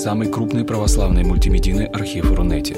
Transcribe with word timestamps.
самый 0.00 0.32
крупный 0.32 0.64
православный 0.64 1.24
мультимедийный 1.24 1.84
архив 1.84 2.32
Рунете. 2.32 2.74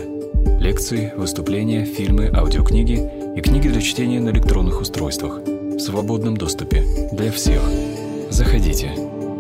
Лекции, 0.59 1.13
выступления, 1.17 1.85
фильмы, 1.85 2.29
аудиокниги 2.35 2.99
и 3.37 3.41
книги 3.41 3.69
для 3.69 3.81
чтения 3.81 4.19
на 4.19 4.31
электронных 4.31 4.81
устройствах 4.81 5.39
в 5.39 5.79
свободном 5.79 6.37
доступе 6.37 6.85
для 7.13 7.31
всех. 7.31 7.63
Заходите. 8.29 8.91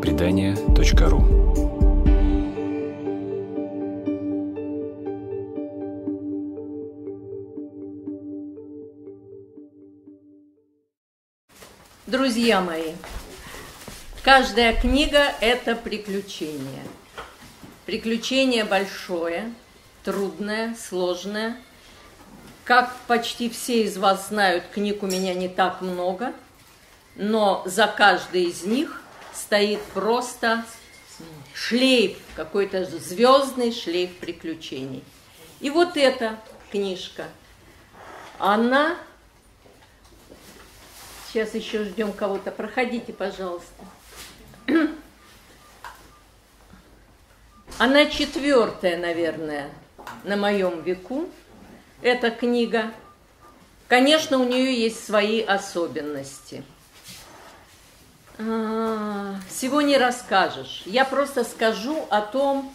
Предания.ру 0.00 1.24
Друзья 12.06 12.60
мои, 12.60 12.92
каждая 14.22 14.72
книга– 14.72 15.32
это 15.40 15.74
приключение. 15.74 16.84
Приключение 17.86 18.64
большое, 18.64 19.52
трудное, 20.04 20.74
сложное. 20.74 21.56
Как 22.64 22.94
почти 23.06 23.50
все 23.50 23.84
из 23.84 23.96
вас 23.98 24.28
знают, 24.28 24.64
книг 24.72 25.02
у 25.02 25.06
меня 25.06 25.34
не 25.34 25.48
так 25.48 25.80
много, 25.80 26.32
но 27.16 27.62
за 27.66 27.86
каждой 27.88 28.44
из 28.44 28.62
них 28.62 29.02
стоит 29.34 29.82
просто 29.94 30.64
шлейф, 31.54 32.18
какой-то 32.36 32.84
звездный 32.84 33.72
шлейф 33.72 34.16
приключений. 34.18 35.02
И 35.60 35.70
вот 35.70 35.96
эта 35.96 36.38
книжка, 36.70 37.26
она 38.38 38.96
Сейчас 41.32 41.54
еще 41.54 41.84
ждем 41.84 42.12
кого-то. 42.12 42.50
Проходите, 42.50 43.14
пожалуйста. 43.14 43.84
Она 47.82 48.06
четвертая, 48.06 48.96
наверное, 48.96 49.68
на 50.22 50.36
моем 50.36 50.82
веку. 50.82 51.28
Эта 52.00 52.30
книга. 52.30 52.92
Конечно, 53.88 54.38
у 54.38 54.44
нее 54.44 54.72
есть 54.72 55.04
свои 55.04 55.40
особенности. 55.40 56.62
А, 58.38 59.34
всего 59.50 59.80
не 59.80 59.98
расскажешь. 59.98 60.84
Я 60.86 61.04
просто 61.04 61.42
скажу 61.42 62.06
о 62.08 62.20
том, 62.20 62.72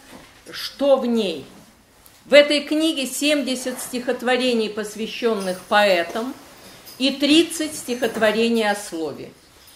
что 0.52 0.97
в 0.97 1.05
ней. 1.05 1.45
В 2.25 2.33
этой 2.33 2.59
книге 2.59 3.05
70 3.05 3.80
стихотворений, 3.80 4.69
посвященных 4.69 5.61
поэтам– 5.69 6.33
и 6.97 7.11
30 7.11 7.73
стихотворений 7.73 8.69
о 8.69 8.75
слове, 8.75 9.31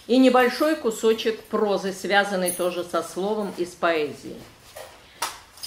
и 0.07 0.17
небольшой 0.17 0.75
кусочек 0.75 1.39
прозы, 1.45 1.93
связанный 1.93 2.51
тоже 2.51 2.83
со 2.83 3.01
словом 3.01 3.53
из 3.57 3.69
поэзии. 3.69 4.35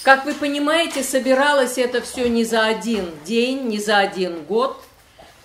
Как 0.05 0.23
вы 0.23 0.35
понимаете, 0.35 1.03
собиралось 1.03 1.79
это 1.79 1.99
все 1.99 2.29
не 2.29 2.45
за 2.45 2.65
один 2.65 3.09
день, 3.25 3.63
не 3.63 3.79
за 3.79 3.97
один 3.97 4.43
год. 4.43 4.79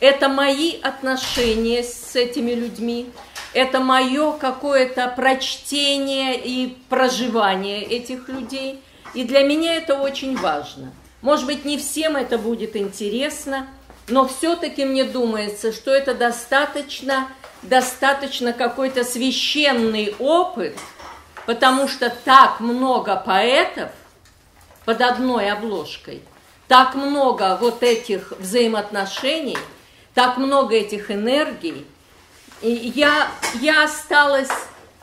Это 0.01 0.29
мои 0.29 0.79
отношения 0.83 1.83
с 1.83 2.15
этими 2.15 2.53
людьми, 2.53 3.11
это 3.55 3.81
мое 3.81 4.33
какое-то 4.33 5.09
прочтение 5.17 6.39
и 6.39 6.77
проживание 6.91 7.83
этих 7.83 8.29
людей. 8.29 8.83
И 9.15 9.25
для 9.25 9.45
меня 9.45 9.77
это 9.77 9.95
очень 9.99 10.37
важно. 10.37 10.93
Может 11.23 11.47
быть, 11.47 11.65
не 11.65 11.79
всем 11.79 12.17
это 12.17 12.37
будет 12.39 12.77
интересно– 12.77 13.67
но 14.09 14.27
все-таки 14.27 14.85
мне 14.85 15.05
думается, 15.05 15.73
что 15.73 15.93
это 15.93 16.15
достаточно, 16.15 17.29
достаточно 17.63 18.53
какой-то 18.53 19.05
священный 19.05 20.17
опыт, 20.19 20.77
потому 21.47 21.87
что 21.87 22.11
так 22.25 22.59
много 22.59 23.15
поэтов 23.15 23.91
под 24.91 25.03
одной 25.03 25.53
обложкой, 25.53 26.21
так 26.67 26.97
много 26.97 27.57
вот 27.61 27.85
этих 27.85 28.33
взаимоотношений, 28.41 29.57
так 30.15 30.37
много 30.37 30.75
этих 30.75 31.13
энергий. 31.13 31.87
И 32.61 32.73
я, 32.73 33.29
я 33.61 33.85
осталась 33.85 34.51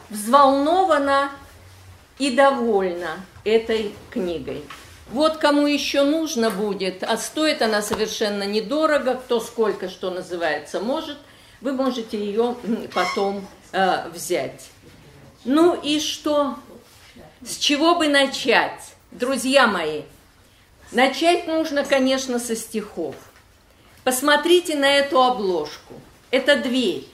взволнована 0.10 1.32
и 2.20 2.32
довольна 2.32 3.12
этой 3.46 3.96
книгой. 4.12 4.62
Вот 5.10 5.38
кому 5.38 5.68
еще 5.68 6.04
нужно 6.04 6.50
будет, 6.50 7.02
а 7.04 7.16
стоит 7.16 7.62
она 7.62 7.82
совершенно 7.82 8.44
недорого, 8.44 9.14
кто 9.14 9.40
сколько, 9.40 9.88
что 9.88 10.12
называется, 10.12 10.82
может, 10.82 11.18
вы 11.62 11.72
можете 11.72 12.18
ее 12.20 12.58
потом 12.94 13.48
э, 13.72 14.10
взять. 14.10 14.68
Ну 15.46 15.80
и 15.82 16.02
что? 16.02 16.58
С 17.42 17.56
чего 17.56 17.96
бы 17.96 18.10
начать, 18.10 18.97
друзья 19.12 19.68
мои? 19.68 20.02
Начать 20.92 21.48
нужно, 21.48 21.84
конечно, 21.84 22.40
со 22.40 22.56
стихов. 22.56 23.16
Посмотрите 24.04 24.76
на 24.76 24.90
эту 24.90 25.22
обложку. 25.22 25.94
Это 26.32 26.56
дверь. 26.56 27.06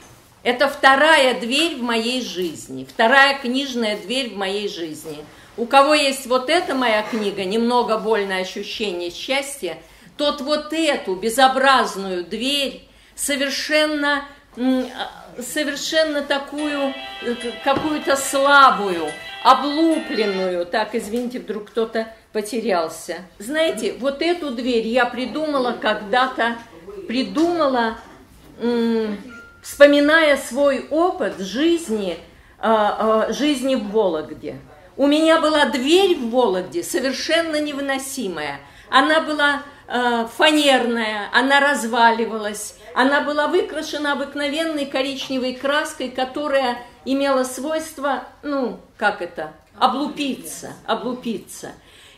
Это 0.43 0.69
вторая 0.69 1.39
дверь 1.39 1.77
в 1.77 1.81
моей 1.81 2.21
жизни, 2.21 2.85
вторая 2.85 3.39
книжная 3.39 3.97
дверь 3.97 4.33
в 4.33 4.37
моей 4.37 4.67
жизни– 4.67 5.23
у 5.55 5.65
кого 5.65 5.93
есть 5.93 6.25
вот 6.25 6.49
эта 6.49 6.73
моя 6.73 7.03
книга, 7.03 7.43
немного 7.43 7.97
больное 7.97 8.41
ощущение 8.41 9.11
счастья, 9.11 9.77
тот 10.17 10.41
вот 10.41 10.73
эту 10.73 11.15
безобразную 11.15 12.23
дверь 12.23 12.87
совершенно, 13.15 14.25
совершенно 14.55 16.21
такую, 16.21 16.95
какую-то 17.63 18.15
слабую, 18.15 19.11
облупленную, 19.43 20.65
так, 20.65 20.95
извините, 20.95 21.39
вдруг 21.39 21.69
кто-то 21.69 22.07
потерялся. 22.31 23.17
Знаете, 23.39 23.93
вот 23.99 24.21
эту 24.21 24.51
дверь 24.51 24.87
я 24.87 25.05
придумала 25.05 25.73
когда-то, 25.79 26.55
придумала, 27.07 27.97
вспоминая 29.61 30.37
свой 30.37 30.87
опыт 30.89 31.39
жизни, 31.39 32.17
а, 32.59 33.25
а, 33.27 33.33
жизни 33.33 33.75
в 33.75 33.89
Вологде. 33.91 34.55
У 34.95 35.07
меня 35.07 35.41
была 35.41 35.65
дверь 35.65 36.15
в 36.15 36.29
Вологде 36.29 36.83
совершенно 36.83 37.59
невыносимая. 37.59 38.59
Она 38.89 39.21
была 39.21 39.63
э, 39.87 40.27
фанерная, 40.35 41.29
она 41.33 41.59
разваливалась, 41.59 42.75
она 42.93 43.21
была 43.21 43.47
выкрашена 43.47 44.13
обыкновенной 44.13 44.85
коричневой 44.85 45.53
краской, 45.53 46.09
которая 46.09 46.77
имела 47.05 47.43
свойство, 47.43 48.23
ну, 48.41 48.79
как 48.97 49.21
это, 49.21 49.53
облупиться, 49.77 50.73
облупиться. 50.85 51.71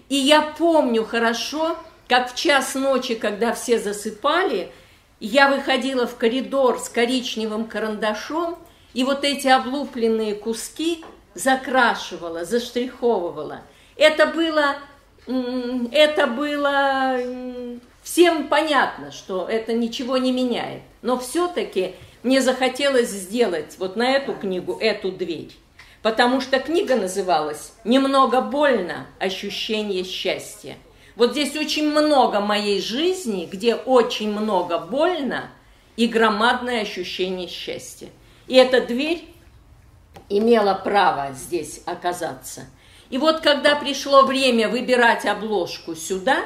И 0.10 0.16
я 0.16 0.42
помню 0.42 1.06
хорошо, 1.06 1.78
как 2.08 2.32
в 2.32 2.36
час 2.36 2.76
ночи, 2.76 3.16
когда 3.16 3.54
все 3.54 3.80
засыпали, 3.80 4.72
я 5.20 5.50
выходила 5.50 6.06
в 6.06 6.18
коридор 6.18 6.80
с 6.80 6.90
коричневым 6.90 7.66
карандашом, 7.66 8.60
и 8.94 9.04
вот 9.04 9.24
эти 9.24 9.48
облупленные 9.48 10.36
куски 10.36 11.04
закрашивала, 11.34 12.46
заштриховывала. 12.46 13.62
Это 13.98 14.28
было, 14.28 14.76
это 15.28 16.28
было 16.28 17.20
всем 18.04 18.48
понятно, 18.48 19.12
что 19.12 19.48
это 19.48 19.74
ничего 19.74 20.18
не 20.18 20.32
меняет. 20.32 20.82
Но 21.02 21.18
все-таки 21.18 21.96
мне 22.24 22.42
захотелось 22.42 23.10
сделать 23.10 23.76
вот 23.80 23.96
на 23.96 24.12
эту 24.12 24.34
книгу 24.34 24.78
эту 24.80 25.12
дверь. 25.12 25.52
Потому 26.02 26.40
что 26.40 26.60
книга 26.60 26.96
называлась 26.96 27.74
«Немного 27.84 28.42
больно. 28.42 29.08
Ощущение 29.20 30.04
счастья». 30.04 30.78
Вот 31.16 31.32
здесь 31.32 31.56
очень 31.56 31.90
много 31.90 32.42
моей 32.42 32.82
жизни, 32.82 33.48
где 33.52 33.74
очень 33.74 34.32
много 34.32 34.78
больно 34.80 35.50
и 35.96 36.08
громадное 36.08 36.82
ощущение 36.82 37.48
счастья. 37.48 38.10
И 38.48 38.56
эта 38.56 38.86
дверь 38.86 39.28
имела 40.30 40.74
право 40.74 41.34
здесь 41.34 41.82
оказаться. 41.86 42.66
И 43.10 43.18
вот 43.18 43.42
когда 43.42 43.76
пришло 43.76 44.24
время 44.24 44.70
выбирать 44.70 45.26
обложку 45.26 45.96
сюда, 45.96 46.44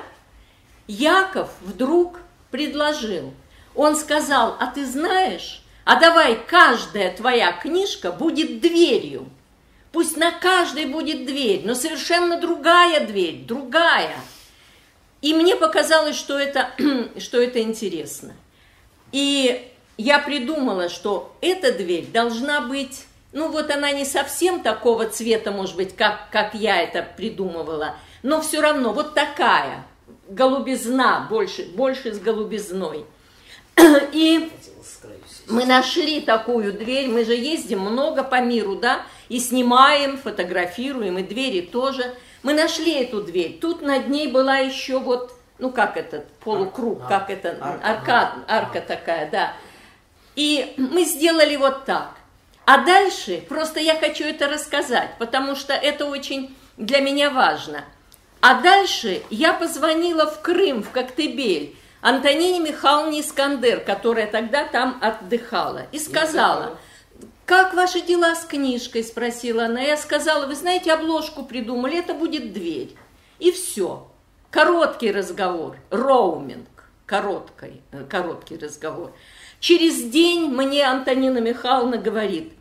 Яков 0.88 1.50
вдруг 1.62 2.20
предложил. 2.52 3.34
Он 3.76 3.96
сказал, 3.96 4.58
а 4.60 4.68
ты 4.68 4.86
знаешь, 4.86 5.62
а 5.86 6.00
давай 6.00 6.36
каждая 6.36 7.16
твоя 7.16 7.52
книжка 7.52 8.12
будет 8.12 8.60
дверью. 8.60 9.30
Пусть 9.92 10.18
на 10.18 10.32
каждой 10.32 10.86
будет 10.86 11.26
дверь, 11.26 11.62
но 11.66 11.76
совершенно 11.76 12.40
другая 12.40 13.06
дверь, 13.08 13.44
другая. 13.46 14.16
И 15.22 15.34
мне 15.34 15.56
показалось, 15.56 16.16
что 16.16 16.38
это, 16.38 16.72
что 17.20 17.42
это 17.42 17.62
интересно. 17.62 18.34
И 19.12 19.72
я 19.98 20.20
придумала, 20.20 20.90
что 20.90 21.36
эта 21.42 21.72
дверь 21.72 22.06
должна 22.08 22.62
быть 22.62 23.06
ну 23.31 23.50
вот 23.52 23.70
она 23.70 23.92
не 23.92 24.06
совсем 24.06 24.62
такого 24.62 25.08
цвета, 25.08 25.52
может 25.52 25.76
быть, 25.76 25.96
как, 25.96 26.30
как 26.31 26.54
я 26.54 26.81
это 26.81 27.04
придумывала, 27.04 27.96
но 28.24 28.42
все 28.42 28.62
равно 28.62 28.92
вот 28.92 29.14
такая, 29.14 29.86
голубизна, 30.28 31.28
больше, 31.30 31.66
больше 31.76 32.14
с 32.14 32.20
голубизной. 32.20 33.06
И 34.14 34.52
мы 35.48 35.66
нашли 35.66 36.22
такую 36.22 36.74
дверь, 36.74 37.10
мы 37.10 37.26
же 37.26 37.34
ездим 37.34 37.80
много 37.80 38.24
по 38.24 38.40
миру, 38.42 38.76
да, 38.76 39.02
и 39.30 39.40
снимаем, 39.40 40.18
фотографируем, 40.18 41.18
и 41.18 41.24
двери 41.24 41.62
тоже. 41.62 42.16
Мы 42.44 42.54
нашли 42.54 42.94
эту 42.94 43.22
дверь. 43.22 43.58
Тут 43.60 43.81
над 43.81 44.08
ней 44.08 44.28
была 44.28 44.58
еще 44.58 45.00
вот, 45.00 45.34
ну 45.58 45.72
как 45.72 45.98
этот 45.98 46.28
полукруг, 46.44 47.08
как 47.08 47.30
это, 47.30 47.58
арка, 47.84 48.34
арка 48.48 48.81
такая, 48.81 49.30
да. 49.30 49.54
И 50.36 50.74
мы 50.78 51.04
сделали 51.04 51.56
вот 51.58 51.86
так. 51.86 52.19
А 52.71 52.86
дальше, 52.86 53.44
просто 53.50 53.80
я 53.80 53.95
хочу 53.95 54.25
это 54.25 54.48
рассказать, 54.48 55.16
потому 55.18 55.56
что 55.56 55.74
это 55.74 56.06
очень 56.06 56.56
для 56.77 57.00
меня 57.00 57.31
важно. 57.31 57.83
А 58.42 58.62
дальше 58.62 59.24
я 59.31 59.54
позвонила 59.54 60.27
в 60.27 60.42
Крым, 60.42 60.83
в 60.83 60.92
Коктебель, 60.92 61.75
Антонине 62.01 62.60
Михайловне 62.60 63.21
Искандер, 63.21 63.80
которая 63.80 64.27
тогда 64.27 64.66
там 64.66 65.00
отдыхала, 65.01 65.88
и 65.92 65.98
сказала, 65.98 66.77
как 67.45 67.74
ваши 67.74 68.01
дела 68.01 68.36
с 68.36 68.45
книжкой, 68.45 69.04
спросила 69.04 69.66
она. 69.66 69.81
Я 69.81 69.98
сказала, 69.98 70.45
вы 70.45 70.54
знаете, 70.54 70.94
обложку 70.94 71.45
придумали, 71.45 71.98
это 71.98 72.13
будет 72.13 72.54
дверь. 72.54 72.95
И 73.39 73.50
все. 73.51 74.07
Короткий 74.51 75.12
разговор, 75.12 75.75
роуминг, 75.89 76.68
короткий, 77.07 77.81
э, 77.92 78.06
короткий 78.07 78.57
разговор. 78.57 79.12
Через 79.60 80.04
день 80.04 80.51
мне 80.51 80.86
Антонина 80.86 81.39
Михайловна 81.39 81.98
говорит, 81.98 82.54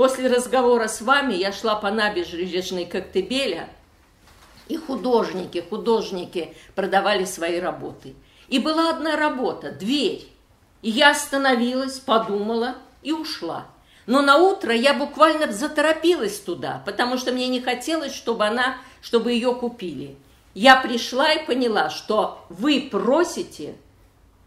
после 0.00 0.28
разговора 0.28 0.88
с 0.88 1.02
вами 1.02 1.34
я 1.34 1.52
шла 1.52 1.74
по 1.74 1.90
набережной 1.90 2.86
Коктебеля, 2.86 3.68
и 4.66 4.78
художники, 4.78 5.62
художники 5.68 6.56
продавали 6.74 7.26
свои 7.26 7.60
работы. 7.60 8.14
И 8.48 8.58
была 8.60 8.88
одна 8.88 9.16
работа, 9.16 9.72
дверь. 9.72 10.26
И 10.80 10.88
я 10.88 11.10
остановилась, 11.10 11.98
подумала 11.98 12.76
и 13.02 13.12
ушла. 13.12 13.66
Но 14.06 14.22
на 14.22 14.38
утро 14.38 14.74
я 14.74 14.94
буквально 14.94 15.52
заторопилась 15.52 16.40
туда, 16.40 16.82
потому 16.86 17.18
что 17.18 17.32
мне 17.32 17.48
не 17.48 17.60
хотелось, 17.60 18.14
чтобы 18.14 18.46
она, 18.46 18.78
чтобы 19.02 19.32
ее 19.32 19.54
купили. 19.54 20.16
Я 20.54 20.76
пришла 20.76 21.30
и 21.30 21.44
поняла, 21.44 21.90
что 21.90 22.46
вы 22.48 22.88
просите 22.90 23.74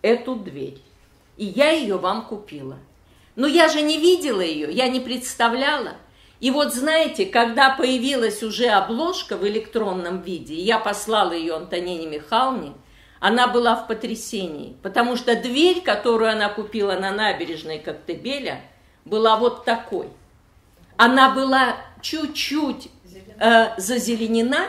эту 0.02 0.34
дверь, 0.34 0.82
и 1.38 1.46
я 1.46 1.70
ее 1.70 1.98
вам 1.98 2.26
купила. 2.26 2.80
Но 3.36 3.48
я 3.48 3.68
же 3.68 3.82
не 3.82 3.98
видела 3.98 4.42
ее, 4.42 4.72
я 4.72 4.88
не 4.88 5.00
представляла. 5.00 5.94
И 6.40 6.52
вот 6.52 6.74
знаете, 6.74 7.26
когда 7.26 7.70
появилась 7.70 8.44
уже 8.44 8.68
обложка 8.68 9.38
в 9.38 9.48
электронном 9.48 10.22
виде, 10.22 10.56
я 10.56 10.78
послала 10.78 11.32
ее 11.32 11.56
Антонине 11.56 12.06
Михайловне, 12.08 12.74
она 13.20 13.48
была 13.48 13.78
в 13.78 13.88
потрясении, 13.88 14.76
потому 14.84 15.16
что 15.16 15.36
дверь, 15.38 15.82
которую 15.82 16.30
она 16.30 16.50
купила 16.50 16.94
на 16.94 17.12
набережной 17.12 17.80
Коктебеля, 17.80 18.60
была 19.06 19.38
вот 19.38 19.64
такой. 19.64 20.10
Она 20.98 21.34
была 21.34 21.78
чуть-чуть 22.02 22.90
э, 23.40 23.80
зазеленена 23.80 24.68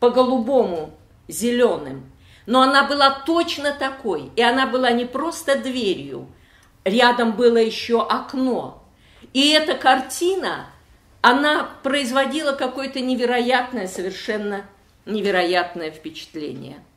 по-голубому 0.00 0.94
зеленым, 1.28 2.10
но 2.46 2.62
она 2.62 2.84
была 2.84 3.10
точно 3.26 3.72
такой, 3.72 4.30
и 4.34 4.40
она 4.40 4.66
была 4.66 4.90
не 4.92 5.04
просто 5.04 5.56
дверью, 5.56 6.26
рядом 6.90 7.32
было 7.32 7.56
еще 7.56 8.02
окно. 8.02 8.82
И 9.32 9.50
эта 9.50 9.74
картина, 9.74 10.66
она 11.22 11.70
производила 11.82 12.52
какое-то 12.52 13.00
невероятное, 13.00 13.88
совершенно 13.88 14.66
невероятное 15.06 15.90
впечатление– 15.90 16.82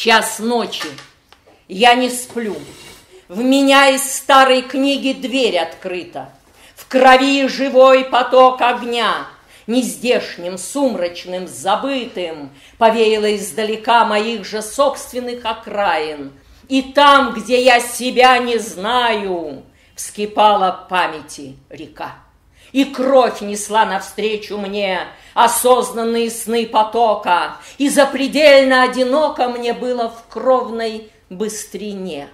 Час 0.00 0.38
ночи. 0.38 0.86
Я 1.66 1.94
не 1.94 2.08
сплю. 2.08 2.54
В 3.26 3.42
меня 3.42 3.88
из 3.88 4.08
старой 4.08 4.62
книги 4.62 5.12
дверь 5.12 5.58
открыта. 5.58 6.30
В 6.76 6.86
крови 6.86 7.48
живой 7.48 8.04
поток 8.04 8.60
огня. 8.60 9.26
Нездешним, 9.66 10.56
сумрачным, 10.56 11.48
забытым 11.48 12.50
Повеяло 12.78 13.34
издалека 13.34 14.04
моих 14.04 14.46
же 14.46 14.62
собственных 14.62 15.44
окраин. 15.44 16.30
И 16.68 16.82
там, 16.82 17.32
где 17.32 17.62
я 17.62 17.80
себя 17.80 18.38
не 18.38 18.58
знаю, 18.58 19.64
Вскипала 19.94 20.86
памяти 20.88 21.56
река. 21.70 22.12
И 22.70 22.84
кровь 22.84 23.40
несла 23.40 23.84
навстречу 23.84 24.56
мне 24.56 25.00
осознанные 25.34 26.30
сны 26.30 26.66
потока, 26.66 27.56
И 27.78 27.88
запредельно 27.88 28.84
одиноко 28.84 29.48
мне 29.48 29.72
было 29.72 30.08
в 30.08 30.28
кровной 30.28 31.10
быстрине. 31.30 32.28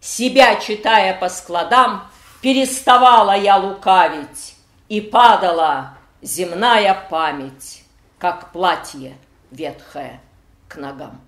Себя 0.00 0.56
читая 0.56 1.12
по 1.18 1.28
складам, 1.28 2.08
переставала 2.40 3.36
я 3.36 3.56
лукавить, 3.56 4.54
И 4.88 5.00
падала 5.02 5.98
земная 6.22 7.06
память, 7.10 7.84
как 8.18 8.52
платье 8.52 9.18
ветхое 9.50 10.20
к 10.68 10.76
ногам. 10.76 11.23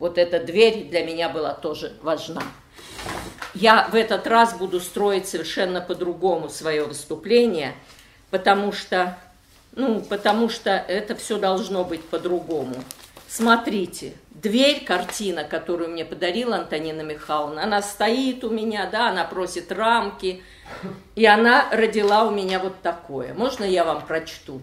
Вот 0.00 0.18
эта 0.18 0.42
дверь 0.42 0.88
для 0.88 1.04
меня 1.04 1.28
была 1.28 1.54
тоже 1.54 1.92
важна 2.02 2.42
я 3.54 3.88
в 3.90 3.94
этот 3.94 4.26
раз 4.26 4.54
буду 4.54 4.80
строить 4.80 5.28
совершенно 5.28 5.80
по-другому 5.80 6.48
свое 6.48 6.84
выступление, 6.84 7.74
потому 8.30 8.72
что, 8.72 9.18
ну, 9.72 10.00
потому 10.00 10.48
что 10.48 10.70
это 10.70 11.16
все 11.16 11.38
должно 11.38 11.84
быть 11.84 12.02
по-другому. 12.04 12.76
Смотрите, 13.28 14.14
дверь, 14.30 14.84
картина, 14.84 15.44
которую 15.44 15.90
мне 15.90 16.04
подарила 16.04 16.56
Антонина 16.56 17.02
Михайловна, 17.02 17.62
она 17.62 17.80
стоит 17.80 18.42
у 18.42 18.50
меня, 18.50 18.88
да, 18.90 19.08
она 19.08 19.24
просит 19.24 19.70
рамки, 19.70 20.42
и 21.14 21.26
она 21.26 21.68
родила 21.70 22.24
у 22.24 22.30
меня 22.30 22.58
вот 22.58 22.80
такое. 22.82 23.34
Можно 23.34 23.64
я 23.64 23.84
вам 23.84 24.04
прочту, 24.04 24.60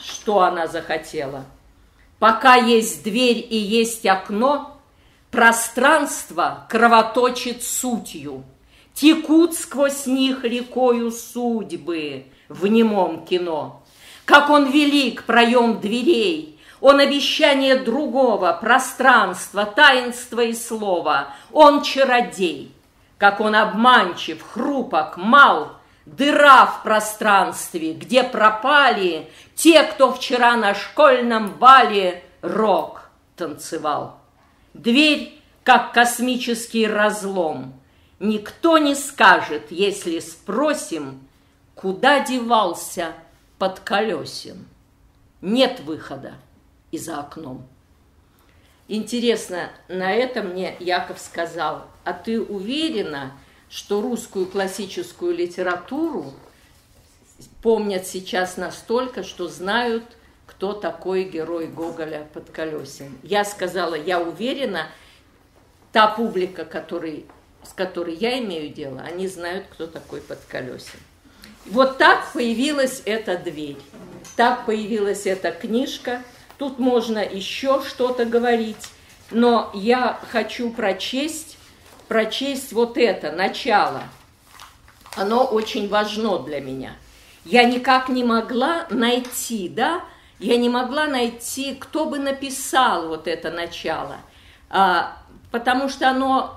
что 0.00 0.40
она 0.40 0.66
захотела? 0.66 1.44
Пока 2.18 2.54
есть 2.54 3.04
дверь 3.04 3.46
и 3.50 3.56
есть 3.56 4.06
окно, 4.06 4.75
Пространство 5.30 6.66
кровоточит 6.68 7.62
сутью, 7.62 8.44
Текут 8.94 9.54
сквозь 9.54 10.06
них 10.06 10.42
рекою 10.44 11.10
судьбы 11.10 12.26
В 12.48 12.66
немом 12.66 13.26
кино. 13.26 13.82
Как 14.24 14.48
он 14.48 14.70
велик 14.70 15.24
проем 15.24 15.80
дверей, 15.80 16.58
Он 16.80 17.00
обещание 17.00 17.76
другого, 17.76 18.56
Пространства, 18.60 19.66
таинства 19.66 20.40
и 20.40 20.54
слова, 20.54 21.34
Он 21.52 21.82
чародей. 21.82 22.72
Как 23.18 23.40
он 23.40 23.54
обманчив, 23.54 24.42
хрупок, 24.42 25.16
мал, 25.16 25.72
Дыра 26.06 26.66
в 26.66 26.82
пространстве, 26.82 27.92
где 27.92 28.22
пропали 28.22 29.28
Те, 29.54 29.82
кто 29.82 30.12
вчера 30.12 30.56
на 30.56 30.74
школьном 30.74 31.48
бале 31.48 32.22
Рок 32.42 33.10
танцевал. 33.36 34.20
Дверь, 34.76 35.40
как 35.64 35.94
космический 35.94 36.86
разлом. 36.86 37.80
Никто 38.20 38.76
не 38.76 38.94
скажет, 38.94 39.70
если 39.70 40.18
спросим, 40.20 41.26
куда 41.74 42.20
девался 42.20 43.14
под 43.58 43.80
колесен. 43.80 44.66
Нет 45.40 45.80
выхода 45.80 46.34
и 46.90 46.98
за 46.98 47.20
окном. 47.20 47.66
Интересно, 48.86 49.70
на 49.88 50.12
это 50.12 50.42
мне 50.42 50.76
Яков 50.78 51.18
сказал, 51.18 51.86
а 52.04 52.12
ты 52.12 52.40
уверена, 52.40 53.32
что 53.70 54.02
русскую 54.02 54.46
классическую 54.46 55.34
литературу 55.34 56.34
помнят 57.62 58.06
сейчас 58.06 58.58
настолько, 58.58 59.22
что 59.22 59.48
знают 59.48 60.04
кто 60.46 60.72
такой 60.72 61.24
герой 61.24 61.66
Гоголя 61.66 62.26
под 62.32 62.50
колесем. 62.50 63.18
Я 63.22 63.44
сказала, 63.44 63.94
я 63.94 64.20
уверена, 64.20 64.88
та 65.92 66.08
публика, 66.08 66.64
который, 66.64 67.26
с 67.62 67.72
которой 67.72 68.14
я 68.14 68.38
имею 68.38 68.72
дело, 68.72 69.00
они 69.00 69.28
знают, 69.28 69.66
кто 69.70 69.86
такой 69.86 70.20
под 70.20 70.38
колесем. 70.48 71.00
Вот 71.66 71.98
так 71.98 72.32
появилась 72.32 73.02
эта 73.04 73.36
дверь, 73.36 73.78
так 74.36 74.66
появилась 74.66 75.26
эта 75.26 75.50
книжка. 75.50 76.22
Тут 76.58 76.78
можно 76.78 77.18
еще 77.18 77.82
что-то 77.84 78.24
говорить, 78.24 78.90
но 79.30 79.70
я 79.74 80.18
хочу 80.30 80.70
прочесть, 80.70 81.58
прочесть 82.08 82.72
вот 82.72 82.96
это, 82.96 83.32
начало. 83.32 84.04
Оно 85.16 85.44
очень 85.44 85.88
важно 85.88 86.38
для 86.38 86.60
меня. 86.60 86.92
Я 87.44 87.64
никак 87.64 88.08
не 88.08 88.22
могла 88.22 88.86
найти, 88.90 89.68
да, 89.68 90.04
я 90.38 90.56
не 90.56 90.68
могла 90.68 91.06
найти, 91.06 91.74
кто 91.74 92.06
бы 92.06 92.18
написал 92.18 93.08
вот 93.08 93.26
это 93.26 93.50
начало, 93.50 94.16
а, 94.68 95.16
потому 95.50 95.88
что 95.88 96.10
оно, 96.10 96.54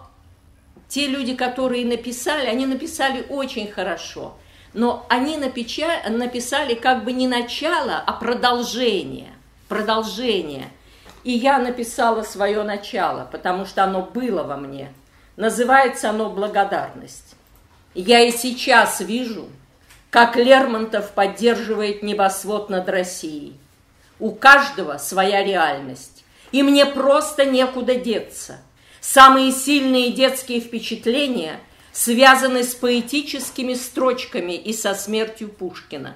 те 0.88 1.08
люди, 1.08 1.36
которые 1.36 1.86
написали, 1.86 2.48
они 2.48 2.66
написали 2.66 3.26
очень 3.30 3.72
хорошо, 3.72 4.36
но 4.74 5.06
они 5.10 5.38
напеча, 5.38 6.02
написали 6.10 6.74
как 6.74 7.06
бы 7.06 7.14
не 7.14 7.28
начало, 7.28 8.04
а 8.06 8.14
продолжение, 8.14 9.32
продолжение. 9.68 10.70
И 11.24 11.32
я 11.32 11.60
написала 11.60 12.24
свое 12.24 12.64
начало, 12.64 13.28
потому 13.32 13.66
что 13.66 13.84
оно 13.84 14.02
было 14.02 14.44
во 14.44 14.58
мне. 14.58 14.94
Называется 15.36 16.10
оно 16.10 16.30
«Благодарность». 16.30 17.36
Я 17.94 18.22
и 18.22 18.32
сейчас 18.32 19.00
вижу, 19.02 19.48
как 20.10 20.36
Лермонтов 20.36 21.12
поддерживает 21.12 22.04
небосвод 22.04 22.70
над 22.70 22.88
Россией– 22.90 23.58
У 24.20 24.32
каждого 24.32 24.98
своя 24.98 25.44
реальность. 25.44 26.24
И 26.52 26.64
мне 26.64 26.86
просто 26.86 27.46
некуда 27.46 27.96
деться. 27.96 28.60
Самые 29.00 29.52
сильные 29.52 30.12
детские 30.12 30.60
впечатления 30.60 31.60
связаны 31.92 32.64
с 32.64 32.76
поэтическими 32.76 33.74
строчками 33.74 34.54
и 34.54 34.74
со 34.74 34.94
смертью 34.94 35.50
Пушкина. 35.50 36.16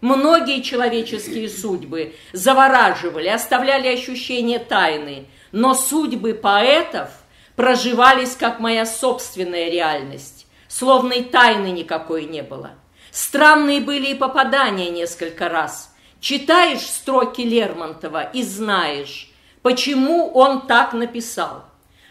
Многие 0.00 0.62
человеческие 0.62 1.48
судьбы 1.48 2.14
завораживали, 2.32 3.28
оставляли 3.28 3.88
ощущение 3.88 4.60
тайны, 4.60 5.26
но 5.50 5.74
судьбы 5.74 6.34
поэтов 6.34 7.10
проживались 7.56 8.36
как 8.36 8.60
моя 8.60 8.86
собственная 8.86 9.70
реальность, 9.70 10.46
словно 10.68 11.14
и 11.14 11.22
тайны 11.22 11.68
никакой 11.72 12.26
не 12.26 12.42
было. 12.42 12.70
Странные 13.10 13.80
были 13.80 14.08
и 14.08 14.14
попадания 14.14 14.90
несколько 14.90 15.48
раз. 15.48 15.87
Читаешь 16.20 16.86
строки 16.86 17.42
Лермонтова 17.42 18.22
и 18.22 18.42
знаешь, 18.42 19.30
почему 19.62 20.30
он 20.32 20.66
так 20.66 20.92
написал. 20.92 21.64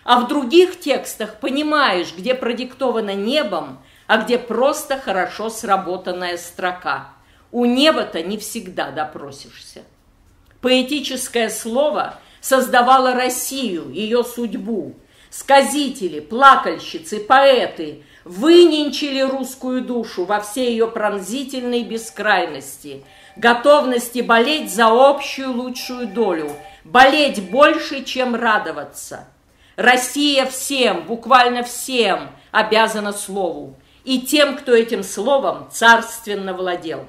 А 0.04 0.22
в 0.22 0.28
других 0.30 0.80
текстах 0.80 1.40
понимаешь, 1.42 2.14
где 2.18 2.34
продиктовано 2.34 3.14
небом, 3.14 3.80
а 4.08 4.20
где 4.20 4.38
просто 4.38 4.98
хорошо 4.98 5.50
сработанная 5.50 6.38
строка. 6.38 7.10
У 7.52 7.66
неба-то 7.66 8.24
не 8.24 8.38
всегда 8.38 8.92
допросишься. 8.92 9.84
Поэтическое 10.62 11.50
слово 11.50 12.18
создавало 12.40 13.14
Россию, 13.14 13.92
ее 13.92 14.24
судьбу. 14.24 14.96
Сказители, 15.30 16.22
плакальщицы, 16.22 17.20
поэты 17.20 18.04
выненчили 18.24 19.22
русскую 19.22 19.82
душу 19.82 20.26
во 20.26 20.40
всей 20.40 20.72
ее 20.72 20.88
пронзительной 20.88 21.84
бескрайности, 21.84 23.04
готовности 23.38 24.20
болеть 24.20 24.74
за 24.74 24.88
общую 24.88 25.54
лучшую 25.54 26.08
долю, 26.08 26.52
болеть 26.84 27.50
больше, 27.50 28.04
чем 28.04 28.36
радоваться. 28.36 29.28
Россия 29.76 30.46
всем, 30.46 31.04
буквально 31.04 31.64
всем 31.64 32.30
обязана 32.52 33.14
слову, 33.14 33.76
и 34.04 34.22
тем, 34.22 34.58
кто 34.58 34.74
этим 34.74 35.04
словом 35.04 35.68
царственно 35.72 36.54
владел. 36.54 37.06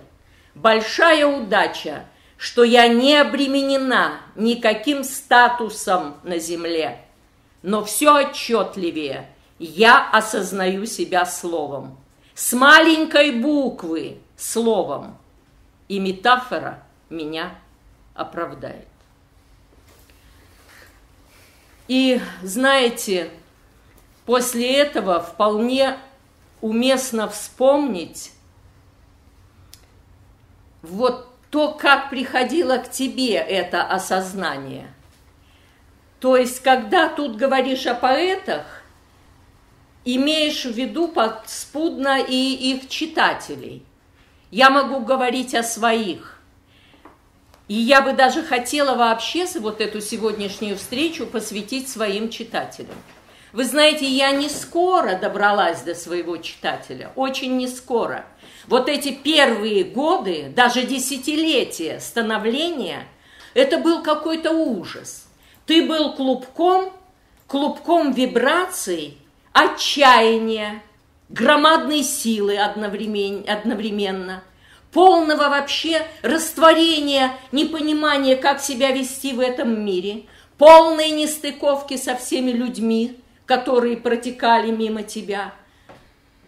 Большая 0.55 1.27
удача, 1.27 2.05
что 2.37 2.63
я 2.63 2.89
не 2.89 3.17
обременена 3.17 4.21
никаким 4.35 5.05
статусом 5.05 6.17
на 6.25 6.39
земле, 6.39 7.01
но 7.63 7.85
все 7.85 8.15
отчетливее 8.15 9.29
я 9.59 10.09
осознаю 10.11 10.87
себя 10.87 11.25
словом. 11.27 11.97
С 12.35 12.53
маленькой 12.53 13.33
буквы 13.33 14.19
словом. 14.37 15.17
И 15.89 15.99
метафора 15.99 16.83
меня 17.11 17.55
оправдает. 18.15 18.89
И 21.89 22.21
знаете, 22.43 23.31
после 24.27 24.77
этого 24.77 25.21
вполне 25.21 25.97
уместно 26.61 27.29
вспомнить 27.29 28.33
вот 30.83 31.29
то, 31.51 31.73
как 31.73 32.11
приходило 32.11 32.77
к 32.77 32.91
тебе 32.91 33.35
это 33.35 33.83
осознание. 33.83 34.93
То 36.21 36.37
есть, 36.37 36.61
когда 36.61 37.09
тут 37.09 37.37
говоришь 37.37 37.87
о 37.87 37.95
поэтах, 37.95 38.83
имеешь 40.05 40.65
в 40.65 40.73
виду 40.73 41.09
подспудно 41.09 42.21
и 42.21 42.35
их 42.35 42.89
читателей. 42.89 43.85
Я 44.51 44.71
могу 44.71 45.01
говорить 45.01 45.55
о 45.55 45.63
своих. 45.63 46.41
И 47.69 47.75
я 47.75 48.01
бы 48.01 48.15
даже 48.15 48.43
хотела 48.43 48.97
вообще 48.97 49.47
вот 49.57 49.83
эту 49.83 50.01
сегодняшнюю 50.01 50.77
встречу 50.77 51.27
посвятить 51.27 51.89
своим 51.89 52.31
читателям. 52.31 52.97
Вы 53.53 53.65
знаете, 53.65 54.07
я 54.07 54.31
не 54.31 54.49
скоро 54.49 55.19
добралась 55.19 55.83
до 55.83 55.95
своего 55.95 56.39
читателя, 56.39 57.13
очень 57.15 57.57
не 57.57 57.69
скоро. 57.69 58.25
Вот 58.67 58.89
эти 58.89 59.13
первые 59.13 59.85
годы, 59.85 60.53
даже 60.55 60.83
десятилетия 60.83 62.01
становления, 62.01 63.07
это 63.55 63.79
был 63.79 64.03
какой-то 64.03 64.51
ужас. 64.53 65.27
Ты 65.67 65.87
был 65.87 66.15
клубком, 66.15 66.93
клубком 67.47 68.13
вибраций, 68.13 69.19
отчаяния, 69.53 70.83
громадной 71.29 72.03
силы 72.03 72.57
одновременно, 72.59 73.53
одновременно 73.53 74.43
полного 74.93 75.49
вообще 75.49 76.07
растворения, 76.23 77.33
непонимания, 77.53 78.37
как 78.37 78.61
себя 78.61 78.91
вести 78.91 79.33
в 79.33 79.41
этом 79.41 79.85
мире, 79.85 80.25
полной 80.57 81.11
нестыковки 81.11 81.97
со 81.97 82.17
всеми 82.17 82.51
людьми, 82.51 83.19
которые 83.47 83.97
протекали 83.97 84.71
мимо 84.71 85.03
тебя, 85.03 85.53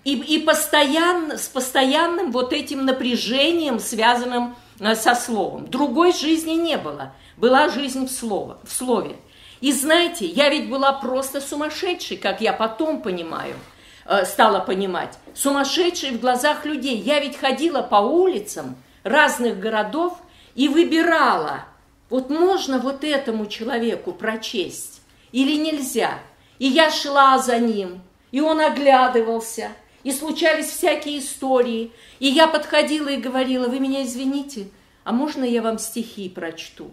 и, 0.04 0.16
и 0.16 0.38
постоянно, 0.38 1.37
с 1.37 1.49
постоянным 1.49 2.32
вот 2.32 2.52
этим 2.54 2.87
напряжением, 2.87 3.78
связанным 3.78 4.56
э, 4.80 4.94
со 4.94 5.14
словом. 5.14 5.66
Другой 5.68 6.14
жизни 6.14 6.52
не 6.52 6.78
было, 6.78 7.12
была 7.37 7.68
жизнь 7.68 8.06
в, 8.06 8.10
слово, 8.10 8.58
в 8.64 8.72
слове. 8.72 9.16
И 9.60 9.72
знаете, 9.72 10.25
я 10.25 10.49
ведь 10.49 10.70
была 10.70 10.94
просто 10.94 11.42
сумасшедшей, 11.42 12.16
как 12.16 12.40
я 12.40 12.54
потом 12.54 13.02
понимаю– 13.02 13.54
Э, 14.07 14.25
стала 14.25 14.61
понимать. 14.61 15.19
Сумасшедшие 15.35 16.12
в 16.12 16.21
глазах 16.21 16.64
людей. 16.64 16.97
Я 16.97 17.21
ведь 17.21 17.37
ходила 17.37 17.83
по 17.83 17.97
улицам 17.97 18.76
разных 19.02 19.59
городов 19.59 20.19
и 20.54 20.69
выбирала, 20.69 21.64
вот 22.09 22.28
можно 22.28 22.78
вот 22.78 23.04
этому 23.04 23.47
человеку 23.47 24.12
прочесть 24.12 25.00
или 25.33 25.57
нельзя. 25.57 26.19
И 26.59 26.66
я 26.66 26.90
шла 26.90 27.38
за 27.38 27.59
ним, 27.59 28.02
и 28.33 28.40
он 28.40 28.61
оглядывался, 28.61 29.71
и 30.02 30.12
случались 30.12 30.71
всякие 30.71 31.21
истории. 31.21 31.92
И 32.19 32.26
я 32.26 32.49
подходила 32.49 33.09
и 33.09 33.16
говорила, 33.16 33.69
вы 33.69 33.78
меня 33.78 34.02
извините, 34.02 34.69
а 35.04 35.12
можно 35.12 35.45
я 35.45 35.62
вам 35.62 35.78
стихи 35.78 36.28
прочту? 36.28 36.90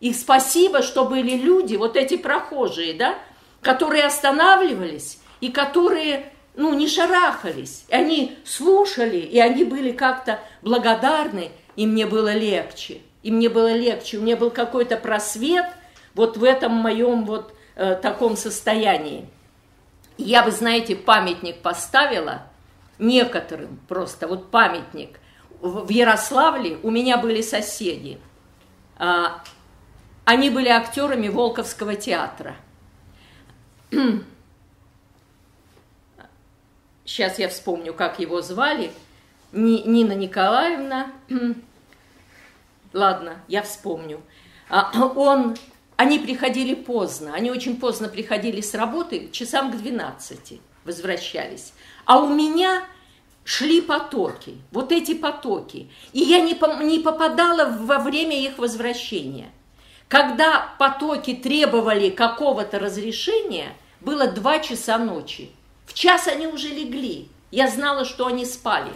И 0.00 0.12
спасибо, 0.12 0.82
что 0.82 1.04
были 1.04 1.36
люди, 1.36 1.76
вот 1.76 1.96
эти 1.96 2.16
прохожие, 2.16 2.94
да, 2.94 3.14
которые 3.62 4.04
останавливались 4.04 5.18
и 5.40 5.50
которые 5.50 6.32
ну, 6.58 6.74
не 6.74 6.88
шарахались. 6.88 7.84
Они 7.88 8.36
слушали, 8.44 9.18
и 9.18 9.38
они 9.38 9.62
были 9.62 9.92
как-то 9.92 10.40
благодарны, 10.60 11.52
и 11.76 11.86
мне 11.86 12.04
было 12.04 12.34
легче. 12.34 13.00
И 13.22 13.30
мне 13.30 13.48
было 13.48 13.72
легче, 13.72 14.18
у 14.18 14.22
меня 14.22 14.36
был 14.36 14.50
какой-то 14.50 14.96
просвет 14.96 15.66
вот 16.14 16.36
в 16.36 16.42
этом 16.42 16.72
моем 16.72 17.24
вот 17.24 17.54
э, 17.76 17.94
таком 17.94 18.36
состоянии. 18.36 19.28
Я 20.16 20.42
бы, 20.42 20.50
знаете, 20.50 20.96
памятник 20.96 21.62
поставила 21.62 22.42
некоторым 22.98 23.78
просто, 23.86 24.26
вот 24.26 24.50
памятник. 24.50 25.20
В 25.60 25.88
Ярославле 25.88 26.80
у 26.82 26.90
меня 26.90 27.18
были 27.18 27.40
соседи. 27.40 28.18
А, 28.96 29.44
они 30.24 30.50
были 30.50 30.68
актерами 30.68 31.28
Волковского 31.28 31.94
театра. 31.94 32.56
сейчас 37.08 37.38
я 37.38 37.48
вспомню, 37.48 37.94
как 37.94 38.20
его 38.20 38.42
звали, 38.42 38.92
Нина 39.52 40.12
Николаевна, 40.12 41.10
ладно, 42.92 43.40
я 43.48 43.62
вспомню, 43.62 44.20
а, 44.68 44.92
он, 45.16 45.56
они 45.96 46.18
приходили 46.18 46.74
поздно, 46.74 47.32
они 47.34 47.50
очень 47.50 47.80
поздно 47.80 48.08
приходили 48.08 48.60
с 48.60 48.74
работы, 48.74 49.30
часам 49.32 49.72
к 49.72 49.76
12 49.76 50.60
возвращались. 50.84 51.72
А 52.04 52.20
у 52.20 52.28
меня 52.28 52.84
шли 53.44 53.80
потоки, 53.80 54.58
вот 54.70 54.92
эти 54.92 55.14
потоки, 55.14 55.90
и 56.12 56.20
я 56.20 56.40
не, 56.40 56.52
не 56.84 56.98
попадала 56.98 57.70
во 57.70 57.98
время 58.00 58.38
их 58.38 58.58
возвращения. 58.58 59.50
Когда 60.08 60.74
потоки 60.78 61.34
требовали 61.34 62.10
какого-то 62.10 62.78
разрешения, 62.78 63.74
было 64.00 64.26
2 64.26 64.58
часа 64.60 64.98
ночи. 64.98 65.50
В 65.88 65.94
час 65.94 66.28
они 66.28 66.46
уже 66.46 66.68
легли. 66.68 67.30
Я 67.50 67.68
знала, 67.68 68.04
что 68.04 68.26
они 68.26 68.44
спали. 68.44 68.92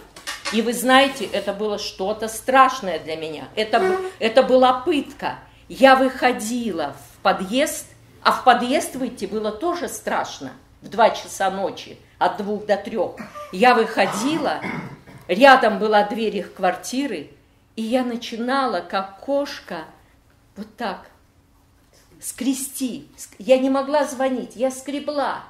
И 0.53 0.61
вы 0.61 0.73
знаете, 0.73 1.25
это 1.25 1.51
было 1.51 1.79
что-то 1.79 2.27
страшное 2.27 2.99
для 2.99 3.15
меня. 3.15 3.47
Это, 3.55 3.99
это 4.19 4.43
была 4.43 4.73
пытка. 4.81 5.39
Я 5.67 5.95
выходила 5.95 6.93
в 6.93 7.23
подъезд, 7.23 7.87
а 8.21 8.31
в 8.31 8.43
подъезд 8.43 8.95
выйти 8.95 9.25
было 9.25 9.51
тоже 9.51 9.89
страшно. 9.89 10.53
В 10.83 10.89
два 10.89 11.09
часа 11.09 11.49
ночи, 11.49 11.97
от 12.19 12.37
двух 12.37 12.67
до 12.67 12.77
трех. 12.77 13.15
Я 13.51 13.73
выходила, 13.73 14.61
рядом 15.27 15.79
была 15.79 16.03
дверь 16.03 16.37
их 16.37 16.53
квартиры, 16.53 17.31
и 17.75 17.81
я 17.81 18.03
начинала, 18.03 18.81
как 18.81 19.19
кошка, 19.21 19.85
вот 20.55 20.67
так, 20.77 21.07
скрести. 22.21 23.09
Я 23.39 23.57
не 23.57 23.71
могла 23.71 24.05
звонить, 24.05 24.55
я 24.55 24.69
скребла. 24.69 25.43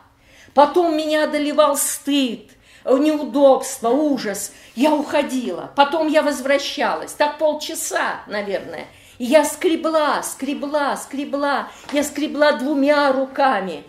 Потом 0.54 0.96
меня 0.96 1.26
одолевал 1.26 1.78
стыд, 1.78 2.52
неудобство, 2.86 3.90
ужас. 3.90 4.52
Я 4.76 4.94
уходила. 4.94 5.72
Потом 5.76 6.08
я 6.08 6.22
возвращалась. 6.22 7.14
Так 7.14 7.38
полчаса, 7.38 8.22
наверное. 8.28 8.88
И 9.18 9.26
я 9.26 9.46
скребла, 9.46 10.24
скребла, 10.24 10.98
скребла, 10.98 11.70
я 11.92 12.04
скребла 12.04 12.54
двумя 12.54 13.12
руками. 13.12 13.84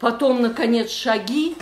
Потом, 0.00 0.40
наконец, 0.40 0.90
шаги, 0.90 1.56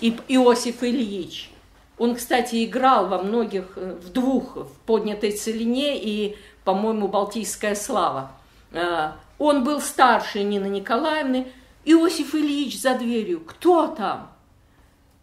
и 0.00 0.16
Иосиф 0.28 0.82
Ильич. 0.82 1.50
Он, 1.96 2.16
кстати, 2.16 2.64
играл 2.64 3.06
во 3.06 3.22
многих, 3.22 3.72
э, 3.76 3.96
в 4.00 4.12
двух, 4.12 4.56
в 4.56 4.70
«Поднятой 4.86 5.32
целине» 5.32 5.96
и, 5.96 6.36
по-моему, 6.64 7.08
«Балтийская 7.08 7.74
слава». 7.74 8.30
Э, 8.72 9.12
он 9.38 9.64
был 9.64 9.80
старше 9.80 10.42
Нины 10.42 10.66
Николаевны. 10.66 11.52
Иосиф 11.90 12.34
Ильич 12.34 12.78
за 12.78 12.94
дверью. 12.94 13.40
Кто 13.40 13.86
там? 13.86 14.30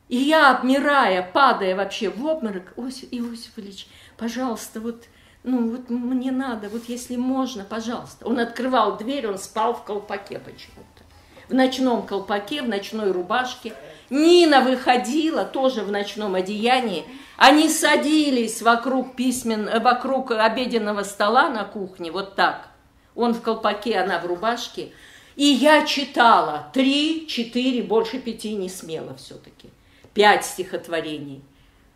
И 0.08 0.18
я, 0.18 0.50
обмирая, 0.50 1.22
падая 1.22 1.76
вообще 1.76 2.10
в 2.10 2.26
обморок, 2.26 2.74
Иосиф, 2.76 3.08
Иосиф 3.12 3.52
Ильич, 3.58 3.88
пожалуйста, 4.18 4.80
вот, 4.80 5.04
ну 5.44 5.70
вот 5.70 5.92
мне 5.92 6.32
надо, 6.32 6.70
вот 6.70 6.86
если 6.88 7.18
можно, 7.18 7.64
пожалуйста. 7.64 8.26
Он 8.26 8.40
открывал 8.40 8.98
дверь, 8.98 9.28
он 9.28 9.38
спал 9.38 9.76
в 9.76 9.84
колпаке 9.84 10.40
почему-то. 10.40 11.04
В 11.50 11.54
ночном 11.54 12.04
колпаке, 12.04 12.64
в 12.64 12.68
ночной 12.68 13.12
рубашке. 13.12 13.74
Нина 14.10 14.62
выходила 14.62 15.46
тоже 15.46 15.84
в 15.84 15.92
ночном 15.92 16.34
одеянии. 16.34 17.06
Они 17.38 17.70
садились 17.70 18.64
вокруг 18.64 19.16
письмен, 19.16 19.70
вокруг 19.82 20.32
обеденного 20.32 21.04
стола 21.04 21.50
на 21.50 21.64
кухне, 21.64 22.12
вот 22.12 22.36
так. 22.36 22.70
Он 23.14 23.36
в 23.36 23.42
колпаке, 23.42 24.00
она 24.00 24.20
в 24.20 24.26
рубашке. 24.26 24.92
И 25.36 25.46
я 25.46 25.86
читала 25.86 26.70
три, 26.74 27.28
четыре, 27.28 27.84
больше 27.84 28.20
пяти 28.20 28.56
не 28.56 28.70
смело 28.70 29.16
все-таки 29.16 29.70
пять 30.14 30.46
стихотворений. 30.46 31.44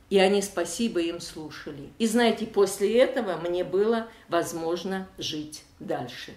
И 0.10 0.18
они, 0.20 0.42
спасибо, 0.42 1.00
им 1.00 1.22
слушали. 1.22 1.90
И 2.00 2.08
знаете, 2.08 2.46
после 2.46 3.00
этого 3.00 3.38
мне 3.38 3.64
было 3.64 4.08
возможно 4.28 5.08
жить 5.18 5.64
дальше. 5.80 6.34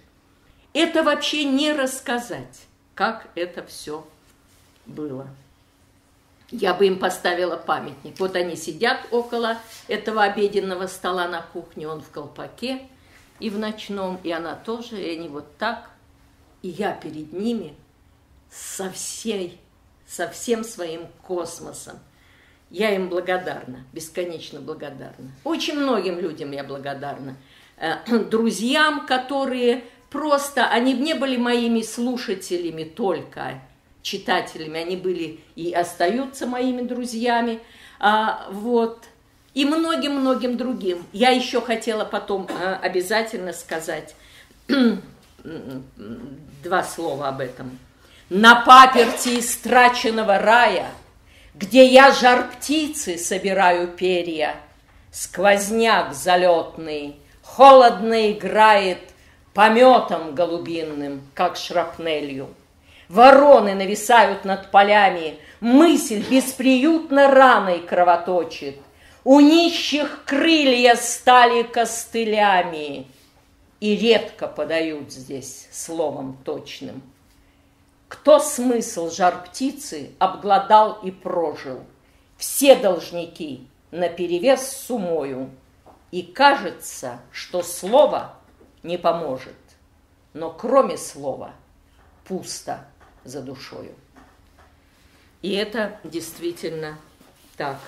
Это 0.74 1.02
вообще 1.02 1.44
не 1.44 1.72
рассказать, 1.72 2.66
как 2.94 3.28
это 3.34 3.64
все 3.64 4.06
было. 4.86 5.26
Я 6.50 6.74
бы 6.74 6.86
им 6.86 6.98
поставила 6.98 7.56
памятник. 7.56 8.20
Вот 8.20 8.36
они 8.36 8.56
сидят 8.56 9.06
около 9.10 9.58
этого 9.88 10.22
обеденного 10.22 10.86
стола 10.86 11.26
на 11.26 11.40
кухне, 11.40 11.88
он 11.88 12.02
в 12.02 12.10
колпаке 12.10 12.86
и 13.40 13.48
в 13.48 13.58
ночном, 13.58 14.20
и 14.22 14.30
она 14.30 14.54
тоже, 14.54 15.02
и 15.02 15.16
они 15.16 15.28
вот 15.28 15.56
так. 15.56 15.90
И 16.62 16.68
я 16.68 16.92
перед 16.92 17.32
ними 17.32 17.74
со 18.50 18.90
всей 18.90 19.58
со 20.12 20.28
всем 20.28 20.62
своим 20.62 21.06
космосом. 21.22 21.98
Я 22.70 22.94
им 22.94 23.08
благодарна, 23.08 23.84
бесконечно 23.92 24.60
благодарна. 24.60 25.30
Очень 25.44 25.78
многим 25.78 26.18
людям 26.20 26.52
я 26.52 26.64
благодарна. 26.64 27.36
Э, 27.78 27.96
друзьям, 28.30 29.06
которые 29.06 29.84
просто, 30.10 30.66
они 30.66 30.92
не 30.92 31.14
были 31.14 31.36
моими 31.36 31.80
слушателями 31.80 32.84
только, 32.84 33.62
читателями, 34.02 34.80
они 34.80 34.96
были 34.96 35.40
и 35.54 35.72
остаются 35.72 36.46
моими 36.46 36.82
друзьями. 36.82 37.60
А, 37.98 38.48
вот. 38.50 39.04
И 39.54 39.64
многим-многим 39.64 40.56
другим. 40.56 41.06
Я 41.12 41.30
еще 41.30 41.60
хотела 41.60 42.04
потом 42.04 42.48
э, 42.48 42.74
обязательно 42.82 43.52
сказать 43.52 44.14
два 45.44 46.82
слова 46.82 47.28
об 47.28 47.40
этом 47.40 47.78
на 48.32 48.62
паперти 48.62 49.40
истраченного 49.40 50.38
рая, 50.38 50.86
Где 51.54 51.84
я 51.84 52.12
жар 52.12 52.48
птицы 52.48 53.18
собираю 53.18 53.88
перья, 53.88 54.56
Сквозняк 55.10 56.14
залетный, 56.14 57.16
холодно 57.42 58.32
играет 58.32 59.00
Пометом 59.52 60.34
голубинным, 60.34 61.20
как 61.34 61.58
шрапнелью. 61.58 62.48
Вороны 63.10 63.74
нависают 63.74 64.46
над 64.46 64.70
полями, 64.70 65.38
Мысль 65.60 66.24
бесприютно 66.30 67.28
раной 67.28 67.80
кровоточит, 67.80 68.78
У 69.24 69.40
нищих 69.40 70.24
крылья 70.24 70.96
стали 70.96 71.64
костылями, 71.64 73.08
И 73.82 73.96
редко 73.96 74.46
подают 74.46 75.10
здесь 75.10 75.66
словом 75.72 76.36
точным. 76.44 77.02
Кто 78.06 78.38
смысл 78.38 79.10
жар 79.10 79.42
птицы 79.42 80.12
обглодал 80.20 81.00
и 81.02 81.10
прожил? 81.10 81.80
Все 82.36 82.76
должники 82.76 83.66
наперевес 83.90 84.68
с 84.68 84.88
умою. 84.88 85.50
И 86.12 86.22
кажется, 86.22 87.18
что 87.32 87.64
слово 87.64 88.36
не 88.84 88.98
поможет. 88.98 89.56
Но 90.32 90.52
кроме 90.52 90.96
слова 90.96 91.52
пусто 92.22 92.86
за 93.24 93.42
душою. 93.42 93.96
И 95.40 95.54
это 95.54 95.98
действительно 96.04 96.98
так. 97.56 97.80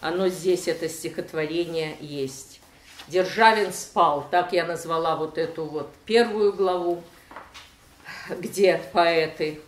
Оно 0.00 0.28
здесь, 0.28 0.68
это 0.68 0.88
стихотворение 0.88 1.98
есть. 2.00 2.57
Державин 3.08 3.72
спал, 3.72 4.26
так 4.30 4.52
я 4.52 4.64
назвала 4.64 5.16
вот 5.16 5.38
эту 5.38 5.64
вот 5.64 5.90
первую 6.04 6.52
главу 6.52 7.02
где 8.30 8.80
поэты. 8.92 9.60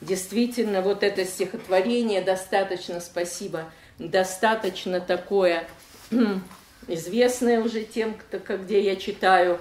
Действительно, 0.00 0.80
вот 0.80 1.02
это 1.02 1.24
стихотворение 1.24 2.20
достаточно, 2.20 3.00
спасибо, 3.00 3.64
достаточно 3.98 5.00
такое 5.00 5.66
известное 6.88 7.60
уже 7.60 7.82
тем, 7.82 8.14
кто, 8.14 8.56
где 8.56 8.80
я 8.80 8.96
читаю, 8.96 9.58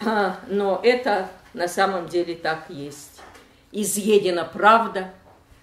но 0.48 0.80
это 0.82 1.28
на 1.54 1.68
самом 1.68 2.08
деле 2.08 2.34
так 2.34 2.66
есть. 2.68 3.20
Изъедена 3.70 4.44
правда, 4.44 5.12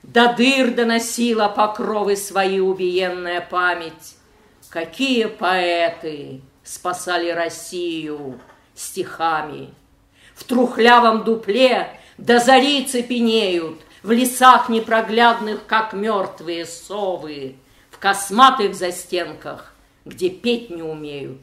до 0.03 0.33
дыр 0.33 0.73
доносила 0.73 1.49
покровы 1.49 2.15
свои 2.15 2.59
убиенная 2.59 3.41
память. 3.41 4.15
Какие 4.69 5.25
поэты 5.25 6.41
спасали 6.65 7.29
Россию 7.29 8.41
стихами– 8.75 9.73
в 10.35 10.43
трухлявом 10.43 11.23
дупле 11.23 11.97
до 12.17 12.39
зари 12.39 12.85
цепенеют, 12.85 13.79
В 14.03 14.11
лесах 14.11 14.69
непроглядных, 14.69 15.65
как 15.65 15.93
мертвые 15.93 16.65
совы, 16.65 17.55
В 17.89 17.97
косматых 17.97 18.75
застенках, 18.75 19.73
где 20.03 20.29
петь 20.29 20.69
не 20.69 20.83
умеют, 20.83 21.39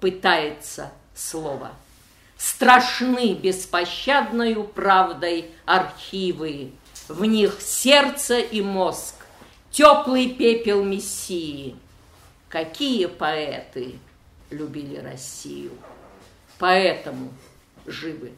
Пытается 0.00 0.92
слово. 1.14 1.72
Страшны 2.38 3.34
беспощадною 3.34 4.64
правдой 4.64 5.50
архивы, 5.64 6.70
В 7.08 7.24
них 7.24 7.60
сердце 7.60 8.38
и 8.38 8.62
мозг, 8.62 9.14
теплый 9.72 10.28
пепел 10.28 10.84
Мессии. 10.84 11.76
Какие 12.48 13.06
поэты 13.06 13.98
любили 14.50 14.96
Россию. 14.96 15.72
Поэтому 16.58 17.30
живы. 17.84 18.32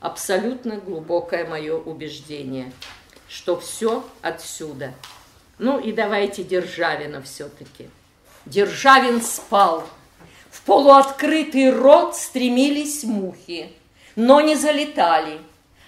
Абсолютно 0.00 0.76
глубокое 0.76 1.46
мое 1.46 1.76
убеждение, 1.76 2.72
что 3.28 3.58
все 3.58 4.04
отсюда. 4.22 4.94
Ну 5.58 5.78
и 5.78 5.92
давайте 5.92 6.44
Державина 6.44 7.22
все-таки. 7.22 7.88
Державин 8.44 9.22
спал. 9.22 9.84
В 10.50 10.62
полуоткрытый 10.62 11.70
рот 11.70 12.16
стремились 12.16 13.04
мухи, 13.04 13.72
но 14.16 14.40
не 14.40 14.54
залетали. 14.54 15.40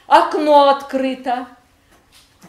Окно 0.07 0.69
открыто, 0.71 1.47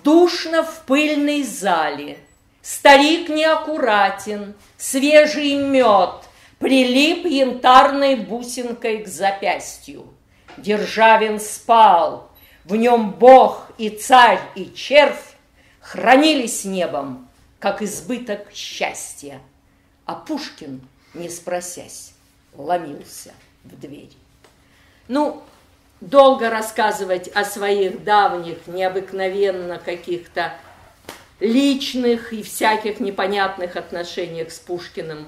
душно 0.03 0.63
в 0.63 0.83
пыльной 0.85 1.43
зале. 1.43 2.19
Старик 2.61 3.29
неаккуратен, 3.29 4.53
свежий 4.77 5.55
мед 5.55 6.28
прилип 6.59 7.25
янтарной 7.25 8.15
бусинкой 8.15 9.03
к 9.03 9.07
запястью. 9.07 10.13
Державин 10.57 11.39
спал, 11.39 12.29
в 12.65 12.75
нем 12.75 13.11
Бог 13.11 13.71
и 13.77 13.89
царь 13.89 14.41
и 14.55 14.71
червь 14.73 15.35
хранились 15.79 16.65
небом, 16.65 17.27
как 17.59 17.81
избыток 17.81 18.51
счастья. 18.53 19.41
А 20.05 20.15
Пушкин, 20.15 20.81
не 21.13 21.29
спросясь, 21.29 22.13
ломился 22.55 23.31
в 23.63 23.79
дверь. 23.79 24.11
Ну, 25.07 25.41
долго 26.01 26.49
рассказывать 26.49 27.27
о 27.29 27.45
своих 27.45 28.03
давних, 28.03 28.67
необыкновенно 28.67 29.79
каких-то 29.79 30.53
личных 31.39 32.33
и 32.33 32.43
всяких 32.43 32.99
непонятных 32.99 33.75
отношениях 33.75 34.51
с 34.51 34.59
Пушкиным, 34.59 35.27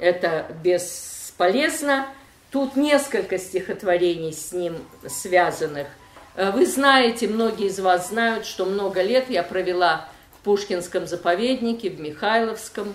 это 0.00 0.46
бесполезно– 0.62 2.06
Тут 2.50 2.74
несколько 2.74 3.38
стихотворений 3.38 4.32
с 4.32 4.52
ним 4.52 4.78
связанных. 5.06 5.86
Э, 6.34 6.50
вы 6.50 6.66
знаете, 6.66 7.28
многие 7.28 7.68
из 7.68 7.78
вас 7.78 8.08
знают, 8.08 8.44
что 8.44 8.66
много 8.66 9.02
лет 9.02 9.30
я 9.30 9.44
провела 9.44 10.08
в 10.32 10.42
Пушкинском 10.42 11.06
заповеднике, 11.06 11.90
в 11.90 12.00
Михайловском, 12.00 12.92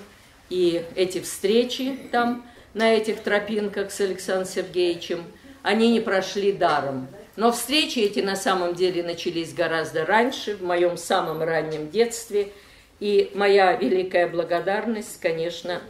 и 0.50 0.84
эти 0.96 1.22
встречи 1.22 1.98
там, 2.12 2.46
на 2.74 2.94
этих 2.94 3.22
тропинках 3.22 3.92
с 3.92 4.02
Александром 4.02 4.46
Сергеевичем, 4.46 5.24
они 5.64 5.90
не 5.90 6.02
прошли 6.02 6.52
даром. 6.52 7.08
Но 7.38 7.54
встречи 7.54 8.00
эти 8.00 8.20
на 8.20 8.36
самом 8.36 8.76
деле 8.76 9.04
начались 9.04 9.54
гораздо 9.54 10.06
раньше, 10.06 10.58
в 10.58 10.64
моем 10.64 10.98
самом 10.98 11.42
раннем 11.42 11.90
детстве. 11.90 12.52
И 13.00 13.32
моя 13.36 13.74
великая 13.74 14.28
благодарность, 14.28 15.20
конечно, 15.22 15.82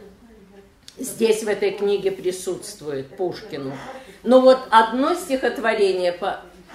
здесь 0.96 1.42
в 1.42 1.48
этой 1.48 1.72
книге 1.72 2.10
присутствует 2.10 3.16
Пушкину. 3.16 3.76
Но 4.22 4.40
вот 4.40 4.60
одно 4.70 5.14
стихотворение, 5.14 6.18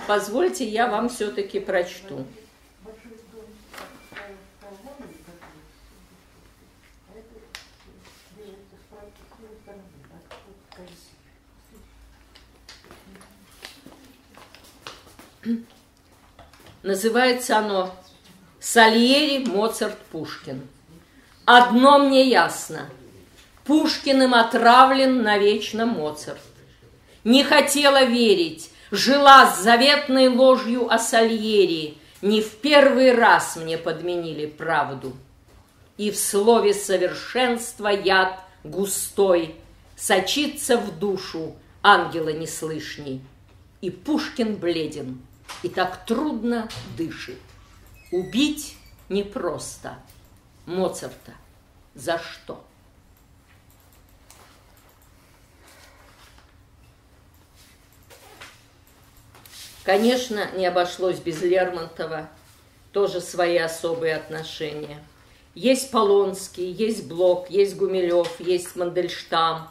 позвольте, 0.08 0.66
я 0.66 0.88
вам 0.88 1.10
все-таки 1.10 1.60
прочту. 1.60 2.26
Называется 16.84 17.58
оно 17.58 17.96
«Сальери, 18.60 19.46
Моцарт, 19.46 19.98
Пушкин». 20.12 20.68
Одно 21.46 22.00
мне 22.00 22.28
ясно. 22.28 22.90
Пушкиным 23.72 24.34
отравлен 24.34 25.24
навечно 25.24 25.86
Моцарт. 25.86 26.42
Не 27.24 27.46
хотела 27.46 28.04
верить, 28.04 28.70
жила 28.92 29.50
с 29.50 29.64
заветной 29.64 30.28
ложью 30.28 30.92
о 30.92 31.00
Сальери. 31.00 31.98
Не 32.22 32.42
в 32.42 32.58
первый 32.58 33.16
раз 33.16 33.56
мне 33.56 33.78
подменили 33.78 34.46
правду. 34.46 35.14
И 35.96 36.12
в 36.12 36.18
слове 36.18 36.74
совершенства 36.74 37.88
яд 37.88 38.42
густой 38.66 39.56
Сочится 39.96 40.76
в 40.78 41.00
душу 41.00 41.56
ангела 41.82 42.34
неслышней. 42.34 43.22
И 43.80 43.90
Пушкин 43.90 44.58
бледен, 44.58 45.22
и 45.64 45.70
так 45.70 46.06
трудно 46.06 46.68
дышит. 46.98 47.40
Убить 48.12 48.76
непросто. 49.08 49.98
Моцарта 50.66 51.32
за 51.96 52.20
что? 52.20 52.66
Конечно, 59.84 60.52
не 60.56 60.66
обошлось 60.66 61.20
без 61.20 61.42
Лермонтова, 61.42 62.30
тоже 62.92 63.20
свои 63.22 63.58
особые 63.58 64.16
отношения. 64.16 65.04
Есть 65.56 65.92
Полонский, 65.92 66.72
есть 66.72 67.08
Блок, 67.08 67.50
есть 67.50 67.76
Гумилев, 67.76 68.40
есть 68.40 68.76
Мандельштам, 68.76 69.70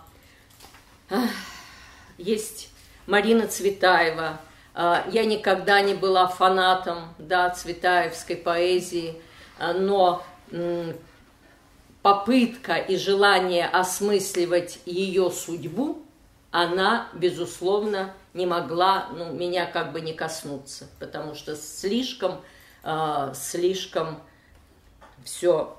есть 2.18 2.70
Марина 3.06 3.46
Цветаева, 3.46 4.40
а, 4.74 5.04
я 5.10 5.24
никогда 5.24 5.80
не 5.80 5.94
была 5.94 6.28
фанатом 6.28 7.14
да, 7.18 7.50
цветаевской 7.50 8.36
поэзии, 8.36 9.20
а, 9.58 9.72
но 9.72 10.22
попытка 12.02 12.76
и 12.76 12.96
желание 12.96 13.66
осмысливать 13.66 14.80
ее 14.86 15.30
судьбу, 15.30 16.02
она, 16.50 17.08
безусловно, 17.14 18.12
не 18.34 18.46
могла 18.46 19.08
ну, 19.16 19.32
меня 19.32 19.66
как 19.66 19.92
бы 19.92 20.00
не 20.00 20.12
коснуться, 20.12 20.88
потому 20.98 21.34
что 21.34 21.56
слишком, 21.56 22.40
э, 22.82 23.32
слишком 23.34 24.20
все 25.24 25.76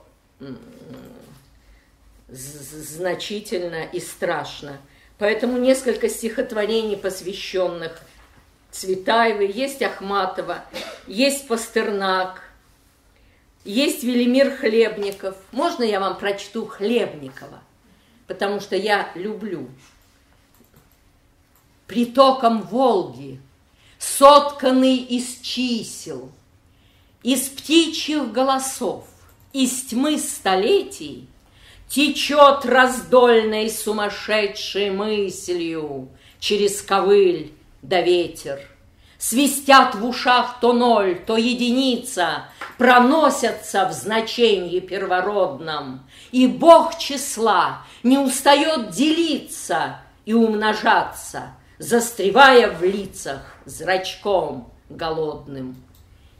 значительно 2.30 3.84
и 3.84 4.00
страшно. 4.00 4.78
Поэтому 5.18 5.58
несколько 5.58 6.10
стихотворений, 6.10 6.98
посвященных 6.98 8.00
Цветаевой, 8.72 9.52
есть 9.52 9.82
Ахматова, 9.82 10.64
есть 11.06 11.48
Пастернак, 11.48 12.42
есть 13.64 14.04
Велимир 14.04 14.56
Хлебников. 14.56 15.36
Можно 15.52 15.84
я 15.84 16.00
вам 16.00 16.18
прочту 16.18 16.66
Хлебникова? 16.66 17.60
Потому 18.28 18.62
что 18.62 18.76
я 18.76 19.12
люблю. 19.14 19.70
Притоком 21.92 22.62
Волги, 22.62 23.42
сотканный 24.00 24.96
из 24.96 25.42
чисел, 25.42 26.32
из 27.22 27.50
птичьих 27.50 28.32
голосов, 28.32 29.04
из 29.52 29.88
тьмы 29.88 30.18
столетий, 30.18 31.28
Течет 31.90 32.64
раздольной 32.64 33.70
сумасшедшей 33.70 34.92
мыслью 34.92 36.08
Через 36.40 36.82
ковыль 36.82 37.52
да 37.82 38.00
ветер. 38.00 38.62
Свистят 39.18 39.94
в 39.96 40.08
ушах 40.08 40.62
то 40.62 40.72
ноль, 40.72 41.20
то 41.20 41.36
единица, 41.36 42.46
Проносятся 42.78 43.86
в 43.90 43.92
значении 43.92 44.80
первородном, 44.80 46.08
И 46.32 46.48
Бог 46.48 46.98
числа 46.98 47.82
не 48.02 48.18
устает 48.18 48.92
делиться 48.92 50.00
И 50.24 50.34
умножаться, 50.34 51.52
Застревая 51.82 52.70
в 52.70 52.84
лицах 52.84 53.42
зрачком 53.66 54.72
голодным. 54.90 55.76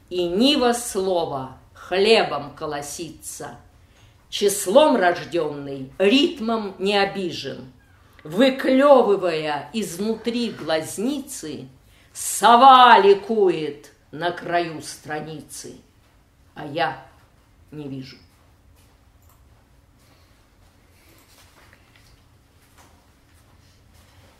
И 0.08 0.24
нива 0.24 0.72
слова 0.72 1.58
хлебом 1.74 2.54
колосится, 2.54 3.56
Числом 4.30 4.96
рожденный, 4.96 5.92
ритмом 5.98 6.76
не 6.78 6.96
обижен— 6.96 7.72
выклевывая 8.24 9.68
изнутри 9.72 10.50
глазницы, 10.50 11.68
сова 12.12 12.98
ликует 13.00 13.90
на 14.10 14.30
краю 14.30 14.80
страницы, 14.80 15.76
а 16.54 16.66
я 16.66 17.04
не 17.70 17.88
вижу. 17.88 18.16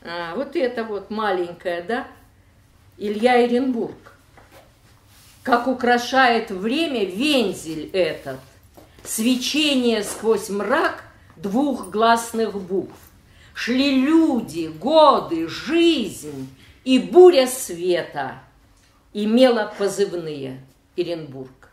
А, 0.04 0.34
вот 0.34 0.56
это 0.56 0.84
вот 0.84 1.10
маленькая, 1.10 1.82
да, 1.82 2.06
Илья 2.98 3.46
Эренбург. 3.46 3.96
Как 5.42 5.66
украшает 5.66 6.50
время 6.50 7.04
вензель 7.04 7.90
этот, 7.92 8.40
свечение 9.04 10.02
сквозь 10.02 10.48
мрак 10.48 11.04
двух 11.36 11.90
гласных 11.90 12.54
букв. 12.60 12.96
Шли 13.54 14.00
люди, 14.00 14.68
годы, 14.68 15.48
жизнь 15.48 16.48
и 16.84 16.98
буря 16.98 17.46
света 17.46 18.40
имела 19.12 19.72
позывные 19.76 20.60
Иренбург. 20.96 21.70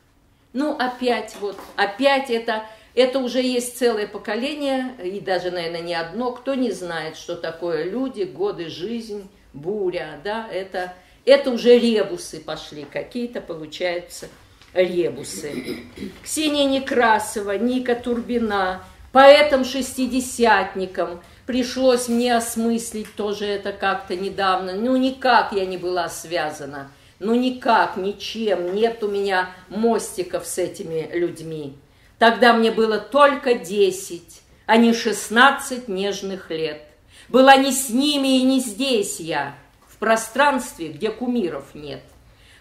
Ну, 0.53 0.75
опять 0.75 1.35
вот, 1.39 1.57
опять 1.75 2.29
это, 2.29 2.65
это 2.95 3.19
уже 3.19 3.41
есть 3.41 3.77
целое 3.77 4.07
поколение, 4.07 4.95
и 5.03 5.19
даже, 5.19 5.51
наверное, 5.51 5.81
не 5.81 5.93
одно, 5.93 6.31
кто 6.31 6.55
не 6.55 6.71
знает, 6.71 7.17
что 7.17 7.35
такое 7.35 7.83
люди, 7.83 8.23
годы, 8.23 8.69
жизнь, 8.69 9.29
буря, 9.53 10.19
да, 10.23 10.47
это, 10.51 10.93
это 11.25 11.51
уже 11.51 11.77
ребусы 11.77 12.39
пошли, 12.39 12.87
какие-то 12.91 13.41
получаются 13.41 14.29
ребусы. 14.73 15.83
Ксения 16.23 16.65
Некрасова, 16.65 17.55
Ника 17.57 17.95
Турбина, 17.95 18.83
поэтам-шестидесятникам, 19.11 21.21
пришлось 21.45 22.07
мне 22.07 22.35
осмыслить 22.35 23.13
тоже 23.15 23.45
это 23.45 23.71
как-то 23.71 24.15
недавно. 24.15 24.73
Ну, 24.73 24.95
никак 24.97 25.51
я 25.51 25.65
не 25.65 25.77
была 25.77 26.09
связана. 26.09 26.91
Ну, 27.17 27.33
никак, 27.35 27.97
ничем. 27.97 28.75
Нет 28.75 29.03
у 29.03 29.07
меня 29.07 29.49
мостиков 29.67 30.45
с 30.45 30.59
этими 30.59 31.09
людьми. 31.11 31.75
Тогда 32.19 32.53
мне 32.53 32.71
было 32.71 32.99
только 32.99 33.55
десять, 33.55 34.41
а 34.67 34.77
не 34.77 34.93
шестнадцать 34.93 35.87
нежных 35.87 36.51
лет. 36.51 36.83
Была 37.27 37.55
не 37.55 37.71
с 37.71 37.89
ними 37.89 38.37
и 38.39 38.43
не 38.43 38.59
здесь 38.59 39.19
я, 39.19 39.55
в 39.87 39.97
пространстве, 39.97 40.89
где 40.89 41.09
кумиров 41.09 41.73
нет. 41.73 42.03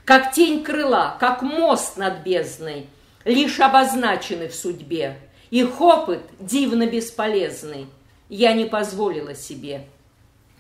Как 0.06 0.32
тень 0.32 0.64
крыла, 0.64 1.16
как 1.20 1.42
мост 1.42 1.98
над 1.98 2.20
бездной, 2.20 2.86
лишь 3.24 3.60
обозначены 3.60 4.48
в 4.48 4.54
судьбе. 4.54 5.18
Их 5.50 5.78
опыт 5.80 6.22
дивно 6.40 6.86
бесполезный– 6.86 7.86
я 8.28 8.52
не 8.52 8.66
позволила 8.66 9.34
себе. 9.34 9.86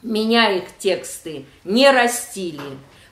Меня 0.02 0.50
их 0.50 0.64
тексты 0.78 1.44
не 1.64 1.90
растили. 1.90 2.60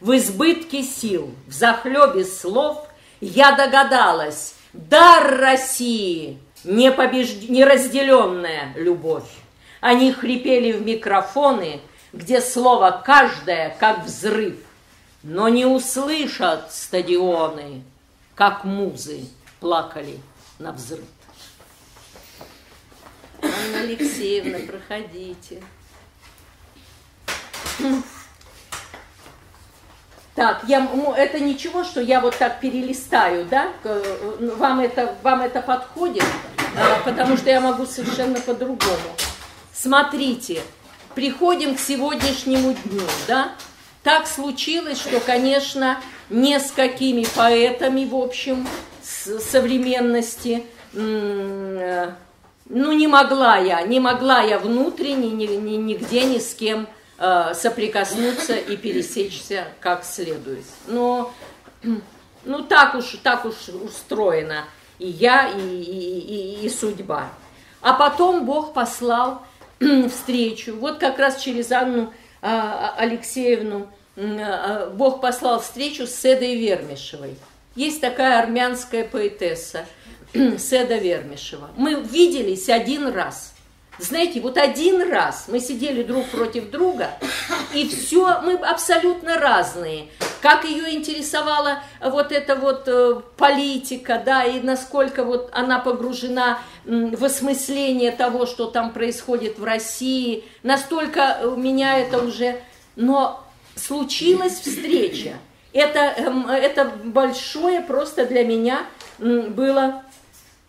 В 0.00 0.16
избытке 0.16 0.82
сил, 0.82 1.34
в 1.46 1.52
захлебе 1.52 2.24
слов 2.24 2.86
я 3.20 3.52
догадалась, 3.52 4.54
дар 4.76 5.38
России– 5.38 6.38
непобежд... 6.64 7.48
неразделенная 7.48 8.72
любовь. 8.76 9.30
Они 9.80 10.12
хрипели 10.12 10.72
в 10.72 10.82
микрофоны, 10.82 11.80
где 12.12 12.40
слово 12.40 13.02
каждое 13.04 13.76
как 13.78 14.04
взрыв, 14.04 14.56
но 15.22 15.48
не 15.48 15.66
услышат 15.66 16.72
стадионы, 16.72 17.82
как 18.34 18.64
музы 18.64 19.26
плакали 19.60 20.18
на 20.58 20.72
взрыв. 20.72 21.04
Анна 23.42 23.80
Алексеевна, 23.80 24.58
проходите. 24.66 25.62
Так, 30.36 30.64
я, 30.68 30.86
это 31.16 31.40
ничего, 31.40 31.82
что 31.82 32.02
я 32.02 32.20
вот 32.20 32.36
так 32.36 32.60
перелистаю, 32.60 33.46
да? 33.46 33.72
Вам 34.58 34.80
это, 34.80 35.14
вам 35.22 35.40
это 35.40 35.62
подходит? 35.62 36.24
Потому 37.06 37.38
что 37.38 37.48
я 37.48 37.62
могу 37.62 37.86
совершенно 37.86 38.38
по-другому. 38.40 39.16
Смотрите, 39.72 40.60
приходим 41.14 41.74
к 41.74 41.80
сегодняшнему 41.80 42.74
дню, 42.84 43.00
да? 43.26 43.52
Так 44.02 44.26
случилось, 44.26 45.00
что, 45.00 45.20
конечно, 45.20 45.98
не 46.28 46.60
с 46.60 46.70
какими 46.70 47.26
поэтами, 47.34 48.04
в 48.04 48.14
общем, 48.14 48.68
с 49.02 49.40
современности, 49.40 50.64
э, 50.92 52.10
ну, 52.68 52.92
не 52.92 53.08
могла 53.08 53.56
я, 53.56 53.80
не 53.82 54.00
могла 54.00 54.42
я 54.42 54.58
внутренне 54.58 55.30
ни, 55.30 55.46
ни, 55.46 55.76
нигде 55.76 56.24
ни 56.24 56.38
с 56.38 56.54
кем 56.54 56.82
э, 56.82 56.86
соприкоснуться 57.18 58.56
и 58.56 58.76
пересечься 58.76 59.68
как 59.80 60.04
следует. 60.04 60.64
Но, 60.86 61.32
ну, 62.44 62.62
так 62.62 62.94
уж, 62.94 63.16
так 63.22 63.44
уж 63.44 63.68
устроено 63.68 64.64
и 64.98 65.08
я, 65.08 65.48
и, 65.48 65.60
и, 65.60 66.18
и, 66.62 66.66
и 66.66 66.68
судьба. 66.68 67.28
А 67.80 67.92
потом 67.94 68.46
Бог 68.46 68.72
послал 68.72 69.42
встречу, 70.10 70.76
вот 70.76 70.98
как 70.98 71.18
раз 71.18 71.40
через 71.40 71.70
Анну 71.72 72.12
а, 72.42 72.94
Алексеевну 72.96 73.88
а, 74.16 74.90
Бог 74.90 75.20
послал 75.20 75.60
встречу 75.60 76.06
с 76.06 76.14
Седой 76.14 76.56
Вермишевой. 76.56 77.36
Есть 77.74 78.00
такая 78.00 78.40
армянская 78.40 79.04
поэтесса 79.04 79.84
Седа 80.32 80.96
Вермишева. 80.96 81.70
Мы 81.76 81.94
виделись 82.00 82.68
один 82.68 83.08
раз. 83.08 83.54
Знаете, 83.98 84.40
вот 84.40 84.58
один 84.58 85.10
раз 85.10 85.46
мы 85.48 85.58
сидели 85.58 86.02
друг 86.02 86.26
против 86.26 86.70
друга, 86.70 87.10
и 87.72 87.88
все, 87.88 88.40
мы 88.42 88.54
абсолютно 88.54 89.38
разные. 89.38 90.08
Как 90.42 90.64
ее 90.64 90.94
интересовала 90.94 91.82
вот 92.00 92.30
эта 92.30 92.56
вот 92.56 92.84
э, 92.86 93.20
политика, 93.36 94.22
да, 94.24 94.44
и 94.44 94.60
насколько 94.60 95.24
вот 95.24 95.50
она 95.52 95.78
погружена 95.78 96.58
в 96.84 97.24
осмысление 97.24 98.12
того, 98.12 98.46
что 98.46 98.66
там 98.66 98.92
происходит 98.92 99.58
в 99.58 99.64
России, 99.64 100.44
настолько 100.62 101.40
у 101.44 101.56
меня 101.56 101.98
это 101.98 102.18
уже... 102.18 102.60
Но 102.96 103.44
случилась 103.74 104.60
встреча. 104.60 105.34
Это, 105.72 105.98
эм, 106.16 106.48
это 106.48 106.90
большое 107.04 107.82
просто 107.82 108.24
для 108.24 108.44
меня 108.44 108.86
было 109.18 110.02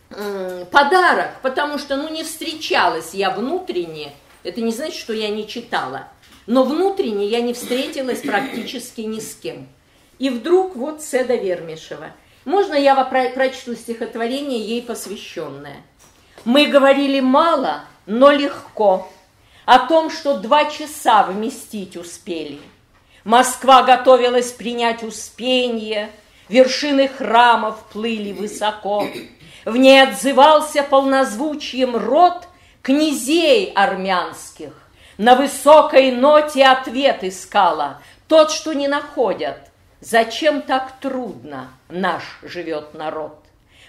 подарок, 0.09 1.41
потому 1.41 1.77
что, 1.77 1.97
ну, 1.97 2.09
не 2.09 2.23
встречалась 2.23 3.13
я 3.13 3.31
внутренне, 3.31 4.13
это 4.43 4.61
не 4.61 4.71
значит, 4.71 4.95
что 4.95 5.13
я 5.13 5.29
не 5.29 5.47
читала, 5.47 6.07
но 6.45 6.63
внутренне 6.63 7.27
я 7.27 7.41
не 7.41 7.53
встретилась 7.53 8.21
практически 8.21 9.01
ни 9.01 9.19
с 9.19 9.35
кем. 9.35 9.67
И 10.19 10.29
вдруг 10.29 10.75
вот 10.75 11.01
Седа 11.01 11.35
Вермишева. 11.35 12.11
Можно 12.45 12.75
я 12.75 12.95
прочту 13.03 13.75
стихотворение 13.75 14.59
ей 14.59 14.81
посвященное? 14.81 15.83
Мы 16.45 16.67
говорили 16.67 17.19
мало, 17.19 17.83
но 18.05 18.31
легко 18.31 19.09
о 19.65 19.79
том, 19.79 20.09
что 20.09 20.37
два 20.37 20.65
часа 20.71 21.23
вместить 21.23 21.97
успели. 21.97 22.59
Москва 23.25 23.83
готовилась 23.83 24.53
принять 24.53 25.03
успенье, 25.03 26.09
вершины 26.47 27.09
храмов 27.09 27.83
плыли 27.91 28.31
высоко. 28.31 29.05
В 29.67 29.75
ней 29.75 30.01
отзывался 30.01 30.81
полнозвучием 30.81 31.97
род 31.97 32.47
князей 32.81 33.73
армянских. 33.75 34.71
На 35.17 35.35
высокой 35.35 36.13
ноте 36.13 36.65
ответ 36.65 37.25
искала, 37.25 38.01
тот, 38.29 38.49
что 38.49 38.71
не 38.71 38.87
находят. 38.87 39.57
Зачем 39.99 40.61
так 40.61 40.93
трудно 41.01 41.69
наш 41.89 42.39
живет 42.43 42.93
народ? 42.93 43.43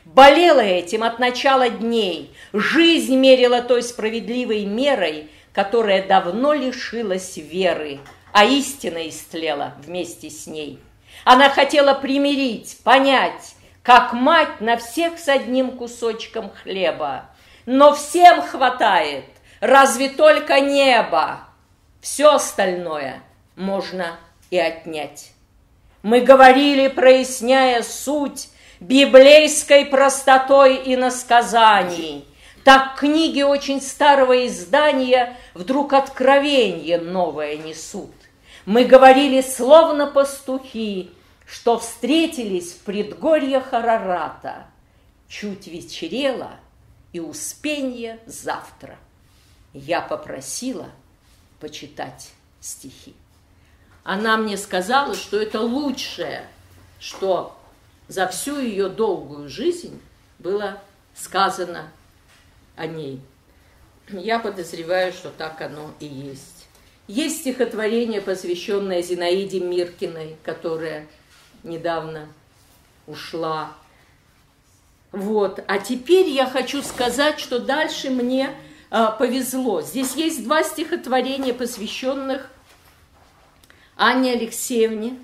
Болела 0.05 0.59
этим 0.59 1.05
от 1.05 1.21
начала 1.21 1.71
дней, 1.71 2.35
жизнь 2.53 3.15
мерила 3.15 3.63
той 3.63 3.85
справедливой 3.85 4.65
мерой, 4.65 5.31
которая 5.53 6.05
давно 6.05 6.55
лишилась 6.55 7.37
веры, 7.37 8.01
а 8.33 8.45
истина 8.45 9.09
истлела 9.09 9.75
вместе 9.87 10.29
с 10.29 10.49
ней. 10.49 10.81
Она 11.25 11.49
хотела 11.51 11.95
примирить, 11.95 12.79
понять, 12.83 13.55
как 13.89 14.13
мать 14.13 14.61
на 14.61 14.77
всех 14.77 15.19
с 15.19 15.29
одним 15.29 15.71
кусочком 15.71 16.51
хлеба. 16.51 17.31
Но 17.65 17.95
всем 17.95 18.43
хватает, 18.43 19.25
разве 19.61 20.11
только 20.11 20.61
небо. 20.61 21.41
Все 22.03 22.35
остальное 22.35 23.23
можно 23.57 24.19
и 24.51 24.59
отнять. 24.59 25.31
Мы 26.03 26.21
говорили, 26.21 26.89
проясняя 26.89 27.83
суть 27.83 28.51
библейской 28.79 29.87
простотой 29.87 30.77
и 30.77 30.95
насказаний. 30.95 32.27
Так 32.65 32.99
книги 32.99 33.41
очень 33.41 33.81
старого 33.81 34.47
издания 34.47 35.35
вдруг 35.55 35.95
откровение 35.95 36.99
новое 36.99 37.57
несут. 37.57 38.13
Мы 38.67 38.85
говорили, 38.85 39.41
словно 39.41 40.09
пастухи, 40.09 41.11
что 41.49 41.79
встретились 41.79 42.73
в 42.75 42.81
предгорье 42.81 43.61
Харарата. 43.61 44.67
Чуть 45.29 45.67
вечерело, 45.67 46.53
и 47.13 47.21
успенье 47.21 48.21
завтра. 48.27 48.99
Я 49.73 50.03
попросила 50.03 50.91
почитать 51.59 52.33
стихи. 52.61 53.15
Она 54.05 54.37
мне 54.37 54.59
сказала, 54.59 55.15
что 55.15 55.41
это 55.41 55.61
лучшее, 55.61 56.47
что 57.01 57.59
за 58.09 58.27
всю 58.29 58.61
ее 58.61 58.91
долгую 58.91 59.49
жизнь 59.49 60.01
было 60.39 60.83
сказано 61.15 61.91
о 62.77 62.87
ней. 62.87 63.23
Я 64.11 64.39
подозреваю, 64.39 65.13
что 65.13 65.31
так 65.31 65.61
оно 65.63 65.93
и 65.99 66.07
есть. 66.07 66.67
Есть 67.07 67.41
стихотворение, 67.41 68.21
посвященное 68.21 69.01
Зинаиде 69.01 69.61
Миркиной, 69.61 70.37
которая 70.45 71.07
недавно 71.63 72.29
ушла. 73.07 73.73
Вот. 75.13 75.63
А 75.67 75.79
теперь 75.79 76.29
я 76.29 76.47
хочу 76.47 76.83
сказать, 76.83 77.41
что 77.41 77.59
дальше 77.59 78.11
мне 78.11 78.51
э, 78.91 79.07
повезло. 79.19 79.83
Здесь 79.83 80.15
есть 80.15 80.45
два 80.45 80.63
стихотворения, 80.63 81.55
посвященных 81.55 82.51
Анне 83.97 84.33
Алексеевне. 84.33 85.19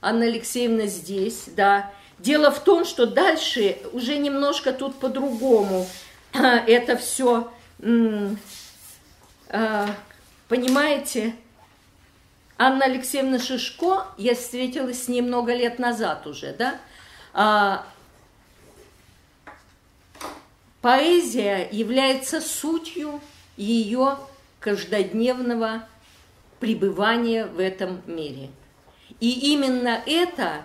Анна 0.00 0.26
Алексеевна 0.26 0.86
здесь, 0.86 1.44
да. 1.48 1.90
Дело 2.18 2.50
в 2.50 2.62
том, 2.62 2.84
что 2.84 3.06
дальше 3.06 3.78
уже 3.92 4.18
немножко 4.18 4.72
тут 4.72 4.94
по-другому 4.96 5.86
это 6.34 6.96
все, 6.96 7.50
э, 7.80 8.34
понимаете, 10.48 11.34
Анна 12.56 12.84
Алексеевна 12.84 13.40
Шишко, 13.40 14.06
я 14.16 14.34
встретилась 14.36 15.04
с 15.04 15.08
ней 15.08 15.22
много 15.22 15.52
лет 15.54 15.80
назад 15.80 16.26
уже, 16.28 16.52
да, 16.52 16.80
а, 17.32 17.84
поэзия 20.80 21.68
является 21.72 22.40
сутью 22.40 23.20
ее 23.56 24.18
каждодневного 24.60 25.88
пребывания 26.60 27.44
в 27.44 27.58
этом 27.58 28.02
мире. 28.06 28.50
И 29.18 29.52
именно 29.52 30.00
это, 30.06 30.62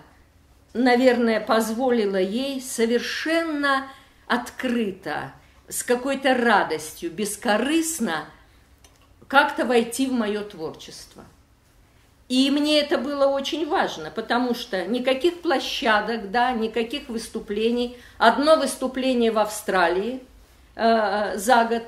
наверное, 0.74 1.40
позволило 1.40 2.18
ей 2.18 2.62
совершенно 2.62 3.88
открыто, 4.28 5.34
с 5.68 5.84
какой-то 5.84 6.36
радостью, 6.36 7.12
бескорыстно 7.12 8.26
как-то 9.28 9.66
войти 9.66 10.06
в 10.06 10.14
мое 10.14 10.42
творчество– 10.42 11.26
и 12.30 12.52
мне 12.52 12.80
это 12.80 13.00
было 13.00 13.26
очень 13.26 13.68
важно, 13.68 14.12
потому 14.12 14.54
что 14.54 14.86
никаких 14.86 15.42
площадок, 15.42 16.30
да, 16.30 16.52
никаких 16.52 17.10
выступлений. 17.10 17.98
Одно 18.20 18.56
выступление 18.56 19.32
в 19.32 19.40
Австралии 19.40 20.22
э, 20.76 21.38
за 21.38 21.66
год, 21.66 21.84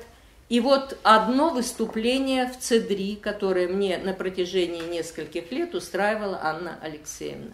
и 0.48 0.58
вот 0.58 0.98
одно 1.04 1.50
выступление 1.50 2.46
в 2.48 2.58
Цедри, 2.58 3.14
которое 3.14 3.68
мне 3.68 3.96
на 3.98 4.12
протяжении 4.12 4.82
нескольких 4.82 5.52
лет 5.52 5.76
устраивала 5.76 6.40
Анна 6.42 6.76
Алексеевна. 6.82 7.52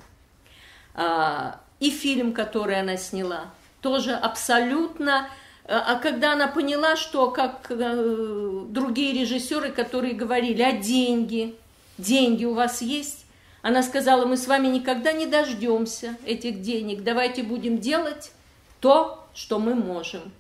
А, 0.95 1.61
и 1.81 1.91
фильм, 1.91 2.33
который 2.33 2.81
она 2.81 2.97
сняла, 2.97 3.51
тоже 3.83 4.15
абсолютно... 4.15 5.29
А 5.71 5.97
когда 5.97 6.33
она 6.33 6.49
поняла, 6.49 6.97
что 6.97 7.31
как 7.31 7.67
э, 7.69 8.65
другие 8.71 9.21
режиссеры, 9.21 9.71
которые 9.71 10.15
говорили 10.15 10.63
о 10.63 10.73
деньги, 10.73 11.55
деньги 11.99 12.45
у 12.45 12.55
вас 12.55 12.81
есть? 12.81 13.27
Она 13.61 13.83
сказала, 13.83 14.25
мы 14.25 14.37
с 14.37 14.47
вами 14.47 14.69
никогда 14.69 15.13
не 15.13 15.27
дождемся 15.27 16.17
этих 16.25 16.63
денег, 16.63 17.03
давайте 17.03 17.43
будем 17.43 17.79
делать 17.79 18.33
то, 18.81 19.27
что 19.35 19.59
мы 19.59 19.75
можем. 19.75 20.33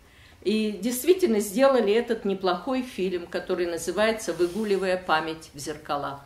И 0.42 0.70
действительно 0.70 1.40
сделали 1.40 1.92
этот 1.92 2.24
неплохой 2.24 2.82
фильм, 2.82 3.26
который 3.26 3.66
называется 3.66 4.32
«Выгуливая 4.32 4.96
память 4.96 5.50
в 5.52 5.58
зеркалах». 5.58 6.20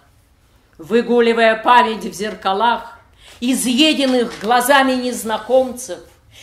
Выгуливая 0.78 1.62
память 1.62 2.04
в 2.04 2.12
зеркалах, 2.12 2.98
изъеденных 3.40 4.40
глазами 4.40 4.92
незнакомцев, 4.92 5.98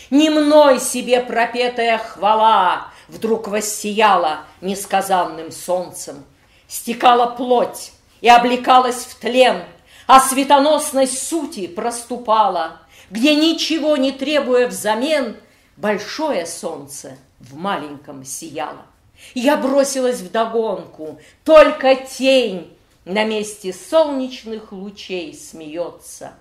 не 0.10 0.30
мной 0.30 0.80
себе 0.80 1.22
пропетая 1.22 1.98
хвала 2.00 2.92
вдруг 3.08 3.48
воссияла 3.48 4.42
несказанным 4.62 5.52
солнцем, 5.52 6.24
стекала 6.68 7.28
плоть 7.28 7.92
и 8.22 8.30
облекалась 8.30 9.06
в 9.06 9.20
тлен, 9.20 9.64
а 10.08 10.20
светоносность 10.20 11.28
сути 11.28 11.68
проступала, 11.68 12.80
где 13.10 13.36
ничего 13.36 13.98
не 13.98 14.12
требуя 14.12 14.68
взамен, 14.68 15.38
большое 15.78 16.46
солнце 16.46 17.18
в 17.40 17.56
маленьком 17.56 18.26
сияло. 18.26 18.86
Я 19.34 19.58
бросилась 19.58 20.20
в 20.20 20.32
догонку, 20.32 21.20
только 21.44 21.96
тень 21.96 22.76
на 23.06 23.24
месте 23.26 23.74
солнечных 23.74 24.72
лучей 24.72 25.34
смеется. 25.34 26.34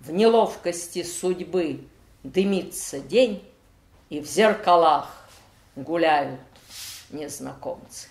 В 0.00 0.12
неловкости 0.12 1.02
судьбы 1.02 1.84
дымится 2.22 3.00
день, 3.00 3.42
и 4.08 4.20
в 4.20 4.26
зеркалах 4.26 5.28
гуляют 5.74 6.40
незнакомцы. 7.10 8.08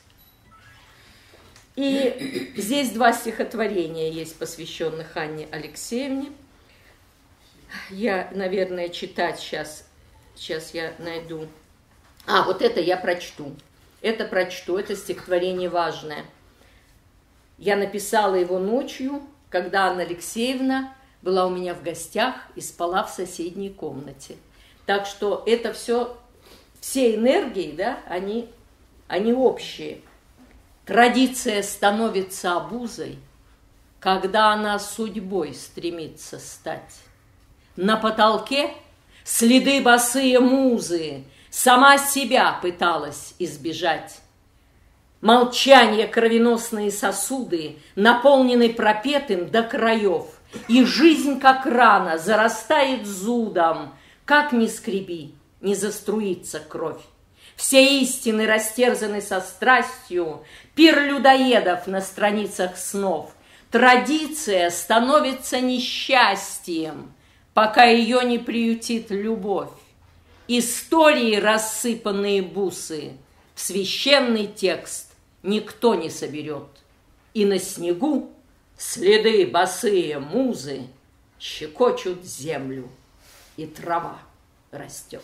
И 1.76 2.54
здесь 2.56 2.92
два 2.92 3.12
стихотворения 3.12 4.10
есть, 4.10 4.38
посвященных 4.38 5.18
Анне 5.18 5.48
Алексеевне. 5.52 6.32
Я, 7.90 8.30
наверное, 8.34 8.90
читать 8.90 9.40
сейчас, 9.40 9.86
сейчас 10.36 10.74
я 10.74 10.94
найду. 11.00 11.48
А, 12.26 12.44
вот 12.44 12.62
это 12.62 12.80
я 12.80 12.96
прочту. 12.96 13.56
Это 14.02 14.26
прочту, 14.26 14.78
это 14.78 14.96
стихотворение 14.96 15.68
важное. 15.68 16.26
Я 17.58 17.76
написала 17.76 18.36
его 18.36 18.60
ночью, 18.60 19.22
когда 19.50 19.88
Анна 19.88 20.04
Алексеевна 20.04 20.96
была 21.22 21.46
у 21.46 21.50
меня 21.50 21.74
в 21.74 21.84
гостях 21.84 22.36
и 22.56 22.62
спала 22.62 23.04
в 23.04 23.10
соседней 23.10 23.70
комнате. 23.70 24.38
Так 24.86 25.06
что 25.06 25.44
это 25.46 25.74
все, 25.74 26.16
все 26.80 27.16
энергии, 27.16 27.72
да, 27.72 28.00
они, 28.08 28.50
они 29.08 29.34
общие. 29.34 30.02
Традиция 30.86 31.64
становится 31.64 32.58
обузой, 32.58 33.18
когда 34.00 34.52
она 34.52 34.78
судьбой 34.78 35.56
стремится 35.56 36.38
стать. 36.38 37.00
На 37.76 37.98
потолке 37.98 38.72
следы 39.24 39.82
босые 39.82 40.40
музы, 40.40 41.24
сама 41.50 41.98
себя 41.98 42.60
пыталась 42.62 43.34
избежать. 43.40 44.20
Молчание 45.22 46.08
кровеносные 46.08 46.92
сосуды, 46.92 47.80
наполнены 47.96 48.72
пропетым 48.72 49.50
до 49.50 49.64
краев, 49.64 50.28
и 50.68 50.86
жизнь, 50.86 51.40
как 51.40 51.66
рана, 51.66 52.20
зарастает 52.20 53.08
зудом, 53.08 53.96
как 54.24 54.52
ни 54.52 54.68
скреби, 54.68 55.34
не 55.62 55.74
заструится 55.74 56.60
кровь. 56.60 57.02
Все 57.56 58.02
истины 58.02 58.46
растерзаны 58.46 59.22
со 59.22 59.40
страстью, 59.40 60.44
пир 60.76 61.02
людоедов 61.04 61.88
на 61.88 62.02
страницах 62.02 62.78
снов. 62.78 63.32
Традиция 63.72 64.70
становится 64.70 65.62
несчастьем, 65.62 67.14
пока 67.54 67.86
ее 67.86 68.24
не 68.24 68.38
приютит 68.38 69.10
любовь. 69.10 69.72
Истории 70.48 71.38
рассыпанные 71.38 72.42
бусы 72.42 73.14
в 73.56 73.62
священный 73.62 74.48
текст 74.48 75.14
никто 75.42 75.96
не 75.96 76.10
соберет. 76.10 76.68
И 77.34 77.46
на 77.46 77.58
снегу 77.58 78.32
следы 78.78 79.48
босые 79.48 80.20
музы 80.20 80.84
щекочут 81.40 82.24
землю, 82.24 82.90
и 83.58 83.66
трава 83.66 84.20
растет. 84.72 85.24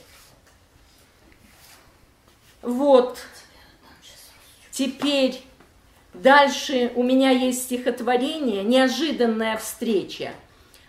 Вот. 2.61 3.19
Теперь 4.71 5.43
дальше 6.13 6.91
у 6.95 7.03
меня 7.03 7.31
есть 7.31 7.63
стихотворение 7.63 8.63
«Неожиданная 8.63 9.57
встреча». 9.57 10.31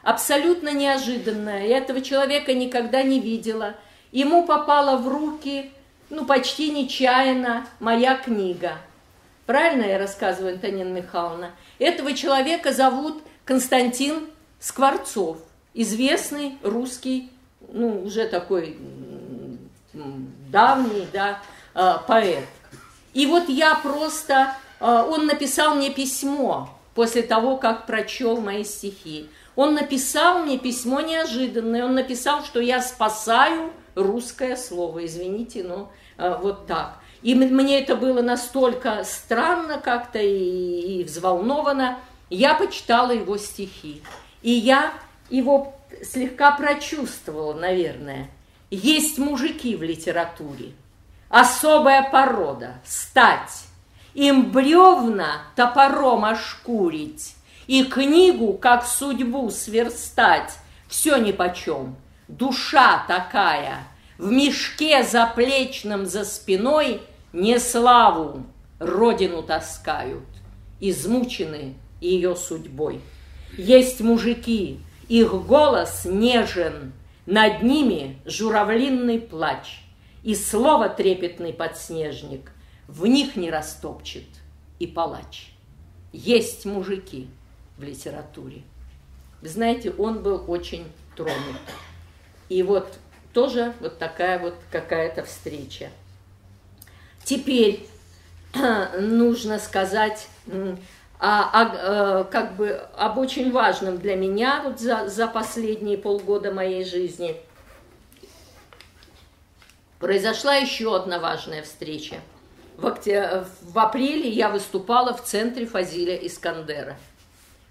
Абсолютно 0.03 0.73
неожиданная. 0.73 1.67
Я 1.67 1.79
этого 1.79 2.01
человека 2.01 2.55
никогда 2.55 3.03
не 3.03 3.21
видела. 3.21 3.77
Ему 4.11 4.45
попала 4.45 4.97
в 4.97 5.09
руки, 5.09 5.71
ну, 6.11 6.27
почти 6.27 6.71
нечаянно, 6.71 7.67
моя 7.79 8.17
книга. 8.17 8.79
Правильно 9.47 9.85
я 9.85 9.99
рассказываю, 9.99 10.55
Антонина 10.55 10.89
Михайловна? 10.89 11.53
Этого 11.79 12.15
человека 12.15 12.73
зовут 12.73 13.23
Константин 13.45 14.29
Скворцов, 14.61 15.39
известный 15.73 16.59
русский, 16.63 17.31
ну, 17.73 18.03
уже 18.05 18.27
такой 18.29 18.77
давний, 19.93 21.07
да, 21.13 21.41
э, 21.75 21.95
поэт. 22.07 22.47
И 23.15 23.27
вот 23.27 23.49
я 23.49 23.75
просто, 23.77 24.55
э, 24.81 24.85
он 24.87 25.27
написал 25.27 25.75
мне 25.75 25.91
письмо 25.91 26.71
после 26.95 27.23
того, 27.23 27.57
как 27.57 27.87
прочел 27.87 28.41
мои 28.41 28.65
стихи. 28.65 29.29
Он 29.55 29.75
написал 29.75 30.41
мне 30.41 30.59
письмо 30.59 31.01
неожиданное, 31.01 31.85
он 31.85 31.95
написал, 31.95 32.43
что 32.45 32.61
я 32.61 32.81
спасаю 32.81 33.71
русское 33.95 34.57
слово, 34.57 35.05
извините, 35.05 35.63
но 35.63 35.91
э, 36.17 36.37
вот 36.41 36.67
так. 36.67 36.99
И 37.23 37.35
мне 37.35 37.81
это 37.81 37.95
было 37.95 38.21
настолько 38.21 39.05
странно 39.05 39.79
как-то 39.79 40.19
и, 40.19 41.01
и 41.01 41.05
взволновано. 41.05 41.99
Я 42.31 42.55
почитала 42.55 43.13
его 43.13 43.37
стихи. 43.37 44.03
И 44.43 44.51
я 44.51 44.93
его 45.31 45.75
слегка 46.03 46.51
прочувствовала, 46.53 47.55
наверное. 47.55 48.29
Есть 48.71 49.19
мужики 49.19 49.77
в 49.77 49.83
литературе, 49.83 50.73
особая 51.33 52.09
порода, 52.11 52.75
стать. 52.85 53.65
Им 54.15 54.53
бревна 54.53 55.45
топором 55.57 56.27
ошкурить, 56.27 57.35
и 57.67 57.85
книгу, 57.85 58.53
как 58.53 58.85
судьбу 58.87 59.51
сверстать, 59.51 60.53
все 60.89 61.17
нипочем. 61.17 61.97
Душа 62.29 63.05
такая, 63.09 63.79
в 64.19 64.31
мешке 64.31 65.03
заплечном 65.03 66.05
за 66.05 66.27
спиной 66.27 67.01
не 67.33 67.59
славу 67.59 68.45
родину 68.79 69.43
таскают, 69.43 70.29
измучены 70.81 71.77
ее 72.01 72.37
судьбой. 72.37 73.01
Есть 73.57 74.03
мужики, 74.03 74.81
их 75.09 75.33
голос 75.47 76.05
нежен, 76.05 76.93
над 77.25 77.63
ними 77.63 78.19
журавлинный 78.27 79.19
плач, 79.19 79.82
и 80.23 80.35
слово 80.35 80.89
трепетный 80.89 81.53
подснежник 81.53 82.53
в 82.87 83.07
них 83.07 83.37
не 83.37 83.51
растопчет 83.51 84.25
и 84.79 84.87
палач. 84.87 85.53
Есть 86.13 86.65
мужики 86.65 87.29
в 87.79 87.83
литературе. 87.83 88.63
Вы 89.41 89.49
знаете, 89.49 89.91
он 89.91 90.23
был 90.23 90.45
очень 90.47 90.87
тронут. 91.17 91.61
И 92.49 92.63
вот 92.63 92.99
тоже 93.33 93.73
вот 93.81 93.99
такая 93.99 94.39
вот 94.39 94.55
какая-то 94.71 95.25
встреча. 95.25 95.91
Теперь 97.25 97.87
нужно 99.01 99.59
сказать 99.59 100.29
а, 101.19 101.51
а, 101.55 102.25
как 102.25 102.57
бы 102.57 102.71
об 102.97 103.19
очень 103.19 103.53
важном 103.53 103.99
для 103.99 104.17
меня 104.17 104.61
вот 104.65 104.81
за, 104.81 105.09
за 105.09 105.29
последние 105.29 105.97
полгода 105.97 106.53
моей 106.53 106.85
жизни. 106.85 107.37
Произошла 110.03 110.57
еще 110.57 110.95
одна 110.95 111.19
важная 111.19 111.63
встреча. 111.63 112.17
В, 112.77 112.87
окте... 112.87 113.47
в 113.63 113.79
апреле 113.79 114.29
я 114.29 114.51
выступала 114.51 115.15
в 115.15 115.25
центре 115.25 115.65
Фазиля 115.65 116.17
Искандера. 116.17 116.99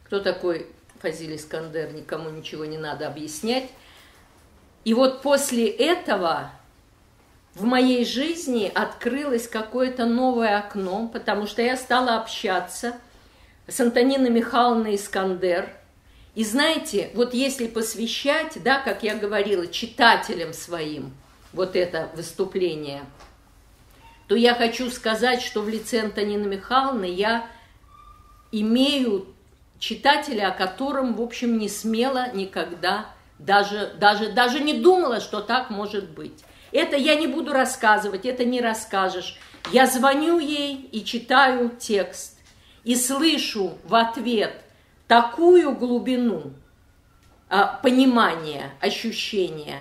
Кто 0.05 0.19
такой 0.19 0.65
Фазиль 1.01 1.35
Искандер, 1.35 1.93
никому 1.93 2.31
ничего 2.31 2.65
не 2.65 2.79
надо 2.79 3.07
объяснять. 3.07 3.69
И 4.85 4.95
вот 4.95 5.21
после 5.21 5.67
этого 5.67 6.49
в 7.53 7.65
моей 7.65 8.05
жизни 8.05 8.71
открылось 8.73 9.47
какое-то 9.47 10.05
новое 10.05 10.57
окно, 10.57 11.07
потому 11.11 11.45
что 11.45 11.61
я 11.61 11.77
стала 11.77 12.17
общаться– 12.17 12.95
с 13.67 13.79
Антониной 13.79 14.29
Михайловной 14.29 14.95
Искандер. 14.95 15.69
И 16.35 16.43
знаете, 16.43 17.11
вот 17.13 17.33
если 17.33 17.67
посвящать, 17.67 18.57
да, 18.63 18.79
как 18.79 19.03
я 19.03 19.15
говорила, 19.15 19.67
читателям 19.67 20.53
своим 20.53 21.13
вот 21.53 21.75
это 21.75 22.09
выступление, 22.15 23.03
то 24.27 24.35
я 24.35 24.55
хочу 24.55 24.89
сказать, 24.89 25.41
что 25.41 25.61
в 25.61 25.69
лице 25.69 26.01
Антонины 26.01 26.47
Михайловны 26.47 27.05
я 27.05 27.47
имею 28.51 29.27
читателя, 29.79 30.49
о 30.49 30.51
котором, 30.51 31.15
в 31.15 31.21
общем, 31.21 31.57
не 31.57 31.67
смела 31.67 32.31
никогда, 32.33 33.07
даже, 33.39 33.93
даже, 33.99 34.31
даже 34.31 34.61
не 34.61 34.73
думала, 34.75 35.19
что 35.19 35.41
так 35.41 35.69
может 35.69 36.11
быть. 36.11 36.43
Это 36.71 36.95
я 36.95 37.15
не 37.15 37.27
буду 37.27 37.51
рассказывать, 37.51 38.25
это 38.25 38.45
не 38.45 38.61
расскажешь. 38.61 39.37
Я 39.71 39.87
звоню 39.87 40.39
ей 40.39 40.75
и 40.91 41.03
читаю 41.03 41.71
текст 41.77 42.39
и 42.83 42.95
слышу 42.95 43.73
в 43.83 43.95
ответ 43.95 44.61
такую 45.07 45.75
глубину, 45.75 46.53
а, 47.49 47.79
понимание, 47.83 48.71
ощущение, 48.79 49.79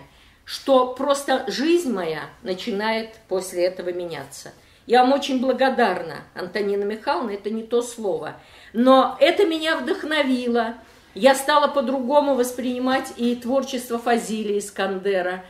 что 0.51 0.89
просто 0.95 1.45
жизнь 1.47 1.93
моя 1.93 2.23
начинает 2.43 3.11
после 3.29 3.67
этого 3.67 3.93
меняться. 3.93 4.51
Я 4.85 5.05
вам 5.05 5.13
очень 5.13 5.41
благодарна, 5.41 6.25
Антонина 6.35 6.83
Михайловна, 6.83 7.31
это 7.31 7.51
не 7.51 7.63
то 7.63 7.83
слово. 7.83 8.35
Но 8.73 9.17
это 9.21 9.47
меня 9.47 9.77
вдохновило. 9.77 10.75
Я 11.15 11.37
стала 11.37 11.69
по-другому 11.69 12.35
воспринимать 12.35 13.13
и 13.17 13.37
творчество 13.37 14.01
Фазилия 14.01 14.59
Искандера, 14.59 15.45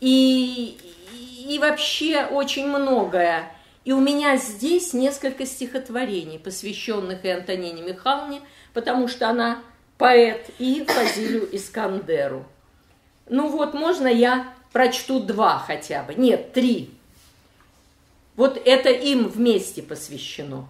и, 0.00 0.78
и 1.46 1.58
вообще 1.58 2.24
очень 2.24 2.66
многое. 2.66 3.52
И 3.84 3.92
у 3.92 4.00
меня 4.00 4.38
здесь 4.38 4.94
несколько 4.94 5.44
стихотворений, 5.44 6.38
посвященных 6.38 7.26
и 7.26 7.28
Антонине 7.28 7.82
Михайловне, 7.82 8.40
потому 8.72 9.06
что 9.06 9.28
она 9.28 9.58
поэт, 9.98 10.48
и 10.58 10.82
Фазилию 10.88 11.46
Искандеру. 11.54 12.46
Ну 13.28 13.48
вот, 13.48 13.74
можно 13.74 14.06
я 14.06 14.52
прочту 14.72 15.20
два 15.20 15.58
хотя 15.58 16.02
бы, 16.02 16.14
нет, 16.14 16.52
три. 16.52 16.90
Вот 18.36 18.60
это 18.64 18.90
им 18.90 19.28
вместе 19.28 19.82
посвящено. 19.82 20.68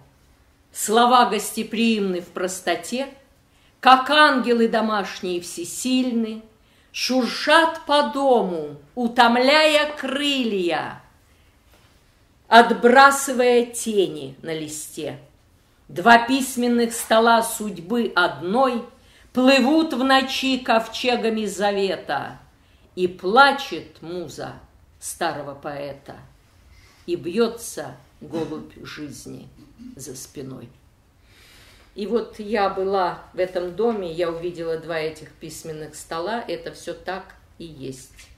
Слова 0.71 1.25
гостеприимны 1.25 2.21
в 2.21 2.27
простоте, 2.27 3.07
Как 3.79 4.09
ангелы 4.09 4.67
домашние 4.67 5.41
всесильны, 5.41 6.41
Шуршат 6.91 7.85
по 7.85 8.09
дому, 8.09 8.77
утомляя 8.95 9.91
крылья, 9.93 11.01
Отбрасывая 12.47 13.65
тени 13.65 14.35
на 14.41 14.53
листе. 14.53 15.19
Два 15.89 16.17
письменных 16.17 16.93
стола 16.93 17.43
судьбы 17.43 18.11
одной 18.15 18.83
Плывут 19.33 19.93
в 19.93 20.03
ночи 20.03 20.57
ковчегами 20.57 21.45
завета, 21.45 22.39
И 22.97 23.07
плачет 23.07 24.01
муза 24.01 24.55
старого 24.99 25.53
поэта, 25.53 26.15
И 27.05 27.15
бьется 27.15 27.95
голубь 28.21 28.73
жизни 28.83 29.47
за 29.95 30.15
спиной. 30.15 30.67
И 31.93 32.07
вот 32.07 32.39
я 32.39 32.71
была 32.71 33.21
в 33.35 33.37
этом 33.37 33.75
доме, 33.75 34.11
я 34.11 34.31
увидела 34.31 34.79
два 34.79 34.97
этих 34.97 35.31
письменных 35.33 35.93
стола, 35.93 36.43
это 36.47 36.73
все 36.73 36.95
так 36.95 37.35
и 37.59 37.65
есть. 37.65 38.29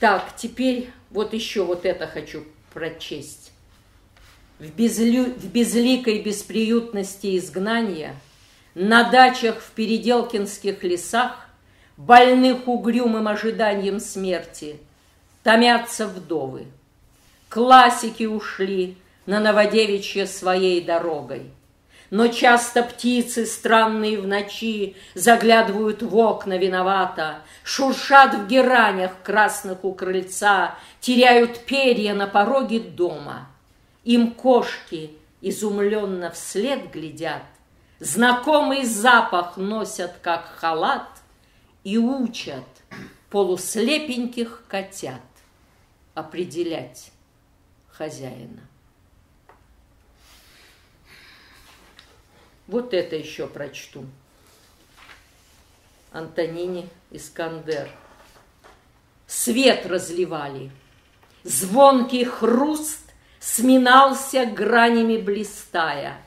Так, 0.00 0.34
теперь 0.34 0.90
вот 1.10 1.32
еще 1.32 1.64
вот 1.64 1.86
это 1.86 2.08
хочу 2.08 2.42
прочесть. 2.74 3.52
В, 4.58 4.68
безлю... 4.72 5.26
в 5.26 5.46
безликой 5.52 6.20
бесприютности 6.20 7.38
изгнания, 7.38 8.16
на 8.74 9.08
дачах 9.08 9.60
в 9.60 9.70
Переделкинских 9.70 10.82
лесах, 10.82 11.45
больных 11.96 12.68
угрюмым 12.68 13.28
ожиданием 13.28 14.00
смерти, 14.00 14.78
томятся 15.42 16.06
вдовы. 16.06 16.66
Классики 17.48 18.24
ушли 18.24 18.96
на 19.24 19.40
Новодевичье 19.40 20.26
своей 20.26 20.80
дорогой. 20.80 21.50
Но 22.10 22.28
часто 22.28 22.84
птицы, 22.84 23.46
странные 23.46 24.20
в 24.20 24.28
ночи, 24.28 24.94
Заглядывают 25.14 26.02
в 26.02 26.16
окна 26.16 26.56
виновато, 26.56 27.38
Шуршат 27.64 28.34
в 28.34 28.46
геранях 28.46 29.10
красных 29.24 29.84
у 29.84 29.92
крыльца, 29.92 30.76
Теряют 31.00 31.58
перья 31.60 32.14
на 32.14 32.28
пороге 32.28 32.78
дома. 32.78 33.48
Им 34.04 34.32
кошки 34.32 35.10
изумленно 35.40 36.30
вслед 36.30 36.90
глядят, 36.92 37.42
Знакомый 37.98 38.84
запах 38.84 39.56
носят, 39.56 40.12
как 40.22 40.44
халат, 40.58 41.08
И 41.86 41.98
учат 41.98 42.66
полуслепеньких 43.30 44.64
котят 44.66 45.22
Определять 46.14 47.12
хозяина. 47.92 48.62
Вот 52.66 52.92
это 52.92 53.14
еще 53.14 53.46
прочту. 53.46 54.04
Антонини 56.10 56.88
Искандер. 57.12 57.88
Свет 59.28 59.86
разливали. 59.86 60.72
Звонкий 61.44 62.24
хруст 62.24 63.12
сминался 63.38 64.44
гранями 64.44 65.18
блистая. 65.18 66.20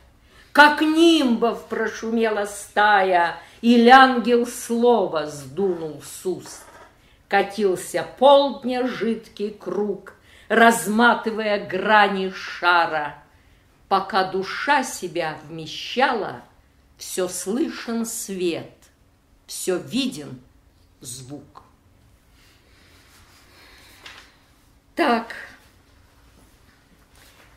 Как 0.53 0.79
нимбов 0.79 1.65
прошумела 1.65 2.45
стая, 2.45 3.41
И 3.61 3.87
ангел 3.87 4.47
слова 4.47 5.27
сдунул 5.27 6.01
с 6.01 6.25
уст. 6.25 6.65
Катился 7.27 8.05
полдня 8.17 8.87
жидкий 8.87 9.51
круг, 9.51 10.13
Разматывая 10.47 11.63
грани 11.63 12.31
шара— 12.31 13.15
Пока 13.89 14.23
душа 14.23 14.83
себя 14.83 15.39
вмещала, 15.47 16.43
все 16.95 17.27
слышен 17.27 18.05
свет, 18.05 18.71
все 19.47 19.79
виден 19.79 20.39
звук. 21.01 21.63
Так, 24.95 25.33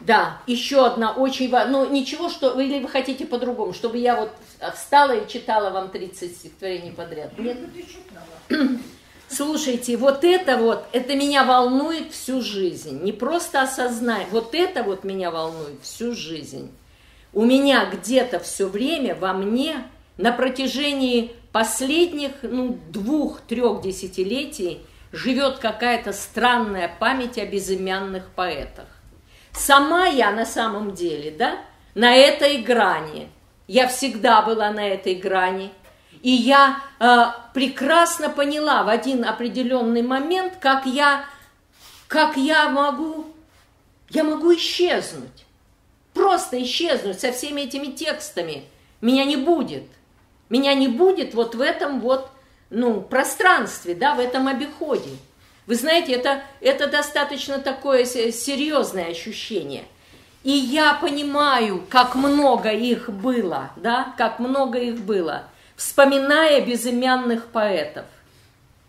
да, 0.07 0.41
еще 0.47 0.87
одна 0.87 1.13
очень 1.13 1.51
важная, 1.51 1.73
ну 1.73 1.91
ничего, 1.91 2.29
что 2.29 2.55
вы 2.55 2.67
или 2.67 2.81
вы 2.81 2.89
хотите 2.89 3.25
по-другому, 3.25 3.73
чтобы 3.73 3.99
я 3.99 4.17
вот 4.17 4.33
встала 4.75 5.13
и 5.13 5.29
читала 5.29 5.71
вам 5.71 5.91
30 5.91 6.37
стихотворений 6.37 6.93
подряд. 6.93 7.39
Нет? 7.39 7.59
Слушайте, 9.29 9.97
вот 9.97 10.25
это 10.25 10.59
вот, 10.59 10.85
это 10.93 11.17
меня 11.17 11.45
волнует 11.45 12.13
всю 12.13 12.43
жизнь. 12.43 13.03
Не 13.03 13.13
просто 13.13 13.63
осознай, 13.63 14.27
вот 14.31 14.55
это 14.55 14.83
вот 14.83 15.05
меня 15.05 15.31
волнует 15.31 15.81
всю 15.83 16.15
жизнь. 16.15 16.71
У 17.33 17.45
меня 17.47 17.87
где-то 17.87 18.41
все 18.41 18.67
время 18.67 19.15
во 19.15 19.33
мне 19.33 19.85
на 20.19 20.33
протяжении 20.33 21.33
последних 21.51 22.33
ну, 22.43 22.79
двух-трех 22.91 23.81
десятилетий 23.81 24.81
живет 25.13 25.59
какая-то 25.59 26.13
странная 26.13 26.91
память 26.99 27.39
о 27.39 27.47
безымянных 27.47 28.29
поэтах. 28.35 28.87
Сама 29.55 30.07
я 30.07 30.31
на 30.31 30.47
самом 30.47 30.95
деле, 30.95 31.31
да, 31.31 31.59
на 31.95 32.15
этой 32.15 32.59
грани. 32.59 33.29
Я 33.69 33.89
всегда 33.89 34.43
была 34.43 34.71
на 34.71 34.87
этой 34.89 35.15
грани– 35.15 35.73
и 36.23 36.31
я 36.31 36.81
э, 37.01 37.25
прекрасно 37.53 38.31
поняла 38.31 38.85
в 38.85 38.89
один 38.89 39.25
определенный 39.25 40.03
момент, 40.03 40.55
как 40.61 40.87
я, 40.87 41.25
как 42.07 42.37
я 42.37 42.69
могу, 42.69 43.27
я 44.11 44.23
могу 44.23 44.55
исчезнуть. 44.55 45.47
Просто 46.15 46.63
исчезнуть 46.63 47.19
со 47.19 47.33
всеми 47.33 47.63
этими 47.63 47.87
текстами. 47.87 48.65
Меня 49.01 49.25
не 49.25 49.37
будет. 49.37 49.85
Меня 50.49 50.75
не 50.75 50.87
будет 50.87 51.35
вот 51.35 51.57
в 51.57 51.61
этом 51.61 52.01
вот, 52.01 52.31
ну, 52.71 53.01
пространстве, 53.01 53.95
да, 53.95 54.15
в 54.15 54.21
этом 54.21 54.47
обиходе. 54.47 55.11
Вы 55.67 55.77
знаете, 55.77 56.13
это, 56.13 56.43
это 56.61 56.89
достаточно 56.89 57.59
такое 57.59 58.05
серьезное 58.05 59.11
ощущение. 59.11 59.85
И 60.43 60.51
я 60.51 60.95
понимаю, 60.95 61.85
как 61.89 62.15
много 62.15 62.71
их 62.71 63.09
было, 63.11 63.71
да, 63.77 64.13
как 64.19 64.41
много 64.41 64.79
их 64.79 64.99
было 64.99 65.45
вспоминая 65.83 66.61
безымянных 66.65 67.47
поэтов. 67.47 68.05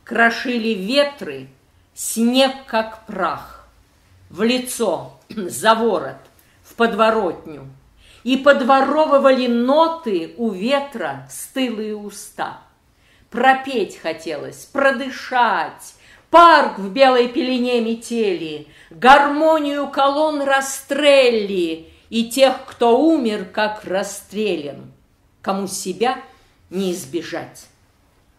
Крошили 0.04 0.76
ветры, 0.76 1.48
снег 1.96 2.52
как 2.68 3.06
прах, 3.06 3.68
в 4.30 4.44
лицо, 4.44 5.20
за 5.30 5.76
ворот, 5.76 6.18
в 6.64 6.76
подворотню, 6.76 7.68
и 8.24 8.38
подворовывали 8.38 9.48
ноты 9.48 10.34
у 10.38 10.52
ветра 10.52 11.28
стылые 11.32 11.96
уста. 11.96 12.62
Пропеть 13.30 13.98
хотелось, 13.98 14.66
продышать, 14.66 15.96
парк 16.34 16.80
в 16.80 16.92
белой 16.92 17.28
пелене 17.28 17.80
метели, 17.80 18.68
гармонию 18.90 19.88
колонн 19.88 20.42
Растрелли 20.42 21.94
и 22.10 22.28
тех, 22.28 22.66
кто 22.66 23.00
умер, 23.00 23.46
как 23.54 23.84
расстрелян, 23.84 24.92
кому 25.44 25.68
себя– 25.68 26.20
не 26.72 26.92
избежать. 26.92 27.68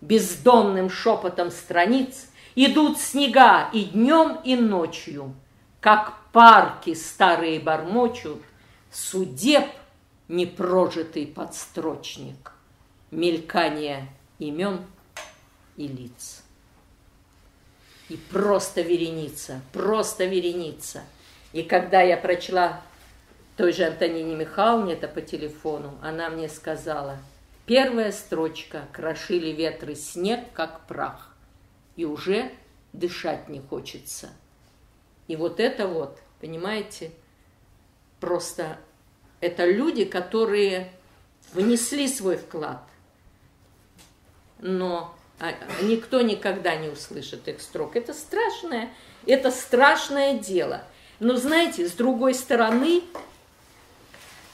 Бездонным 0.00 0.90
шепотом 0.90 1.52
страниц 1.52 2.26
идут 2.56 2.98
снега 2.98 3.70
и 3.72 3.84
днем, 3.84 4.40
и 4.42 4.56
ночью, 4.56 5.32
как 5.78 6.18
парки 6.32 6.94
старые 6.94 7.60
бормочут, 7.60 8.42
судеб 8.90 9.68
непрожитый 10.26 11.28
подстрочник, 11.28 12.54
мелькание 13.12 14.08
имен 14.40 14.80
и 15.76 15.86
лиц. 15.86 16.43
И 18.14 18.16
просто 18.16 18.80
вереница, 18.80 19.60
просто 19.72 20.24
вереница. 20.24 21.02
И 21.52 21.62
когда 21.62 22.00
я 22.00 22.16
прочла 22.16 22.80
той 23.56 23.72
же 23.72 23.84
Антонине 23.84 24.36
Михайловне 24.36 24.94
это 24.94 25.08
по 25.08 25.20
телефону, 25.20 25.98
она 26.02 26.30
мне 26.30 26.48
сказала– 26.48 27.18
Первая 27.66 28.12
строчка 28.12 28.86
«Крошили 28.92 29.50
ветры 29.50 29.94
снег, 29.94 30.52
как 30.52 30.86
прах». 30.86 31.34
И 31.96 32.04
уже 32.04 32.52
дышать 32.92 33.48
не 33.48 33.60
хочется. 33.60 34.30
И 35.28 35.36
вот 35.36 35.60
это 35.60 35.88
вот, 35.88 36.20
понимаете, 36.40 37.10
просто 38.20 38.78
это 39.40 39.64
люди, 39.64 40.04
которые 40.04 40.92
внесли 41.54 42.06
свой 42.06 42.36
вклад. 42.36 42.82
Но 44.58 45.14
никто 45.82 46.20
никогда 46.20 46.76
не 46.76 46.88
услышит 46.88 47.48
их 47.48 47.60
строк. 47.60 47.96
Это 47.96 48.14
страшное, 48.14 48.90
это 49.26 49.50
страшное 49.50 50.34
дело. 50.34 50.82
Но 51.20 51.36
знаете, 51.36 51.86
с 51.86 51.92
другой 51.92 52.34
стороны, 52.34 53.02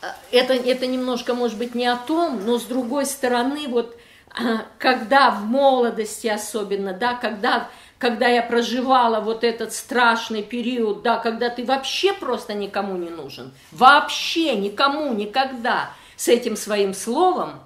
а, 0.02 0.14
это, 0.30 0.54
это 0.54 0.86
немножко, 0.86 1.34
может 1.34 1.58
быть, 1.58 1.74
не 1.74 1.86
о 1.86 1.96
том, 1.96 2.44
но 2.44 2.58
с 2.58 2.64
другой 2.64 3.06
стороны, 3.06 3.68
вот 3.68 3.96
а, 4.30 4.66
когда 4.78 5.30
в 5.30 5.44
молодости 5.44 6.26
особенно, 6.26 6.92
да, 6.92 7.14
когда, 7.14 7.68
когда 7.98 8.28
я 8.28 8.42
проживала 8.42 9.20
вот 9.20 9.44
этот 9.44 9.72
страшный 9.72 10.42
период, 10.42 11.02
да, 11.02 11.18
когда 11.18 11.50
ты 11.50 11.64
вообще 11.64 12.12
просто 12.12 12.54
никому 12.54 12.96
не 12.96 13.10
нужен, 13.10 13.52
вообще 13.72 14.56
никому, 14.56 15.12
никогда 15.12 15.90
с 16.16 16.28
этим 16.28 16.56
своим 16.56 16.94
словом, 16.94 17.60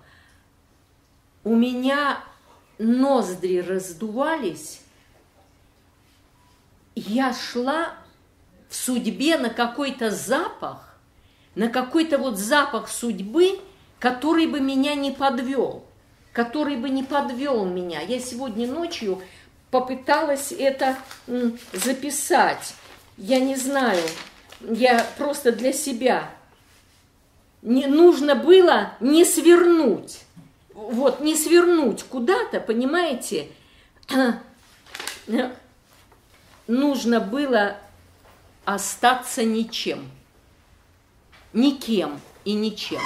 у 1.43 1.55
меня 1.55 2.19
ноздри 2.79 3.59
раздувались, 3.59 4.81
я 6.95 7.33
шла 7.33 7.95
в 8.68 8.75
судьбе 8.77 9.37
на 9.37 9.51
какой-то 9.51 10.11
запах, 10.11 10.97
на 11.55 11.68
какой-то 11.68 12.18
вот 12.18 12.39
запах 12.39 12.89
судьбы, 12.89 13.61
который 13.99 14.47
бы 14.47 14.61
меня 14.61 14.95
не 14.95 15.11
подвел, 15.11 15.85
который 16.33 16.77
бы 16.77 16.91
не 16.91 17.03
подвел 17.03 17.64
меня. 17.64 18.01
Я 18.01 18.20
сегодня 18.20 18.66
ночью 18.66 19.22
попыталась 19.70 20.53
это 20.53 20.97
записать. 21.72 22.75
Я 23.16 23.41
не 23.41 23.57
знаю, 23.57 24.03
я 24.61 25.07
просто 25.16 25.53
для 25.53 25.72
себя. 25.72 26.31
Не 27.62 27.87
нужно 27.87 28.35
было 28.35 28.93
не 29.01 29.25
свернуть 29.25 30.20
вот 30.75 31.20
не 31.20 31.37
свернуть 31.37 32.03
куда-то, 32.03 32.61
понимаете, 32.61 33.49
нужно 36.66 37.20
было 37.20 37.77
остаться 38.64 39.45
ничем, 39.45 40.11
никем 41.53 42.20
и 42.45 42.53
ничем. 42.53 43.01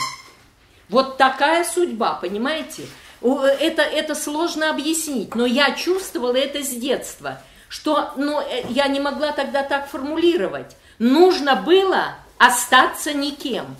Вот 0.89 1.19
такая 1.19 1.65
судьба, 1.65 2.15
понимаете? 2.15 2.87
Это, 3.21 3.83
это 3.83 4.15
сложно 4.15 4.71
объяснить, 4.71 5.35
но 5.35 5.45
я 5.45 5.73
чувствовала 5.73 6.37
это 6.37 6.63
с 6.63 6.71
детства, 6.71 7.43
что 7.69 8.13
ну, 8.17 8.41
э, 8.41 8.65
я 8.71 8.87
не 8.87 9.01
могла 9.01 9.33
тогда 9.33 9.65
так 9.65 9.89
формулировать. 9.89 10.77
Нужно 10.99 11.57
было 11.57 12.15
остаться 12.39 13.13
никем. 13.13 13.77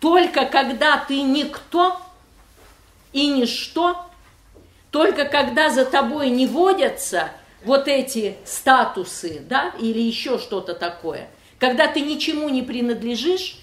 Только 0.00 0.46
когда 0.46 0.96
ты 0.96 1.20
никто, 1.22 2.00
и 3.14 3.28
ничто, 3.28 4.04
только 4.90 5.24
когда 5.24 5.70
за 5.70 5.86
тобой 5.86 6.28
не 6.28 6.46
водятся 6.46 7.30
вот 7.64 7.88
эти 7.88 8.36
статусы, 8.44 9.40
да, 9.48 9.72
или 9.78 10.00
еще 10.00 10.38
что-то 10.38 10.74
такое, 10.74 11.28
когда 11.58 11.86
ты 11.86 12.02
ничему 12.02 12.48
не 12.50 12.60
принадлежишь, 12.60 13.58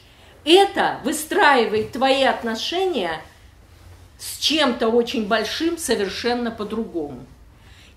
это 0.46 1.00
выстраивает 1.04 1.92
твои 1.92 2.24
отношения 2.24 3.22
с 4.18 4.38
чем-то 4.40 4.88
очень 4.88 5.28
большим 5.28 5.78
совершенно 5.78 6.50
по-другому. 6.50 7.26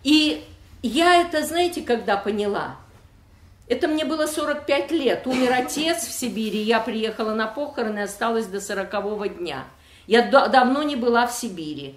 И 0.03 0.45
я 0.83 1.23
это, 1.23 1.47
знаете, 1.47 1.83
когда 1.83 2.17
поняла? 2.17 2.77
Это 3.69 3.89
мне 3.89 4.05
было 4.05 4.27
45 4.27 4.91
лет. 4.91 5.27
Умер 5.27 5.53
отец 5.53 6.07
в 6.07 6.13
Сибири, 6.13 6.61
я 6.61 6.81
приехала 6.81 7.33
на 7.33 7.47
похороны, 7.47 8.01
осталась 8.01 8.47
до 8.47 8.61
40 8.61 9.39
дня– 9.39 9.65
я 10.07 10.23
давно 10.23 10.83
не 10.83 10.97
была 10.97 11.27
в 11.27 11.33
Сибири. 11.33 11.97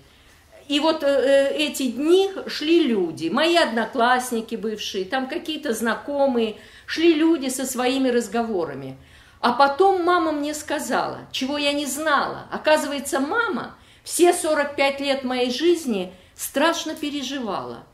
И 0.68 0.80
вот 0.82 1.04
э, 1.04 1.08
э, 1.08 1.56
эти 1.56 1.92
дни 1.92 2.30
шли 2.48 2.84
люди, 2.84 3.30
мои 3.30 3.56
одноклассники 3.56 4.56
бывшие, 4.56 5.06
там 5.06 5.30
какие-то 5.30 5.74
знакомые, 5.74 6.58
шли 6.86 7.14
люди 7.14 7.48
со 7.48 7.66
своими 7.66 8.10
разговорами. 8.10 8.98
А 9.40 9.54
потом 9.54 10.04
мама 10.04 10.34
мне 10.34 10.54
сказала, 10.54 11.20
чего 11.32 11.58
я 11.58 11.72
не 11.72 11.86
знала. 11.86 12.48
Оказывается, 12.52 13.20
мама 13.20 13.76
все 14.04 14.34
45 14.34 15.00
лет 15.00 15.24
моей 15.24 15.52
жизни 15.52 16.14
страшно 16.36 16.96
переживала. 16.96 17.86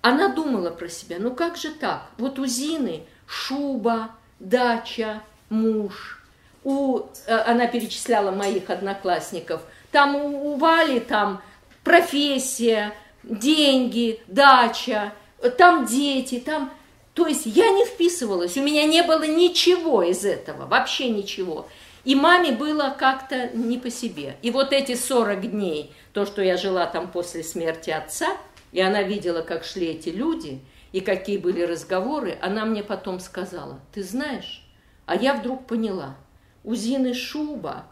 Она 0.00 0.28
думала 0.28 0.70
про 0.70 0.88
себя, 0.88 1.16
ну 1.18 1.34
как 1.34 1.56
же 1.56 1.70
так? 1.70 2.10
Вот 2.18 2.38
у 2.38 2.46
Зины 2.46 3.04
шуба, 3.26 4.10
дача, 4.38 5.22
муж– 5.48 6.20
у, 6.64 7.00
э, 7.26 7.36
она 7.46 7.66
перечисляла 7.66 8.30
моих 8.30 8.70
одноклассников, 8.70 9.62
там 9.92 10.16
у, 10.16 10.52
у 10.52 10.56
Вали 10.56 10.98
там 10.98 11.42
профессия, 11.84 12.94
деньги, 13.22 14.20
дача, 14.26 15.12
там 15.58 15.86
дети, 15.86 16.40
там... 16.40 16.72
То 17.12 17.28
есть 17.28 17.46
я 17.46 17.70
не 17.70 17.84
вписывалась, 17.84 18.56
у 18.56 18.62
меня 18.62 18.86
не 18.86 19.02
было 19.02 19.24
ничего 19.24 20.02
из 20.02 20.24
этого, 20.24 20.66
вообще 20.66 21.10
ничего. 21.10 21.68
И 22.04 22.16
маме 22.16 22.50
было 22.50 22.94
как-то 22.98 23.50
не 23.54 23.78
по 23.78 23.88
себе. 23.88 24.36
И 24.42 24.50
вот 24.50 24.72
эти 24.72 24.96
40 24.96 25.50
дней, 25.52 25.92
то, 26.12 26.26
что 26.26 26.42
я 26.42 26.56
жила 26.56 26.86
там 26.86 27.08
после 27.08 27.44
смерти 27.44 27.90
отца, 27.90 28.36
и 28.72 28.80
она 28.80 29.02
видела, 29.02 29.42
как 29.42 29.64
шли 29.64 29.88
эти 29.88 30.08
люди, 30.08 30.60
и 30.92 31.00
какие 31.00 31.38
были 31.38 31.62
разговоры, 31.62 32.36
она 32.42 32.64
мне 32.64 32.82
потом 32.82 33.20
сказала, 33.20 33.80
ты 33.92 34.02
знаешь, 34.02 34.66
а 35.06 35.14
я 35.14 35.34
вдруг 35.34 35.66
поняла– 35.66 36.16
у 36.64 36.74
шуба, 37.14 37.84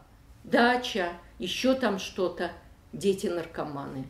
дача, 0.44 1.10
еще 1.38 1.74
там 1.74 1.98
что-то, 1.98 2.50
дети 2.92 3.26
наркоманы. 3.26 4.06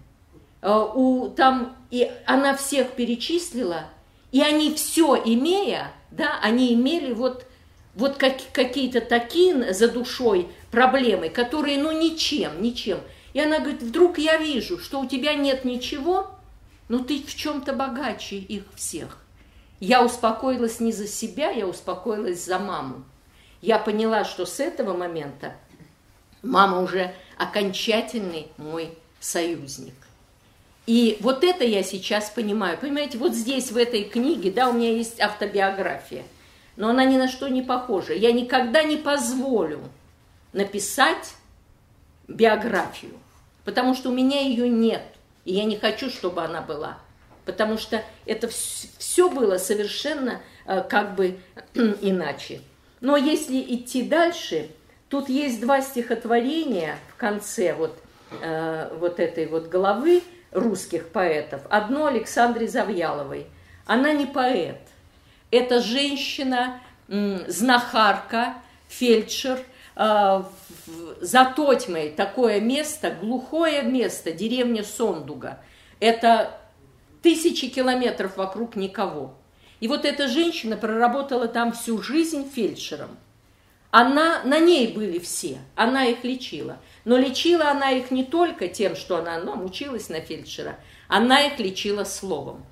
А, 0.60 0.84
у, 0.84 1.28
там, 1.30 1.76
и 1.90 2.10
она 2.26 2.56
всех 2.56 2.92
перечислила, 2.92 3.86
и 4.30 4.40
они 4.40 4.72
все 4.74 5.16
имея, 5.16 5.92
да, 6.10 6.38
они 6.40 6.72
имели 6.72 7.12
вот, 7.12 7.44
вот 7.94 8.16
как, 8.16 8.36
какие-то 8.52 9.00
такие 9.00 9.74
за 9.74 9.88
душой 9.88 10.48
проблемы, 10.70 11.28
которые, 11.28 11.78
ну, 11.78 11.90
ничем, 11.90 12.62
ничем. 12.62 13.00
И 13.34 13.40
она 13.40 13.58
говорит, 13.58 13.82
вдруг 13.82 14.18
я 14.18 14.36
вижу, 14.36 14.78
что 14.78 15.00
у 15.00 15.06
тебя 15.06 15.34
нет 15.34 15.64
ничего, 15.64 16.30
но 16.88 17.00
ты 17.00 17.22
в 17.22 17.34
чем-то 17.34 17.72
богаче 17.72 18.36
их 18.36 18.64
всех. 18.76 19.18
Я 19.80 20.04
успокоилась 20.04 20.78
не 20.78 20.92
за 20.92 21.08
себя, 21.08 21.50
я 21.50 21.66
успокоилась 21.66 22.44
за 22.44 22.60
маму 22.60 23.04
я 23.62 23.78
поняла, 23.78 24.24
что 24.24 24.44
с 24.44 24.60
этого 24.60 24.94
момента 24.94 25.54
мама 26.42 26.80
уже 26.80 27.14
окончательный 27.38 28.48
мой 28.58 28.98
союзник. 29.20 29.94
И 30.86 31.16
вот 31.20 31.44
это 31.44 31.64
я 31.64 31.84
сейчас 31.84 32.28
понимаю. 32.30 32.76
Понимаете, 32.76 33.16
вот 33.16 33.34
здесь, 33.34 33.70
в 33.70 33.76
этой 33.76 34.02
книге, 34.02 34.50
да, 34.50 34.68
у 34.68 34.72
меня 34.72 34.90
есть 34.90 35.20
автобиография, 35.20 36.24
но 36.76 36.88
она 36.90 37.04
ни 37.04 37.16
на 37.16 37.28
что 37.28 37.48
не 37.48 37.62
похожа. 37.62 38.14
Я 38.14 38.32
никогда 38.32 38.82
не 38.82 38.96
позволю 38.96 39.80
написать 40.52 41.34
биографию, 42.26 43.14
потому 43.64 43.94
что 43.94 44.10
у 44.10 44.12
меня 44.12 44.40
ее 44.40 44.68
нет, 44.68 45.04
и 45.44 45.54
я 45.54 45.64
не 45.64 45.76
хочу, 45.76 46.10
чтобы 46.10 46.42
она 46.42 46.60
была. 46.60 46.98
Потому 47.44 47.78
что 47.78 48.02
это 48.26 48.48
все 48.48 49.28
было 49.28 49.58
совершенно 49.58 50.40
э, 50.66 50.82
как 50.88 51.14
бы 51.14 51.38
иначе. 51.74 52.60
Но 53.02 53.16
если 53.16 53.60
идти 53.60 54.02
дальше, 54.02 54.70
тут 55.08 55.28
есть 55.28 55.60
два 55.60 55.82
стихотворения 55.82 56.96
в 57.10 57.16
конце 57.16 57.74
вот, 57.74 57.98
э, 58.40 58.96
вот 58.96 59.18
этой 59.18 59.46
вот 59.46 59.66
главы 59.66 60.22
русских 60.52 61.08
поэтов. 61.08 61.62
Одно 61.68 62.06
Александре 62.06 62.68
Завьяловой. 62.68 63.46
Она 63.86 64.12
не 64.12 64.24
поэт. 64.24 64.78
Это 65.50 65.80
женщина, 65.80 66.80
знахарка, 67.08 68.54
фельдшер, 68.88 69.58
э, 69.96 70.42
за 71.20 71.44
Тотьмой 71.56 72.10
такое 72.10 72.60
место, 72.60 73.10
глухое 73.10 73.82
место, 73.82 74.30
деревня 74.30 74.84
Сондуга. 74.84 75.58
Это 75.98 76.56
тысячи 77.20 77.68
километров 77.68 78.36
вокруг 78.36 78.76
никого. 78.76 79.34
И 79.82 79.88
вот 79.88 80.04
эта 80.04 80.28
женщина 80.28 80.76
проработала 80.76 81.48
там 81.48 81.72
всю 81.72 82.00
жизнь 82.00 82.48
фельдшером. 82.48 83.18
Она, 83.90 84.40
на 84.44 84.60
ней 84.60 84.86
были 84.86 85.18
все, 85.18 85.58
она 85.74 86.04
их 86.04 86.22
лечила. 86.22 86.76
Но 87.04 87.16
лечила 87.16 87.68
она 87.68 87.90
их 87.90 88.12
не 88.12 88.22
только 88.22 88.68
тем, 88.68 88.94
что 88.94 89.16
она 89.16 89.40
ну, 89.40 89.64
училась 89.64 90.08
на 90.08 90.20
фельдшера, 90.20 90.78
она 91.08 91.40
их 91.40 91.58
лечила 91.58 92.04
словом. 92.04 92.64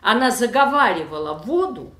Она 0.00 0.30
заговаривала 0.30 1.34
воду, 1.34 1.92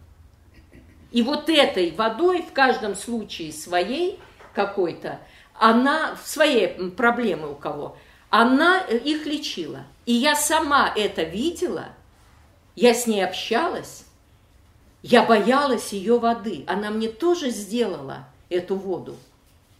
и 1.10 1.20
вот 1.20 1.50
этой 1.50 1.90
водой, 1.90 2.40
в 2.40 2.54
каждом 2.54 2.94
случае 2.94 3.52
своей 3.52 4.18
какой-то, 4.54 5.20
она, 5.52 6.16
своей 6.24 6.68
проблемы 6.92 7.52
у 7.52 7.54
кого, 7.54 7.98
она 8.30 8.80
их 8.80 9.26
лечила. 9.26 9.84
И 10.06 10.14
я 10.14 10.34
сама 10.34 10.90
это 10.96 11.22
видела, 11.22 11.88
я 12.76 12.94
с 12.94 13.06
ней 13.06 13.22
общалась, 13.22 14.06
я 15.05 15.22
боялась 15.22 15.92
ее 15.92 16.18
воды. 16.18 16.64
Она 16.66 16.90
мне 16.90 17.09
тоже 17.09 17.50
сделала 17.50 18.24
эту 18.48 18.74
воду. 18.74 19.16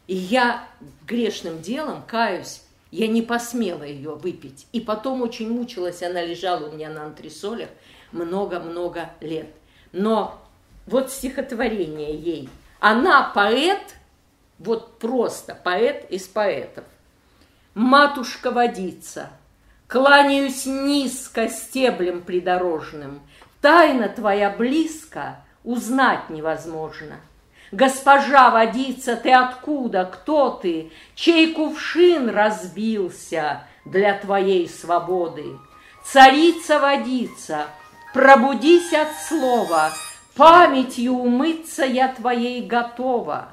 И 0.07 0.14
я 0.14 0.68
грешным 1.07 1.62
делом, 1.62 2.03
каюсь, 2.07 2.61
я 2.91 3.09
не 3.09 3.22
посмела 3.22 3.85
ее 3.85 4.16
выпить. 4.16 4.66
И 4.72 4.81
потом 4.81 5.22
очень 5.22 5.51
мучилась, 5.51 6.03
она 6.03 6.20
лежала 6.20 6.68
у 6.68 6.72
меня 6.72 6.91
на 6.91 7.07
антресолях 7.07 7.70
много-много 8.12 9.12
лет. 9.20 9.49
Но 9.93 10.39
вот 10.87 11.11
стихотворение 11.11 12.14
ей. 12.14 12.51
Она 12.79 13.33
поэт, 13.35 13.95
вот 14.59 14.99
просто 14.99 15.55
поэт 15.55 16.05
из 16.11 16.25
поэтов. 16.29 16.85
Матушка 17.72 18.51
водица, 18.51 19.31
кланяюсь 19.89 20.66
низко 20.66 21.49
стеблем 21.49 22.20
придорожным, 22.20 23.22
Тайна 23.65 24.11
твоя 24.11 24.51
близко, 24.51 25.37
узнать 25.65 26.29
невозможно. 26.29 27.17
Госпожа 27.73 28.51
водица, 28.51 29.17
ты 29.17 29.33
откуда, 29.33 30.05
кто 30.05 30.51
ты, 30.51 30.93
Чей 31.15 31.55
кувшин 31.55 32.29
разбился 32.29 33.62
для 33.87 34.19
твоей 34.19 34.69
свободы? 34.69 35.47
Царица 36.05 36.79
водица, 36.79 37.69
пробудись 38.12 38.93
от 38.93 39.09
слова, 39.27 39.93
Памятью 40.37 41.15
умыться 41.15 41.87
я 41.87 42.09
твоей 42.09 42.67
готова. 42.67 43.49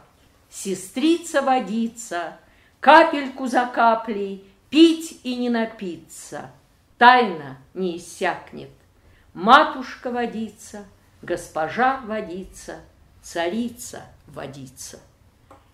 Сестрица 0.50 1.42
водица, 1.42 2.36
капельку 2.82 3.48
за 3.48 3.66
каплей, 3.66 4.44
Пить 4.70 5.22
и 5.24 5.38
не 5.38 5.50
напиться, 5.50 6.52
тайна 6.98 7.56
не 7.74 7.96
иссякнет. 7.96 8.72
Матушка 9.34 10.12
водица, 10.12 10.86
госпожа 11.22 12.02
водица, 12.02 12.82
царица 13.22 14.04
водица. 14.28 15.00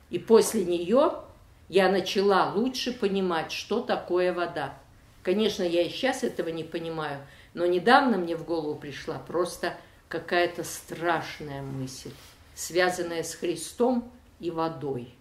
И 0.09 0.19
после 0.19 0.63
нее 0.63 1.23
я 1.67 1.89
начала 1.89 2.53
лучше 2.53 2.93
понимать, 2.93 3.51
что 3.51 3.81
такое 3.81 4.31
вода. 4.31 4.77
Конечно, 5.23 5.63
я 5.63 5.81
и 5.81 5.89
сейчас 5.89 6.23
этого 6.23 6.49
не 6.49 6.63
понимаю, 6.63 7.25
но 7.53 7.65
недавно 7.65 8.17
мне 8.17 8.35
в 8.37 8.45
голову 8.45 8.75
пришла 8.75 9.17
просто 9.17 9.75
какая-то 10.07 10.63
страшная 10.63 11.61
мысль, 11.61 12.13
связанная 12.55 13.23
с 13.23 13.33
Христом 13.33 14.09
и 14.39 14.51
водой. 14.51 15.13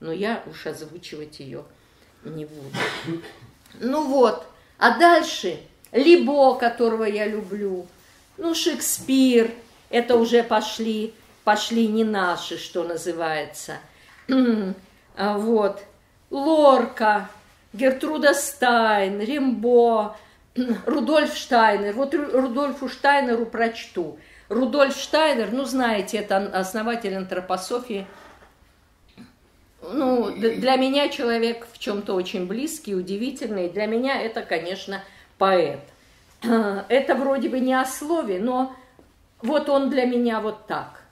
Но 0.00 0.12
я 0.12 0.42
уж 0.46 0.66
озвучивать 0.66 1.40
ее 1.40 1.64
не 2.24 2.44
буду. 2.44 2.76
Ну 3.80 4.06
вот, 4.06 4.46
а 4.78 4.98
дальше 4.98 5.60
Либо, 5.94 6.56
которого 6.56 7.04
я 7.04 7.26
люблю, 7.26 7.86
ну, 8.36 8.54
Шекспир, 8.54 9.50
это 9.90 10.16
уже 10.16 10.42
пошли, 10.42 11.14
пошли 11.44 11.86
не 11.86 12.04
наши, 12.04 12.58
что 12.58 12.84
называется. 12.84 13.78
А 15.16 15.38
вот, 15.38 15.80
Лорка, 16.30 17.28
Гертруда 17.72 18.34
Стайн, 18.34 19.20
Римбо, 19.20 20.16
Рудольф 20.86 21.36
Штайнер. 21.36 21.94
Вот 21.94 22.14
Рудольфу 22.14 22.88
Штайнеру 22.88 23.46
прочту. 23.46 24.18
Рудольф 24.48 24.96
Штайнер, 24.96 25.52
ну, 25.52 25.64
знаете, 25.64 26.18
это 26.18 26.38
основатель 26.38 27.14
антропософии. 27.14 28.08
Ну, 29.82 30.32
для 30.32 30.74
меня 30.74 31.08
человек 31.10 31.68
в 31.72 31.78
чем-то 31.78 32.14
очень 32.14 32.46
близкий, 32.46 32.96
удивительный. 32.96 33.68
Для 33.68 33.86
меня 33.86 34.20
это, 34.20 34.42
конечно, 34.42 35.04
поэт. 35.44 35.80
Это 36.88 37.14
вроде 37.14 37.50
бы 37.50 37.60
не 37.60 37.74
о 37.74 37.84
слове, 37.84 38.40
но 38.40 38.74
вот 39.42 39.68
он 39.68 39.90
для 39.90 40.06
меня 40.06 40.40
вот 40.40 40.66
так. 40.66 41.02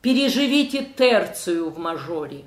Переживите 0.00 0.82
терцию 0.82 1.68
в 1.68 1.78
мажоре, 1.78 2.46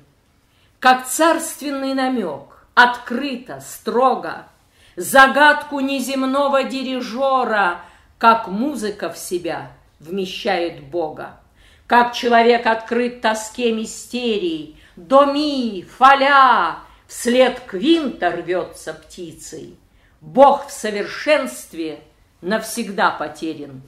как 0.80 1.06
царственный 1.06 1.94
намек, 1.94 2.66
открыто, 2.74 3.60
строго, 3.60 4.48
загадку 4.96 5.78
неземного 5.78 6.64
дирижера, 6.64 7.82
как 8.18 8.48
музыка 8.48 9.08
в 9.10 9.16
себя 9.16 9.70
вмещает 10.00 10.82
Бога, 10.82 11.38
как 11.86 12.12
человек 12.12 12.66
открыт 12.66 13.20
тоске 13.20 13.72
мистерий, 13.72 14.76
до 14.96 15.26
ми, 15.26 15.86
фаля, 15.96 16.80
вслед 17.06 17.60
квинта 17.60 18.32
рвется 18.32 18.92
птицей. 18.94 19.78
Бог 20.26 20.66
в 20.66 20.72
совершенстве 20.72 22.02
навсегда 22.40 23.12
потерян, 23.12 23.80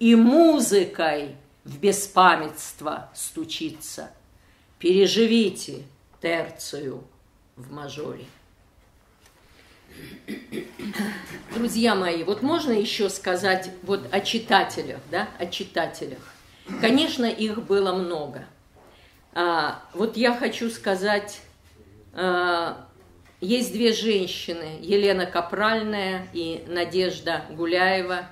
и 0.00 0.16
музыкой 0.16 1.36
в 1.64 1.78
беспамятство 1.78 3.08
стучится. 3.14 4.10
Переживите 4.80 5.84
терцию 6.20 7.04
в 7.54 7.72
мажоре. 7.72 8.24
Друзья 11.54 11.94
мои, 11.94 12.24
вот 12.24 12.42
можно 12.42 12.72
еще 12.72 13.08
сказать 13.08 13.70
вот 13.84 14.12
о 14.12 14.20
читателях, 14.20 14.98
да, 15.12 15.28
о 15.38 15.46
читателях. 15.46 16.34
Конечно, 16.80 17.26
их 17.26 17.62
было 17.62 17.92
много. 17.92 18.44
А, 19.32 19.84
вот 19.94 20.16
я 20.16 20.34
хочу 20.34 20.68
сказать 20.68 21.40
а, 22.12 22.86
есть 23.40 23.72
две 23.72 23.92
женщины, 23.92 24.78
Елена 24.80 25.26
Капральная 25.26 26.26
и 26.32 26.64
Надежда 26.68 27.44
Гуляева, 27.50 28.28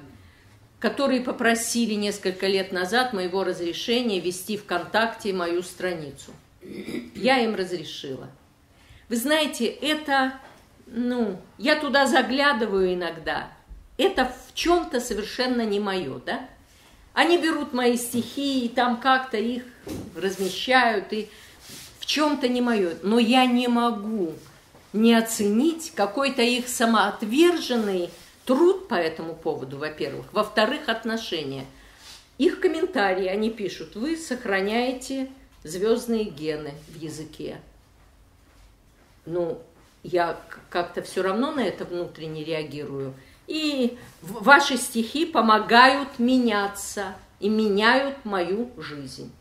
которые 0.80 1.20
попросили 1.20 1.94
несколько 1.94 2.46
лет 2.46 2.72
назад 2.72 3.12
моего 3.12 3.44
разрешения 3.44 4.20
вести 4.20 4.56
ВКонтакте 4.56 5.32
мою 5.32 5.62
страницу. 5.62 6.32
Я 7.14 7.40
им 7.40 7.54
разрешила. 7.54 8.28
Вы 9.08 9.16
знаете, 9.16 9.66
это, 9.66 10.34
ну, 10.86 11.38
я 11.58 11.76
туда 11.76 12.06
заглядываю 12.06 12.94
иногда. 12.94 13.50
Это 13.98 14.24
в 14.24 14.54
чем-то 14.54 15.00
совершенно 15.00 15.62
не 15.62 15.80
мое, 15.80 16.18
да? 16.24 16.48
Они 17.12 17.38
берут 17.38 17.72
мои 17.72 17.96
стихи 17.96 18.64
и 18.64 18.68
там 18.68 18.98
как-то 18.98 19.36
их 19.36 19.64
размещают, 20.16 21.12
и 21.12 21.28
в 22.00 22.06
чем-то 22.06 22.48
не 22.48 22.60
мое. 22.60 22.94
Но 23.02 23.18
я 23.18 23.46
не 23.46 23.68
могу 23.68 24.32
не 24.94 25.12
оценить 25.12 25.92
какой-то 25.94 26.40
их 26.40 26.68
самоотверженный 26.68 28.10
труд 28.46 28.88
по 28.88 28.94
этому 28.94 29.34
поводу, 29.34 29.76
во-первых. 29.76 30.32
Во-вторых, 30.32 30.88
отношения. 30.88 31.66
Их 32.38 32.60
комментарии, 32.60 33.26
они 33.26 33.50
пишут, 33.50 33.96
вы 33.96 34.16
сохраняете 34.16 35.30
звездные 35.64 36.24
гены 36.24 36.74
в 36.88 36.96
языке. 36.96 37.60
Ну, 39.26 39.60
я 40.04 40.40
как-то 40.70 41.02
все 41.02 41.22
равно 41.22 41.50
на 41.50 41.60
это 41.60 41.84
внутренне 41.84 42.44
реагирую. 42.44 43.14
И 43.48 43.98
ваши 44.22 44.76
стихи 44.76 45.26
помогают 45.26 46.18
меняться 46.18 47.14
и 47.40 47.48
меняют 47.48 48.24
мою 48.24 48.70
жизнь. 48.76 49.32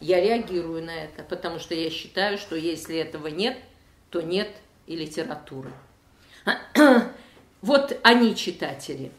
Я 0.00 0.20
реагирую 0.20 0.84
на 0.84 1.04
это, 1.04 1.22
потому 1.22 1.58
что 1.58 1.74
я 1.74 1.90
считаю, 1.90 2.38
что 2.38 2.56
если 2.56 2.96
этого 2.96 3.26
нет, 3.28 3.58
то 4.10 4.20
нет 4.20 4.48
и 4.86 4.96
литературы. 4.96 5.70
Вот 7.62 7.98
они 8.04 8.36
читатели. 8.36 9.10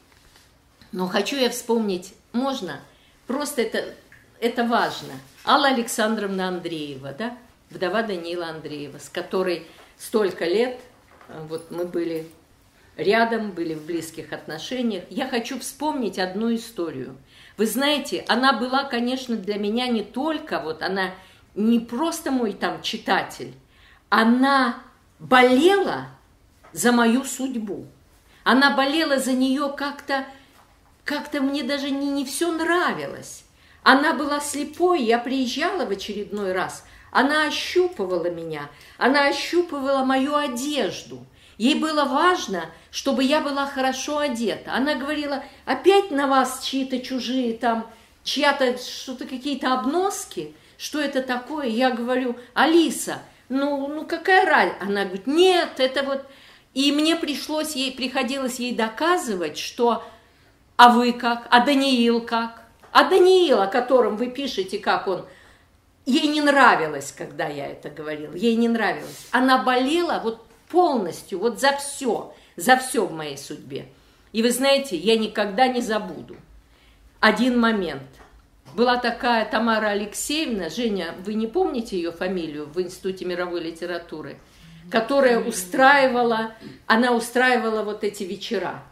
Но 0.93 1.07
хочу 1.07 1.35
я 1.35 1.49
вспомнить, 1.49 2.13
можно? 2.31 2.79
Просто 3.25 3.61
это, 3.61 3.93
это 4.39 4.63
важно. 4.63 5.13
Алла 5.43 5.67
Александровна 5.67 6.47
Андреева, 6.47 7.11
да? 7.11 7.37
вдова 7.69 8.03
Даниила 8.03 8.47
Андреева, 8.47 8.97
с 8.97 9.09
которой 9.09 9.67
столько 9.97 10.45
лет 10.45 10.79
э, 11.27 11.45
вот 11.49 11.71
мы 11.71 11.85
были 11.85 12.29
рядом, 12.95 13.51
были 13.51 13.73
в 13.73 13.85
близких 13.85 14.33
отношениях. 14.33 15.03
Я 15.09 15.27
хочу 15.27 15.59
вспомнить 15.59 16.17
одну 16.17 16.53
историю. 16.55 17.17
Вы 17.57 17.67
знаете, 17.67 18.25
она 18.27 18.53
была, 18.53 18.85
конечно, 18.85 19.35
для 19.35 19.57
меня 19.57 19.87
не 19.87 20.03
только, 20.03 20.59
вот 20.59 20.81
она 20.81 21.11
не 21.55 21.79
просто 21.79 22.31
мой 22.31 22.53
там 22.53 22.81
читатель, 22.81 23.53
она 24.09 24.81
болела 25.19 26.07
за 26.73 26.91
мою 26.91 27.23
судьбу. 27.23 27.85
Она 28.43 28.71
болела 28.75 29.19
за 29.19 29.33
нее 29.33 29.73
как-то, 29.75 30.25
как-то 31.03 31.41
мне 31.41 31.63
даже 31.63 31.89
не, 31.89 32.09
не 32.09 32.25
все 32.25 32.51
нравилось. 32.51 33.43
Она 33.83 34.13
была 34.13 34.39
слепой, 34.39 35.01
я 35.03 35.17
приезжала 35.17 35.85
в 35.85 35.91
очередной 35.91 36.51
раз, 36.51 36.85
она 37.11 37.47
ощупывала 37.47 38.29
меня, 38.29 38.69
она 38.97 39.27
ощупывала 39.27 40.03
мою 40.03 40.35
одежду. 40.35 41.25
Ей 41.57 41.75
было 41.75 42.05
важно, 42.05 42.65
чтобы 42.91 43.23
я 43.23 43.41
была 43.41 43.65
хорошо 43.65 44.19
одета. 44.19 44.73
Она 44.73 44.95
говорила, 44.95 45.43
опять 45.65 46.11
на 46.11 46.27
вас 46.27 46.63
чьи-то 46.63 46.99
чужие 46.99 47.57
там, 47.57 47.89
чья-то 48.23 48.77
что-то 48.77 49.25
какие-то 49.25 49.73
обноски, 49.73 50.53
что 50.77 50.99
это 50.99 51.23
такое? 51.23 51.67
Я 51.67 51.89
говорю, 51.89 52.37
Алиса, 52.53 53.19
ну, 53.49 53.87
ну 53.87 54.05
какая 54.05 54.45
разница? 54.45 54.77
Она 54.81 55.05
говорит, 55.05 55.27
нет, 55.27 55.79
это 55.79 56.03
вот... 56.03 56.25
И 56.73 56.91
мне 56.91 57.15
пришлось 57.15 57.75
ей, 57.75 57.91
приходилось 57.91 58.59
ей 58.59 58.75
доказывать, 58.75 59.57
что 59.57 60.03
а 60.75 60.89
вы 60.89 61.11
как, 61.11 61.47
а 61.49 61.65
Даниил 61.65 62.21
как, 62.21 62.61
а 62.91 63.03
Даниил, 63.05 63.61
о 63.61 63.67
котором 63.67 64.15
вы 64.15 64.27
пишете, 64.27 64.77
как 64.77 65.07
он, 65.07 65.25
ей 66.05 66.27
не 66.27 66.41
нравилось, 66.41 67.11
когда 67.17 67.47
я 67.47 67.67
это 67.67 67.89
говорила, 67.89 68.33
ей 68.35 68.55
не 68.55 68.67
нравилось. 68.67 69.27
Она 69.31 69.63
болела 69.63 70.21
вот 70.23 70.45
полностью, 70.69 71.39
вот 71.39 71.59
за 71.59 71.75
все, 71.77 72.33
за 72.55 72.77
все 72.77 73.05
в 73.05 73.11
моей 73.11 73.37
судьбе. 73.37 73.87
И 74.31 74.43
вы 74.43 74.51
знаете, 74.51 74.95
я 74.95 75.17
никогда 75.17 75.67
не 75.67 75.81
забуду 75.81 76.35
один 77.19 77.59
момент. 77.59 78.03
Была 78.77 78.97
такая 78.97 79.43
Тамара 79.43 79.87
Алексеевна, 79.87 80.69
Женя, 80.69 81.15
вы 81.25 81.33
не 81.33 81.47
помните 81.47 81.97
ее 81.97 82.11
фамилию 82.11 82.67
в 82.67 82.79
Институте 82.79 83.25
мировой 83.25 83.59
литературы, 83.59 84.37
которая 84.91 85.39
устраивала, 85.39 86.51
она 86.85 87.11
устраивала 87.13 87.81
вот 87.81 88.03
эти 88.03 88.21
вечера. 88.21 88.83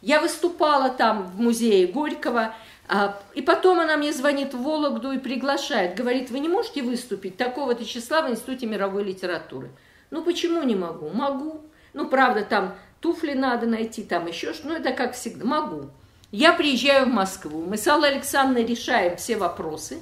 Я 0.00 0.20
выступала 0.20 0.90
там 0.90 1.24
в 1.24 1.40
музее 1.40 1.88
Горького, 1.88 2.54
а, 2.86 3.20
и 3.34 3.42
потом 3.42 3.80
она 3.80 3.96
мне 3.96 4.12
звонит 4.12 4.54
в 4.54 4.62
Вологду 4.62 5.10
и 5.10 5.18
приглашает, 5.18 5.96
говорит, 5.96 6.30
вы 6.30 6.38
не 6.38 6.48
можете 6.48 6.84
выступить 6.84 7.36
такого-то 7.36 7.84
числа 7.84 8.22
в 8.22 8.30
Институте 8.30 8.66
мировой 8.66 9.02
литературы? 9.02 9.72
Ну 10.12 10.22
почему 10.22 10.62
не 10.62 10.76
могу? 10.76 11.08
Могу. 11.08 11.62
Ну 11.94 12.08
правда, 12.08 12.44
там 12.44 12.76
туфли 13.00 13.32
надо 13.32 13.66
найти, 13.66 14.04
там 14.04 14.28
еще 14.28 14.52
что, 14.52 14.68
ну 14.68 14.74
это 14.74 14.92
как 14.92 15.14
всегда, 15.14 15.44
могу. 15.44 15.90
Я 16.32 16.54
приезжаю 16.54 17.04
в 17.04 17.10
Москву, 17.10 17.62
мы 17.62 17.76
с 17.76 17.86
Аллой 17.86 18.12
Александровной 18.12 18.64
решаем 18.64 19.18
все 19.18 19.36
вопросы 19.36 20.00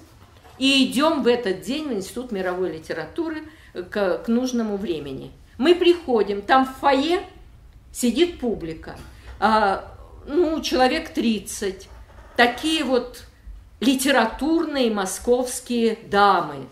и 0.59 0.85
идем 0.85 1.25
в 1.25 1.27
этот 1.27 1.63
день 1.63 1.89
в 1.89 1.93
Институт 1.93 2.31
мировой 2.31 2.71
литературы 2.71 3.43
к, 3.75 4.19
к 4.19 4.29
нужному 4.29 4.77
времени. 4.77 5.33
Мы 5.59 5.75
приходим, 5.75 6.41
там 6.41 6.67
в 6.67 6.79
фойе 6.79 7.25
сидит 7.93 8.39
публика, 8.39 8.97
а, 9.41 9.93
ну, 10.25 10.61
человек 10.61 11.13
30, 11.13 11.89
такие 12.37 12.85
вот 12.85 13.25
литературные 13.81 14.89
московские 14.93 15.99
дамы, 16.07 16.69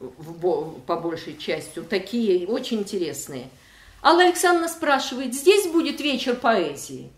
в, 0.00 0.80
по 0.80 0.96
большей 0.96 1.38
части, 1.38 1.78
такие 1.82 2.48
очень 2.48 2.80
интересные. 2.80 3.48
Алла 4.02 4.22
Александровна 4.22 4.68
спрашивает, 4.68 5.34
здесь 5.34 5.68
будет 5.68 6.00
вечер 6.00 6.34
поэзии? 6.34 7.12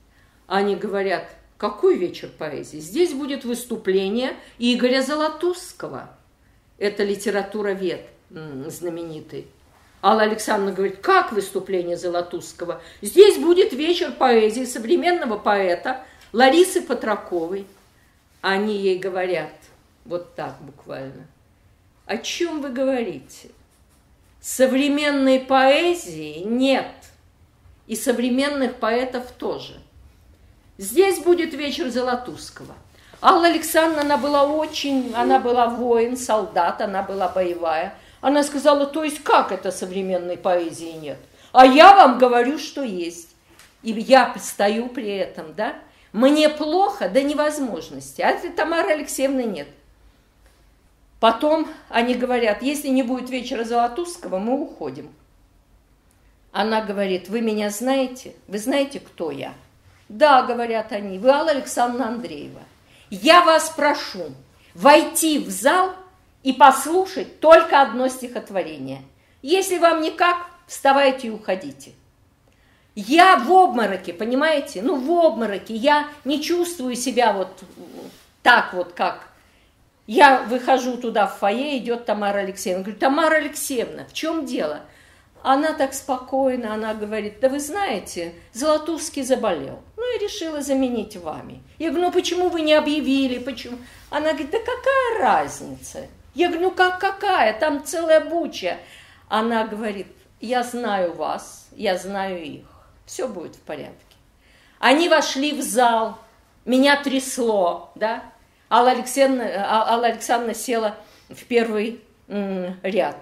Они 0.46 0.76
говорят, 0.76 1.39
какой 1.60 1.98
вечер 1.98 2.30
поэзии? 2.38 2.78
Здесь 2.78 3.12
будет 3.12 3.44
выступление 3.44 4.34
Игоря 4.58 5.02
Золотуского. 5.02 6.08
Это 6.78 7.04
литературовед 7.04 8.08
знаменитый. 8.30 9.46
Алла 10.02 10.22
Александровна 10.22 10.74
говорит, 10.74 11.00
как 11.02 11.32
выступление 11.32 11.98
Золотуского? 11.98 12.80
Здесь 13.02 13.36
будет 13.36 13.74
вечер 13.74 14.10
поэзии 14.12 14.64
современного 14.64 15.36
поэта 15.36 16.02
Ларисы 16.32 16.80
Патраковой. 16.80 17.66
Они 18.40 18.74
ей 18.78 18.98
говорят, 18.98 19.52
вот 20.06 20.34
так 20.34 20.56
буквально. 20.62 21.26
О 22.06 22.16
чем 22.16 22.62
вы 22.62 22.70
говорите? 22.70 23.50
Современной 24.40 25.40
поэзии 25.40 26.38
нет. 26.38 26.94
И 27.86 27.96
современных 27.96 28.76
поэтов 28.76 29.30
тоже– 29.32 29.78
Здесь 30.80 31.18
будет 31.18 31.52
вечер 31.52 31.90
Золотуского. 31.90 32.74
Алла 33.20 33.48
Александровна, 33.48 34.00
она 34.00 34.16
была 34.16 34.44
очень, 34.44 35.12
она 35.14 35.38
была 35.38 35.66
воин, 35.68 36.16
солдат, 36.16 36.80
она 36.80 37.02
была 37.02 37.28
боевая. 37.28 37.92
Она 38.22 38.42
сказала, 38.42 38.86
то 38.86 39.04
есть 39.04 39.22
как 39.22 39.52
это 39.52 39.72
современной 39.72 40.38
поэзии 40.38 40.92
нет? 40.92 41.18
А 41.52 41.66
я 41.66 41.94
вам 41.94 42.16
говорю, 42.16 42.58
что 42.58 42.82
есть. 42.82 43.28
И 43.82 43.92
я 43.92 44.34
стою 44.38 44.88
при 44.88 45.16
этом, 45.16 45.52
да? 45.54 45.74
Мне 46.14 46.48
плохо 46.48 47.10
до 47.10 47.22
невозможности, 47.22 48.22
а 48.22 48.34
Тамары 48.56 48.92
Алексеевны 48.92 49.44
нет. 49.44 49.68
Потом 51.20 51.68
они 51.90 52.14
говорят, 52.14 52.62
если 52.62 52.88
не 52.88 53.02
будет 53.02 53.28
вечера 53.28 53.64
Золотуского, 53.64 54.38
мы 54.38 54.58
уходим. 54.58 55.12
Она 56.52 56.80
говорит, 56.80 57.28
вы 57.28 57.42
меня 57.42 57.68
знаете? 57.68 58.34
Вы 58.48 58.56
знаете, 58.56 58.98
кто 58.98 59.30
я? 59.30 59.52
Да, 60.10 60.42
говорят 60.42 60.90
они, 60.90 61.20
вы 61.20 61.30
Алла 61.30 61.52
Александровна 61.52 62.08
Андреева. 62.08 62.62
Я 63.10 63.42
вас 63.42 63.70
прошу 63.70 64.32
войти 64.74 65.38
в 65.38 65.48
зал 65.50 65.92
и 66.42 66.52
послушать 66.52 67.38
только 67.38 67.80
одно 67.80 68.08
стихотворение. 68.08 69.02
Если 69.40 69.78
вам 69.78 70.02
никак, 70.02 70.36
вставайте 70.66 71.28
и 71.28 71.30
уходите. 71.30 71.92
Я 72.96 73.36
в 73.36 73.52
обмороке, 73.52 74.12
понимаете? 74.12 74.82
Ну, 74.82 74.96
в 74.96 75.26
обмороке. 75.26 75.76
Я 75.76 76.08
не 76.24 76.42
чувствую 76.42 76.96
себя 76.96 77.32
вот 77.32 77.62
так 78.42 78.74
вот, 78.74 78.94
как. 78.94 79.28
Я 80.08 80.42
выхожу 80.42 80.96
туда 80.96 81.28
в 81.28 81.38
фойе, 81.38 81.78
идет 81.78 82.04
Тамара 82.04 82.38
Алексеевна. 82.38 82.82
Говорю, 82.82 82.98
Тамара 82.98 83.36
Алексеевна, 83.36 84.06
в 84.06 84.12
чем 84.12 84.44
дело? 84.44 84.80
Она 85.42 85.72
так 85.72 85.94
спокойно, 85.94 86.74
она 86.74 86.92
говорит, 86.92 87.40
да 87.40 87.48
вы 87.48 87.60
знаете, 87.60 88.34
Золотувский 88.52 89.22
заболел. 89.22 89.80
Ну, 89.96 90.12
я 90.12 90.18
решила 90.18 90.60
заменить 90.60 91.16
вами. 91.16 91.62
Я 91.78 91.90
говорю, 91.90 92.06
ну 92.06 92.12
почему 92.12 92.48
вы 92.50 92.60
не 92.60 92.74
объявили, 92.74 93.38
почему? 93.38 93.78
Она 94.10 94.32
говорит, 94.32 94.50
да 94.50 94.58
какая 94.58 95.18
разница? 95.18 96.08
Я 96.34 96.48
говорю, 96.48 96.68
ну 96.68 96.70
как 96.72 97.00
какая, 97.00 97.58
там 97.58 97.84
целая 97.84 98.20
буча. 98.20 98.76
Она 99.28 99.66
говорит, 99.66 100.08
я 100.40 100.62
знаю 100.62 101.14
вас, 101.14 101.68
я 101.72 101.96
знаю 101.96 102.42
их, 102.42 102.66
все 103.06 103.26
будет 103.26 103.56
в 103.56 103.60
порядке. 103.60 103.94
Они 104.78 105.08
вошли 105.08 105.52
в 105.52 105.62
зал, 105.62 106.18
меня 106.64 107.02
трясло, 107.02 107.92
да? 107.94 108.24
Алла 108.70 108.90
Александровна, 108.90 109.52
а, 109.66 109.94
Алла 109.94 110.06
Александровна 110.06 110.54
села 110.54 110.96
в 111.28 111.44
первый 111.46 112.00
ряд. 112.28 113.16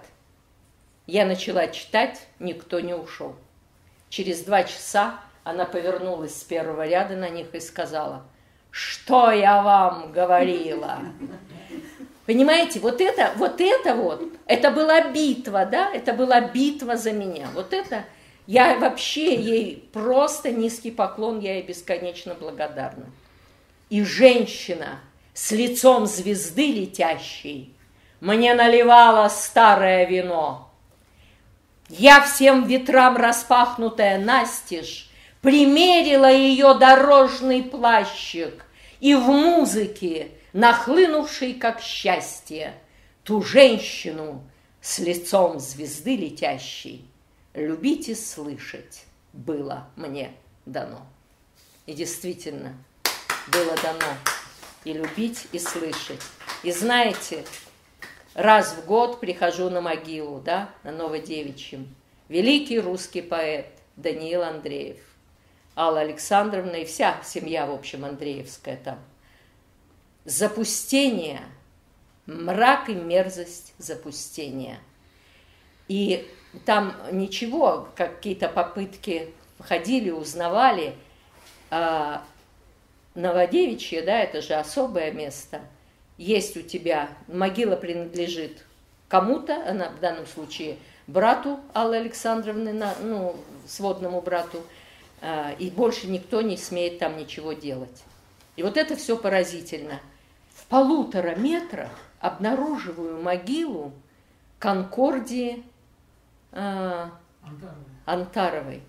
Я 1.08 1.24
начала 1.24 1.68
читать, 1.68 2.20
никто 2.38 2.80
не 2.80 2.92
ушел. 2.92 3.34
Через 4.10 4.42
два 4.42 4.64
часа 4.64 5.20
она 5.42 5.64
повернулась 5.64 6.38
с 6.38 6.44
первого 6.44 6.86
ряда 6.86 7.16
на 7.16 7.30
них 7.30 7.54
и 7.54 7.60
сказала, 7.60 8.26
что 8.70 9.30
я 9.30 9.62
вам 9.62 10.12
говорила? 10.12 10.98
Понимаете, 12.26 12.80
вот 12.80 13.00
это, 13.00 13.32
вот 13.36 13.58
это 13.58 13.94
вот, 13.94 14.22
это 14.44 14.70
была 14.70 15.10
битва, 15.10 15.64
да, 15.64 15.90
это 15.90 16.12
была 16.12 16.42
битва 16.42 16.98
за 16.98 17.12
меня. 17.12 17.48
Вот 17.54 17.72
это, 17.72 18.04
я 18.46 18.78
вообще 18.78 19.34
ей 19.34 19.88
просто 19.94 20.50
низкий 20.50 20.90
поклон, 20.90 21.40
я 21.40 21.54
ей 21.54 21.62
бесконечно 21.62 22.34
благодарна. 22.34 23.06
И 23.88 24.04
женщина 24.04 25.00
с 25.32 25.52
лицом 25.52 26.04
звезды 26.04 26.70
летящей 26.70 27.74
мне 28.20 28.52
наливала 28.52 29.30
старое 29.30 30.04
вино– 30.04 30.66
я 31.88 32.20
всем 32.22 32.66
ветрам 32.66 33.16
распахнутая 33.16 34.18
настежь 34.18 35.10
Примерила 35.40 36.30
ее 36.30 36.74
дорожный 36.74 37.62
плащик 37.62 38.64
И 39.00 39.14
в 39.14 39.28
музыке, 39.28 40.32
нахлынувшей 40.52 41.54
как 41.54 41.80
счастье, 41.80 42.74
Ту 43.24 43.42
женщину 43.42 44.42
с 44.80 44.98
лицом 44.98 45.60
звезды 45.60 46.16
летящей 46.16 47.08
Любить 47.54 48.08
и 48.08 48.14
слышать 48.14 49.04
было 49.32 49.88
мне 49.96 50.32
дано. 50.66 51.06
И 51.86 51.94
действительно, 51.94 52.74
было 53.52 53.74
дано 53.82 54.14
и 54.84 54.92
любить, 54.92 55.46
и 55.52 55.58
слышать. 55.58 56.20
И 56.62 56.72
знаете, 56.72 57.44
раз 58.38 58.72
в 58.72 58.86
год 58.86 59.18
прихожу 59.18 59.68
на 59.68 59.80
могилу, 59.80 60.40
да, 60.40 60.70
на 60.84 60.92
Новодевичьем. 60.92 61.92
Великий 62.28 62.78
русский 62.78 63.20
поэт 63.20 63.66
Даниил 63.96 64.44
Андреев, 64.44 65.00
Алла 65.74 66.00
Александровна 66.00 66.76
и 66.76 66.84
вся 66.84 67.20
семья, 67.24 67.66
в 67.66 67.72
общем, 67.72 68.04
Андреевская 68.04 68.76
там. 68.76 69.00
Запустение, 70.24 71.40
мрак 72.26 72.88
и 72.88 72.94
мерзость 72.94 73.74
запустения. 73.78 74.78
И 75.88 76.24
там 76.64 76.94
ничего, 77.10 77.88
какие-то 77.96 78.48
попытки 78.48 79.34
ходили, 79.58 80.10
узнавали. 80.10 80.94
А 81.70 82.22
Новодевичье, 83.16 84.02
да, 84.02 84.20
это 84.20 84.42
же 84.42 84.54
особое 84.54 85.10
место– 85.10 85.60
есть 86.18 86.56
у 86.56 86.62
тебя, 86.62 87.08
могила 87.28 87.76
принадлежит 87.76 88.64
кому-то, 89.08 89.66
она 89.66 89.88
в 89.88 90.00
данном 90.00 90.26
случае 90.26 90.76
брату 91.06 91.58
Аллы 91.72 91.96
Александровны, 91.96 92.72
ну, 93.02 93.36
сводному 93.66 94.20
брату, 94.20 94.62
а, 95.20 95.52
и 95.58 95.70
больше 95.70 96.08
никто 96.08 96.42
не 96.42 96.56
смеет 96.56 96.98
там 96.98 97.16
ничего 97.16 97.54
делать. 97.54 98.04
И 98.56 98.62
вот 98.62 98.76
это 98.76 98.96
все 98.96 99.16
поразительно. 99.16 100.00
В 100.54 100.66
полутора 100.66 101.36
метрах 101.36 101.90
обнаруживаю 102.20 103.22
могилу 103.22 103.92
Конкордии 104.58 105.62
э, 106.50 107.08
Антаровой. 108.04 108.82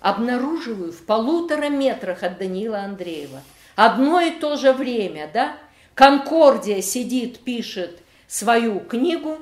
обнаруживаю 0.00 0.92
в 0.92 1.04
полутора 1.04 1.68
метрах 1.68 2.22
от 2.22 2.38
Даниила 2.38 2.80
Андреева. 2.80 3.42
Одно 3.74 4.20
и 4.20 4.30
то 4.30 4.56
же 4.56 4.72
время, 4.72 5.28
да? 5.32 5.56
Конкордия 5.94 6.82
сидит, 6.82 7.40
пишет 7.40 8.00
свою 8.26 8.80
книгу, 8.80 9.38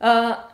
а, 0.00 0.50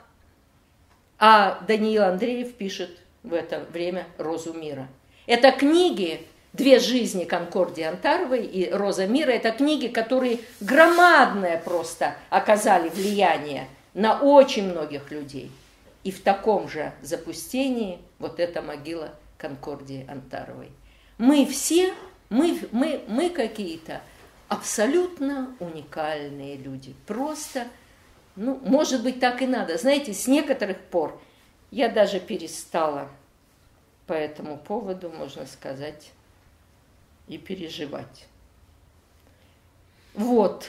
а 1.18 1.61
Даниил 1.66 2.05
Андреев 2.05 2.55
пишет 2.55 2.91
в 3.22 3.32
это 3.32 3.64
время 3.72 4.07
«Розу 4.18 4.53
мира». 4.53 4.88
Это 5.26 5.51
книги 5.53 6.26
«Две 6.53 6.78
жизни» 6.78 7.24
Конкордии 7.24 7.84
Антаровой 7.84 8.45
и 8.45 8.70
«Роза 8.70 9.07
мира»– 9.07 9.30
это 9.32 9.53
книги, 9.53 9.86
которые 9.86 10.41
громадное 10.61 11.59
просто 11.59 12.16
оказали 12.28 12.88
влияние 12.88 13.68
на 13.95 14.20
очень 14.20 14.70
многих 14.70 15.11
людей. 15.11 15.51
И 16.05 16.11
в 16.11 16.22
таком 16.22 16.68
же 16.68 16.93
запустении 17.03 17.99
вот 18.18 18.41
эта 18.41 18.62
могила 18.62 19.14
Конкордии 19.38 20.07
Антаровой. 20.09 20.70
Мы 21.18 21.47
все, 21.47 21.95
мы, 22.30 22.59
мы, 22.72 23.03
мы 23.07 23.30
какие-то 23.30 24.01
абсолютно 24.51 25.55
уникальные 25.61 26.57
люди. 26.57 26.94
Просто, 27.07 27.68
ну, 28.34 28.61
может 28.64 29.03
быть, 29.05 29.20
так 29.20 29.42
и 29.42 29.46
надо. 29.46 29.78
Знаете, 29.78 30.12
с 30.12 30.26
некоторых 30.26 30.78
пор 30.78 31.22
я 31.70 31.88
даже 31.88 32.18
перестала 32.18 33.09
по 34.09 34.12
этому 34.12 34.59
поводу, 34.59 35.09
можно 35.09 35.46
сказать, 35.46 36.11
и 37.28 37.38
переживать. 37.38 38.26
Вот. 40.14 40.68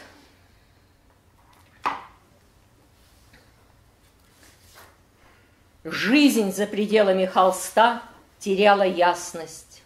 Жизнь 5.84 6.54
за 6.54 6.68
пределами 6.68 7.26
холста 7.26 8.04
теряла 8.38 8.84
ясность. 8.84 9.82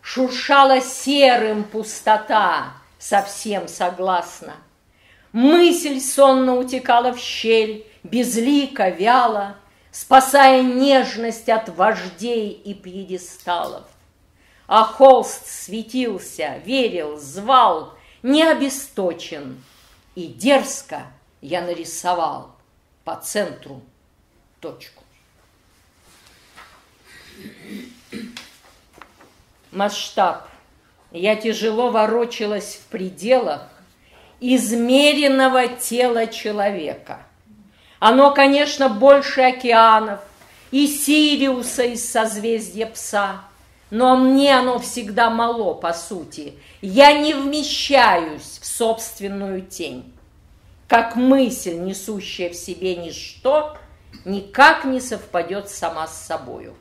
Шуршала 0.00 0.80
серым 0.80 1.64
пустота, 1.64 2.74
совсем 3.02 3.66
согласна. 3.66 4.54
Мысль 5.32 6.00
сонно 6.00 6.54
утекала 6.54 7.12
в 7.12 7.18
щель, 7.18 7.84
безлико, 8.04 8.90
вяло, 8.90 9.56
спасая 9.90 10.62
нежность 10.62 11.48
от 11.48 11.68
вождей 11.70 12.50
и 12.50 12.74
пьедесталов. 12.74 13.84
А 14.68 14.84
холст 14.84 15.46
светился, 15.46 16.58
верил, 16.64 17.18
звал, 17.18 17.94
не 18.22 18.44
обесточен, 18.44 19.62
и 20.14 20.28
дерзко 20.28 21.06
я 21.40 21.62
нарисовал 21.62 22.54
по 23.04 23.16
центру 23.16 23.82
точку. 24.60 25.02
Масштаб. 29.72 30.51
Я 31.12 31.36
тяжело 31.36 31.90
ворочалась 31.90 32.76
в 32.76 32.90
пределах 32.90 33.68
измеренного 34.40 35.68
тела 35.68 36.26
человека– 36.26 37.26
оно, 38.04 38.34
конечно, 38.34 38.88
больше 38.88 39.42
океанов 39.42 40.18
и 40.72 40.88
Сириуса 40.88 41.84
из 41.84 42.10
созвездия 42.10 42.86
Пса, 42.86 43.42
но 43.90 44.16
мне 44.16 44.58
оно 44.58 44.80
всегда 44.80 45.30
мало, 45.30 45.74
по 45.74 45.92
сути. 45.92 46.54
Я 46.80 47.12
не 47.12 47.32
вмещаюсь 47.32 48.58
в 48.60 48.66
собственную 48.66 49.62
тень. 49.62 50.12
Как 50.88 51.14
мысль, 51.14 51.76
несущая 51.76 52.50
в 52.50 52.56
себе 52.56 52.96
ничто, 52.96 53.76
никак 54.24 54.84
не 54.84 55.00
совпадет 55.00 55.70
сама 55.70 56.08
с 56.08 56.26
собою. 56.26 56.74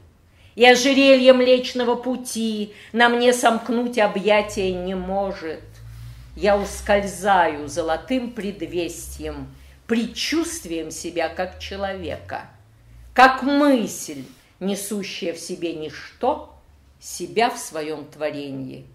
И 0.55 0.65
ожерелье 0.65 1.33
Млечного 1.33 1.95
Пути 1.95 2.73
на 2.91 3.09
мне 3.09 3.33
сомкнуть 3.33 3.97
объятия 3.97 4.73
не 4.73 4.95
может. 4.95 5.63
Я 6.35 6.57
ускользаю 6.57 7.67
золотым 7.67 8.31
предвестием– 8.31 9.47
предчувствием 9.91 10.89
себя 10.89 11.27
как 11.27 11.59
человека, 11.59 12.49
как 13.13 13.43
мысль, 13.43 14.23
несущая 14.61 15.33
в 15.33 15.37
себе 15.37 15.73
ничто, 15.73 16.55
себя 16.97 17.49
в 17.49 17.57
своем 17.57 18.05
творении 18.05 18.85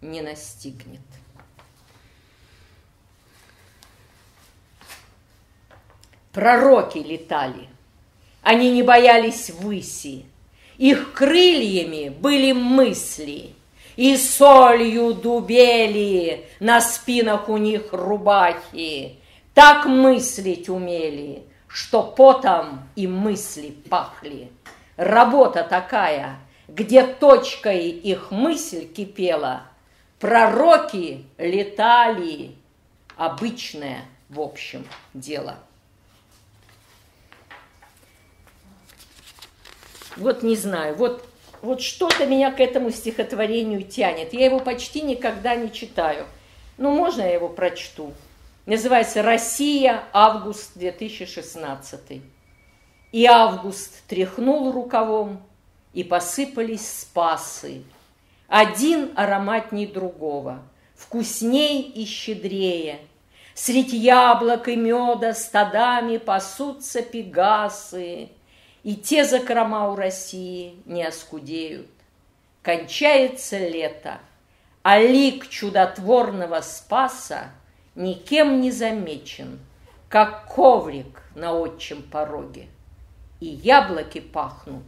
не 0.00 0.22
настигнет. 0.22 0.98
Пророки 6.32 6.98
летали, 6.98 7.68
они 8.42 8.72
не 8.72 8.82
боялись 8.82 9.50
выси, 9.50 10.26
их 10.78 11.12
крыльями 11.12 12.08
были 12.08 12.52
мысли, 12.52 13.50
и 13.96 14.16
солью 14.16 15.14
дубели 15.14 16.46
на 16.60 16.80
спинах 16.80 17.48
у 17.48 17.56
них 17.56 17.92
рубахи, 17.92 19.16
так 19.54 19.86
мыслить 19.86 20.68
умели, 20.68 21.44
что 21.68 22.02
потом 22.02 22.80
и 22.96 23.06
мысли 23.06 23.74
пахли. 23.88 24.50
Работа 24.96 25.62
такая, 25.62 26.38
где 26.68 27.04
точкой 27.04 27.88
их 27.88 28.30
мысль 28.30 28.86
кипела, 28.86 29.62
пророки 30.18 31.24
летали, 31.38 32.56
обычное, 33.16 34.04
в 34.28 34.40
общем, 34.40 34.84
дело. 35.12 35.58
Вот 40.16 40.42
не 40.42 40.56
знаю, 40.56 40.94
вот, 40.94 41.24
вот 41.62 41.80
что-то 41.80 42.26
меня 42.26 42.52
к 42.52 42.60
этому 42.60 42.90
стихотворению 42.90 43.82
тянет. 43.82 44.32
Я 44.32 44.46
его 44.46 44.60
почти 44.60 45.02
никогда 45.02 45.56
не 45.56 45.72
читаю. 45.72 46.26
Ну, 46.78 46.90
можно 46.92 47.22
я 47.22 47.34
его 47.34 47.48
прочту? 47.48 48.12
Называется 48.66 49.22
«Россия. 49.22 50.04
Август 50.12 50.76
2016». 50.76 52.22
И 53.12 53.26
август 53.26 54.02
тряхнул 54.08 54.72
рукавом, 54.72 55.40
и 55.92 56.02
посыпались 56.02 56.86
спасы. 56.86 57.84
Один 58.48 59.12
ароматней 59.14 59.86
другого, 59.86 60.62
вкусней 60.96 61.82
и 61.82 62.04
щедрее. 62.04 62.98
Средь 63.54 63.92
яблок 63.92 64.68
и 64.68 64.76
меда 64.76 65.32
стадами 65.32 66.18
пасутся 66.18 67.02
пегасы, 67.02 68.30
И 68.84 68.94
те 68.94 69.24
закрома 69.24 69.90
у 69.90 69.96
России 69.96 70.80
не 70.84 71.04
оскудеют. 71.04 71.90
Кончается 72.62 73.58
лето, 73.58 74.20
а 74.82 75.00
лик 75.00 75.48
чудотворного 75.48 76.60
спаса— 76.60 77.50
никем 77.94 78.60
не 78.60 78.70
замечен, 78.70 79.60
как 80.08 80.46
коврик 80.46 81.22
на 81.34 81.52
отчим 81.52 82.02
пороге. 82.02 82.68
И 83.40 83.46
яблоки 83.46 84.20
пахнут, 84.20 84.84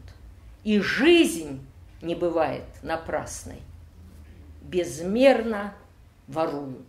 и 0.65 0.81
жизнь 0.81 1.67
не 2.01 2.15
бывает 2.15 2.65
напрасной. 2.83 3.61
Безмерно 4.63 5.75
воруют 6.27 6.87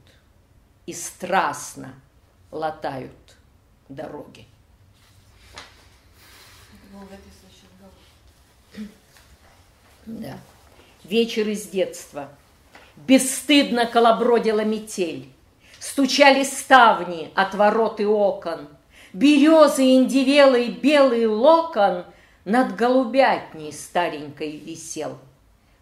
и 0.86 0.94
страстно 0.94 1.94
латают 2.52 3.38
дороги. 3.90 4.46
Да. 10.08 10.38
Вечер 11.04 11.48
из 11.50 11.68
детства. 11.68 12.30
Бесстыдно 12.96 13.86
колобродила 13.86 14.64
метель. 14.64 15.30
Стучали 15.80 16.44
ставни 16.44 17.32
от 17.36 17.54
ворот 17.54 18.00
и 18.00 18.06
окон, 18.06 18.68
Березы 19.14 19.96
индивелый 19.96 20.70
белый 20.70 21.28
локон 21.28 22.06
Над 22.46 22.76
голубятней 22.76 23.72
старенькой 23.72 24.58
висел. 24.58 25.18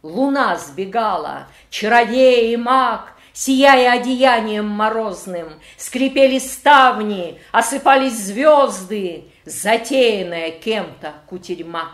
Луна 0.04 0.58
сбегала, 0.58 1.48
чародей 1.70 2.54
и 2.54 2.58
маг, 2.58 3.14
Сияя 3.34 3.94
одеянием 3.94 4.68
морозным, 4.68 5.54
Скрипели 5.78 6.40
ставни, 6.40 7.40
осыпались 7.52 8.18
звезды, 8.18 9.26
Затеянная 9.46 10.52
кем-то 10.52 11.14
кутерьма. 11.28 11.92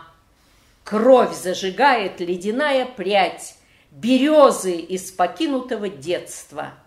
Кровь 0.84 1.36
зажигает 1.36 2.20
ледяная 2.20 2.86
прядь, 2.86 3.56
Березы 3.90 4.76
из 4.76 5.12
покинутого 5.12 5.90
детства— 5.90 6.72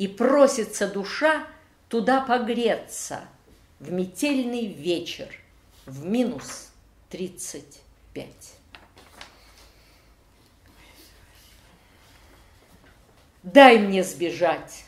и 0.00 0.08
просится 0.08 0.88
душа 0.88 1.46
туда 1.90 2.22
погреться 2.22 3.20
в 3.80 3.92
метельный 3.92 4.66
вечер 4.66 5.28
в 5.84 6.06
минус 6.06 6.70
тридцать 7.10 7.82
пять. 8.14 8.54
Дай 13.42 13.78
мне 13.78 14.02
сбежать. 14.02 14.84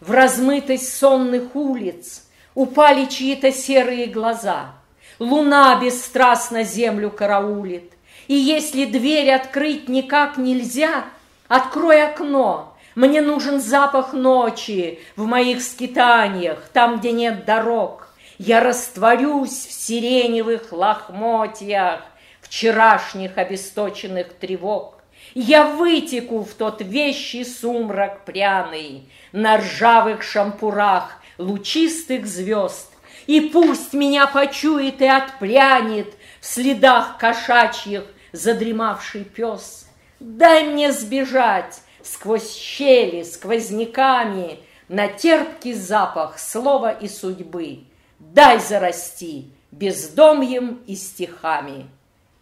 В 0.00 0.12
размытость 0.12 0.96
сонных 0.96 1.54
улиц 1.54 2.24
упали 2.58 3.04
чьи-то 3.04 3.52
серые 3.52 4.06
глаза. 4.06 4.72
Луна 5.20 5.80
бесстрастно 5.80 6.64
землю 6.64 7.08
караулит, 7.08 7.92
И 8.26 8.34
если 8.34 8.84
дверь 8.84 9.30
открыть 9.30 9.88
никак 9.88 10.36
нельзя, 10.38 11.04
открой 11.46 12.02
окно. 12.02 12.76
Мне 12.96 13.20
нужен 13.20 13.60
запах 13.60 14.12
ночи 14.12 14.98
в 15.14 15.24
моих 15.24 15.62
скитаниях, 15.62 16.68
там, 16.72 16.98
где 16.98 17.12
нет 17.12 17.44
дорог. 17.44 18.08
Я 18.38 18.58
растворюсь 18.60 19.66
в 19.68 19.72
сиреневых 19.72 20.72
лохмотьях 20.72 22.02
вчерашних 22.40 23.38
обесточенных 23.38 24.32
тревог. 24.32 24.98
Я 25.34 25.64
вытеку 25.64 26.42
в 26.42 26.54
тот 26.54 26.80
вещий 26.80 27.44
сумрак 27.44 28.24
пряный 28.24 29.08
На 29.30 29.58
ржавых 29.58 30.22
шампурах 30.22 31.17
лучистых 31.38 32.26
звезд, 32.26 32.90
И 33.26 33.40
пусть 33.40 33.92
меня 33.92 34.26
почует 34.26 35.00
и 35.00 35.06
отпрянет 35.06 36.14
В 36.40 36.46
следах 36.46 37.18
кошачьих 37.18 38.04
задремавший 38.32 39.24
пес. 39.24 39.86
Дай 40.20 40.64
мне 40.64 40.92
сбежать 40.92 41.82
сквозь 42.02 42.54
щели, 42.54 43.22
сквозняками 43.22 44.60
На 44.88 45.08
терпкий 45.08 45.74
запах 45.74 46.38
слова 46.38 46.90
и 46.90 47.08
судьбы. 47.08 47.84
Дай 48.18 48.58
зарасти 48.58 49.50
бездомьем 49.70 50.82
и 50.86 50.96
стихами, 50.96 51.88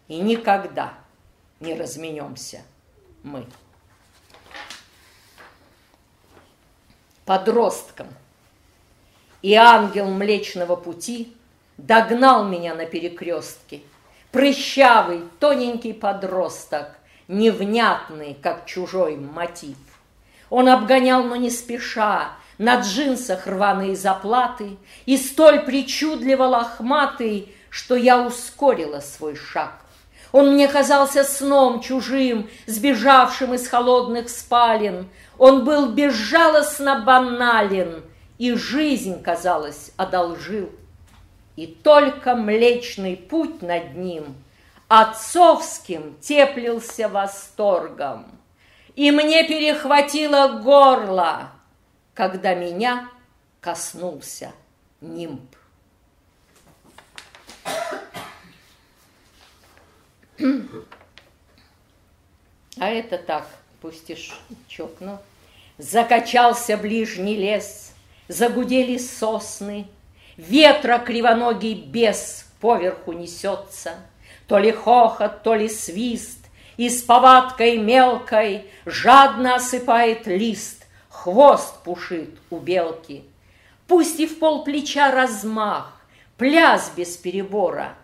И 0.07 0.17
никогда 0.17 0.93
не 1.59 1.75
разменемся 1.75 2.61
мы. 3.23 3.45
Подростком 7.25 8.07
и 9.47 9.53
ангел 9.53 10.07
Млечного 10.07 10.75
Пути 10.75 11.33
догнал 11.77 12.43
меня 12.43 12.75
на 12.75 12.85
перекрестке– 12.85 13.81
Прыщавый, 14.31 15.23
тоненький 15.39 15.93
подросток, 15.93 16.97
невнятный, 17.29 18.37
как 18.39 18.65
чужой 18.65 19.15
мотив. 19.15 19.77
Он 20.49 20.67
обгонял, 20.67 21.23
но 21.23 21.37
не 21.37 21.49
спеша, 21.49 22.33
на 22.57 22.81
джинсах 22.81 23.47
рваные 23.47 23.95
заплаты 23.95 24.77
и 25.05 25.15
столь 25.17 25.61
причудливо 25.61 26.43
лохматый, 26.43 27.55
что 27.69 27.95
я 27.95 28.21
ускорила 28.21 28.99
свой 28.99 29.35
шаг. 29.35 29.71
Он 30.33 30.53
мне 30.53 30.67
казался 30.67 31.23
сном 31.23 31.79
чужим, 31.79 32.49
сбежавшим 32.65 33.53
из 33.53 33.67
холодных 33.67 34.29
спален. 34.29 35.07
Он 35.37 35.63
был 35.63 35.93
безжалостно 35.93 36.99
банален, 36.99 38.03
и 38.37 38.53
жизнь, 38.53 39.21
казалось, 39.21 39.91
одолжил 39.97 40.69
и 41.57 41.65
только 41.67 42.35
Млечный 42.35 43.17
Путь 43.17 43.61
над 43.61 43.95
ним 43.95 44.35
отцовским 44.87 46.17
теплился 46.21 47.09
восторгом. 47.09 48.25
И 48.95 49.11
мне 49.11 49.43
перехватило 49.47 50.59
горло, 50.59 51.51
когда 52.13 52.55
меня 52.55 53.09
коснулся 53.59 54.53
нимб. 55.01 55.55
А 62.79 62.89
это 62.89 63.17
так, 63.17 63.47
пустяшок, 63.81 64.91
ну. 64.99 65.17
Закачался 65.79 66.77
ближний 66.77 67.35
лес, 67.35 67.86
загудели 68.27 68.97
сосны, 68.97 69.87
Ветра 70.37 70.99
кривоногий 70.99 71.73
бес 71.73 72.45
поверху 72.59 73.13
несется, 73.13 73.95
То 74.47 74.59
ли 74.59 74.71
хохот, 74.71 75.43
то 75.43 75.55
ли 75.55 75.67
свист, 75.67 76.39
И 76.77 76.89
с 76.89 77.01
повадкой 77.01 77.77
мелкой 77.77 78.69
Жадно 78.85 79.55
осыпает 79.55 80.27
лист, 80.27 80.85
Хвост 81.09 81.83
пушит 81.83 82.37
у 82.51 82.57
белки. 82.57 83.23
Пусть 83.87 84.19
и 84.19 84.27
в 84.27 84.39
пол 84.39 84.63
плеча 84.63 85.11
размах, 85.11 85.91
Пляс 86.37 86.91
без 86.95 87.17
перебора, 87.17 87.95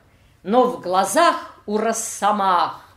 Но 0.42 0.64
в 0.64 0.82
глазах 0.82 1.62
у 1.68 1.78
росомах 1.78 2.96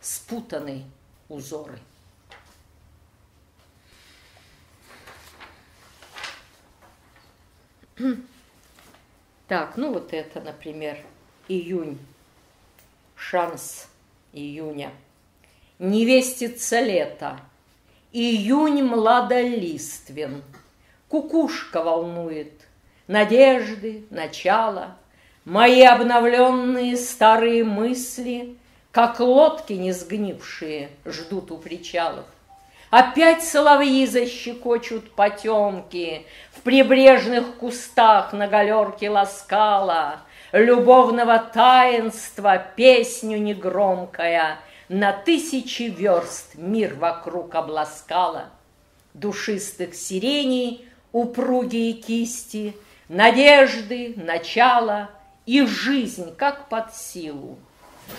Спутаны 0.00 0.84
узоры. 1.28 1.80
Так, 9.48 9.76
ну 9.76 9.92
вот 9.92 10.12
это, 10.12 10.40
например, 10.40 10.98
июнь, 11.48 11.98
шанс 13.14 13.88
июня. 14.32 14.90
Невестица 15.78 16.80
лето, 16.80 17.38
июнь 18.12 18.82
младолиствен, 18.82 20.42
Кукушка 21.08 21.82
волнует, 21.82 22.66
надежды, 23.06 24.04
начало, 24.10 24.96
Мои 25.44 25.82
обновленные 25.82 26.96
старые 26.96 27.62
мысли, 27.62 28.56
Как 28.90 29.20
лодки 29.20 29.74
не 29.74 29.92
сгнившие, 29.92 30.90
ждут 31.04 31.52
у 31.52 31.58
причалов. 31.58 32.26
Опять 32.90 33.42
соловьи 33.42 34.06
защекочут 34.06 35.10
потемки, 35.12 36.24
В 36.52 36.60
прибрежных 36.60 37.56
кустах 37.56 38.32
на 38.32 38.46
галерке 38.46 39.10
ласкала, 39.10 40.20
Любовного 40.52 41.38
таинства 41.38 42.58
песню 42.58 43.38
негромкая 43.38 44.60
На 44.88 45.12
тысячи 45.12 45.82
верст 45.82 46.54
мир 46.54 46.94
вокруг 46.94 47.56
обласкала. 47.56 48.50
Душистых 49.14 49.94
сиреней 49.94 50.88
упругие 51.10 51.94
кисти, 51.94 52.76
Надежды, 53.08 54.14
начало 54.16 55.10
и 55.44 55.64
жизнь, 55.64 56.34
как 56.36 56.68
под 56.68 56.94
силу. 56.94 57.58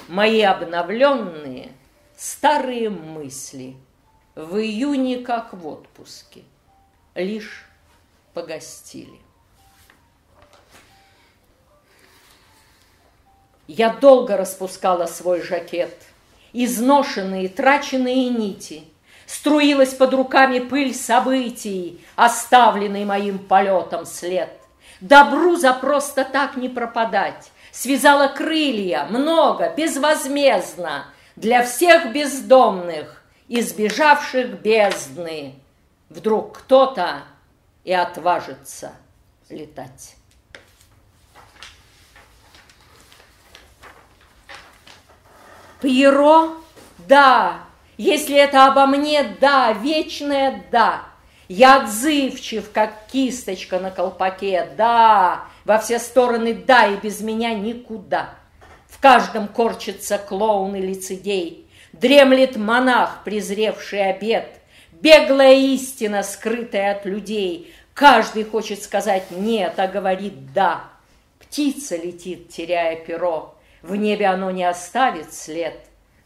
Мои 0.07 0.41
обновленные 0.41 1.72
старые 2.18 2.89
мысли— 2.89 3.76
в 4.38 4.59
июне, 4.59 5.17
как 5.17 5.51
в 5.53 5.67
отпуске, 5.67 6.43
лишь 7.15 7.65
погостили. 8.35 9.19
Я 13.67 13.89
долго 13.89 14.38
распускала 14.38 15.07
свой 15.07 15.41
жакет, 15.41 16.03
изношенные, 16.53 17.49
траченные 17.49 18.29
нити. 18.29 18.83
Струилась 19.25 19.95
под 19.95 20.13
руками 20.13 20.59
пыль 20.59 20.93
событий, 20.93 22.05
оставленный 22.15 23.05
моим 23.05 23.39
полетом 23.39 24.05
след. 24.05 24.51
Добру 25.01 25.55
за 25.55 25.73
просто 25.73 26.23
так 26.23 26.55
не 26.55 26.69
пропадать. 26.69 27.51
Связала 27.71 28.27
крылья, 28.27 29.07
много, 29.09 29.73
безвозмездно, 29.75 31.07
для 31.35 31.63
всех 31.63 32.13
бездомных, 32.13 33.23
избежавших 33.47 34.61
бездны, 34.61 35.55
вдруг 36.09 36.59
кто-то 36.59 37.23
и 37.83 37.93
отважится 37.93 38.93
летать. 39.49 40.15
Пьеро, 45.81 46.53
да, 47.07 47.61
если 47.97 48.35
это 48.35 48.67
обо 48.67 48.87
мне, 48.87 49.23
да, 49.39 49.73
вечное 49.73 50.65
да. 50.71 51.03
Я 51.47 51.83
отзывчив, 51.83 52.71
как 52.73 53.07
кисточка 53.11 53.79
на 53.79 53.91
колпаке, 53.91 54.69
да, 54.75 55.45
во 55.65 55.77
все 55.77 55.99
стороны 55.99 56.53
да, 56.53 56.87
и 56.87 56.97
без 56.97 57.21
меня 57.21 57.53
никуда. 57.53 58.33
В 58.87 58.99
каждом 58.99 59.47
корчится 59.47 60.17
клоун 60.17 60.75
и 60.75 60.81
лицедей, 60.81 61.66
Дремлет 61.99 62.57
монах, 62.57 63.23
презревший 63.23 64.09
обед, 64.09 64.57
Беглая 64.91 65.53
истина, 65.53 66.23
скрытая 66.23 66.95
от 66.95 67.05
людей. 67.05 67.73
Каждый 67.93 68.43
хочет 68.43 68.81
сказать 68.81 69.29
«нет», 69.29 69.77
а 69.77 69.87
говорит 69.87 70.53
«да». 70.53 70.85
Птица 71.39 71.95
летит, 71.95 72.49
теряя 72.49 72.95
перо, 72.95 73.55
В 73.83 73.95
небе 73.95 74.25
оно 74.25 74.49
не 74.49 74.63
оставит 74.63 75.33
след. 75.33 75.79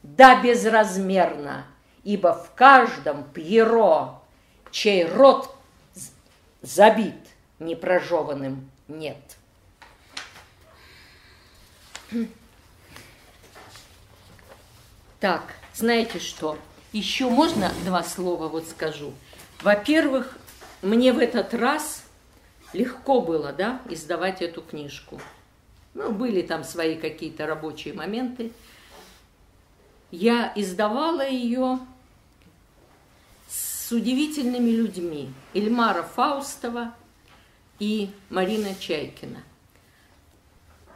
Да, 0.04 0.42
безразмерно, 0.42 1.66
ибо 2.04 2.34
в 2.34 2.54
каждом 2.56 3.24
пьеро, 3.26 4.22
Чей 4.72 5.06
рот 5.06 5.54
забит 6.62 7.16
непрожеванным 7.60 8.72
«нет». 8.88 9.18
Так, 15.20 15.54
знаете 15.82 16.20
что? 16.20 16.60
Еще 16.92 17.28
можно 17.28 17.72
два 17.86 18.04
слова 18.04 18.48
вот 18.48 18.68
скажу. 18.68 19.14
Во-первых, 19.64 20.38
мне 20.84 21.12
в 21.12 21.18
этот 21.18 21.56
раз 21.56 22.04
легко 22.72 23.20
было, 23.20 23.52
да, 23.52 23.82
издавать 23.90 24.44
эту 24.44 24.62
книжку. 24.62 25.20
Ну, 25.96 26.12
были 26.12 26.44
там 26.44 26.64
свои 26.64 26.96
какие-то 26.98 27.48
рабочие 27.48 27.96
моменты. 27.96 28.52
я 30.12 30.54
издавала 30.56 31.28
ее 31.28 31.80
с 33.50 33.92
удивительными 33.92 34.70
людьми. 34.70 35.34
Ильмара 35.56 36.04
Фаустова 36.04 36.94
и 37.80 38.12
Марина 38.30 38.76
Чайкина. 38.76 39.42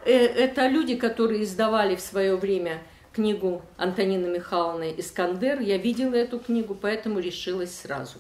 Э, 0.05 0.11
это 0.11 0.67
люди, 0.67 0.95
которые 0.95 1.43
издавали 1.43 1.95
в 1.95 2.01
свое 2.01 2.35
время 2.35 2.83
книгу 3.15 3.61
Антонины 3.77 4.27
Михайловны 4.27 4.93
«Искандер». 4.97 5.61
Я 5.61 5.77
видела 5.77 6.15
эту 6.15 6.37
книгу, 6.37 6.75
поэтому 6.75 7.19
решилась 7.19 7.73
сразу. 7.73 8.19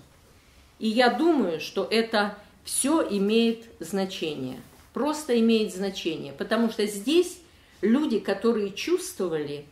И 0.79 0.87
я 0.87 1.09
думаю, 1.09 1.59
что 1.59 1.85
это 1.89 2.37
все 2.63 3.05
имеет 3.07 3.65
значение. 3.79 4.57
Просто 4.93 5.37
имеет 5.39 5.73
значение. 5.73 6.31
Потому 6.33 6.69
что 6.69 6.85
здесь 6.87 7.39
люди, 7.81 8.19
которые 8.19 8.71
чувствовали, 8.71 9.65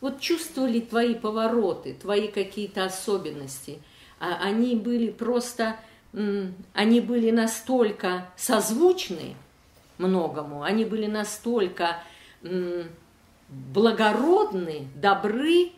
вот 0.00 0.20
чувствовали 0.20 0.80
твои 0.80 1.14
повороты, 1.14 1.94
твои 1.94 2.28
какие-то 2.28 2.84
особенности. 2.84 3.80
А 4.20 4.38
они 4.40 4.76
были 4.76 5.10
просто, 5.10 5.76
они 6.12 7.00
были 7.00 7.32
настолько 7.32 8.30
созвучны 8.36 9.34
многому, 9.98 10.62
они 10.62 10.84
были 10.84 11.06
настолько 11.06 12.02
благородны, 13.72 14.88
добры, 14.94 15.72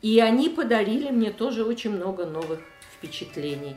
и 0.00 0.20
они 0.20 0.48
подарили 0.48 1.10
мне 1.10 1.30
тоже 1.30 1.64
очень 1.64 1.90
много 1.90 2.26
новых 2.26 2.60
впечатлений 2.96 3.76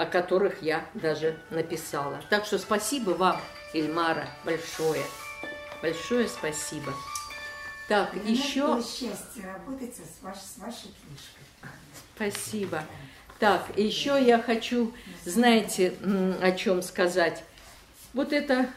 о 0.00 0.06
которых 0.06 0.62
я 0.62 0.86
даже 0.94 1.38
написала. 1.50 2.22
Так 2.30 2.46
что 2.46 2.56
спасибо 2.56 3.10
вам, 3.10 3.38
Ильмара, 3.74 4.26
большое. 4.46 5.02
Большое 5.82 6.26
спасибо. 6.26 6.94
Так, 7.86 8.10
Для 8.14 8.32
еще... 8.32 8.80
Счастье 8.80 9.44
работать 9.44 9.94
с, 9.96 10.22
ваш, 10.22 10.38
с 10.38 10.56
вашей 10.56 10.94
книжкой. 11.02 11.74
Спасибо. 12.16 12.82
Так, 13.38 13.66
еще 13.76 14.18
я 14.24 14.40
хочу, 14.40 14.90
знаете, 15.26 15.92
о 16.40 16.52
чем 16.52 16.80
сказать. 16.80 17.44
Вот 18.14 18.32
это, 18.32 18.70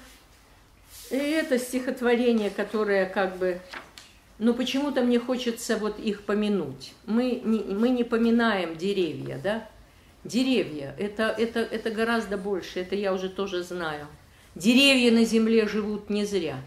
это 1.10 1.58
стихотворение, 1.58 2.50
которое 2.50 3.06
как 3.06 3.38
бы 3.38 3.62
но 4.40 4.54
почему-то 4.54 5.02
мне 5.02 5.20
хочется 5.20 5.78
вот 5.78 6.00
их 6.00 6.24
помянуть. 6.24 6.94
Мы 7.06 7.42
не, 7.44 7.60
мы 7.60 7.90
не 7.90 8.04
поминаем 8.04 8.76
деревья, 8.76 9.40
да? 9.42 9.70
Деревья 10.24 10.96
это, 10.98 11.24
это, 11.38 11.60
это 11.60 11.92
гораздо 11.92 12.38
больше, 12.38 12.80
это 12.80 12.96
я 12.96 13.14
уже 13.14 13.30
тоже 13.30 13.64
знаю. 13.64 14.08
Деревья 14.56 15.12
на 15.12 15.26
земле 15.26 15.68
живут 15.68 16.10
не 16.10 16.26
зря. 16.26 16.58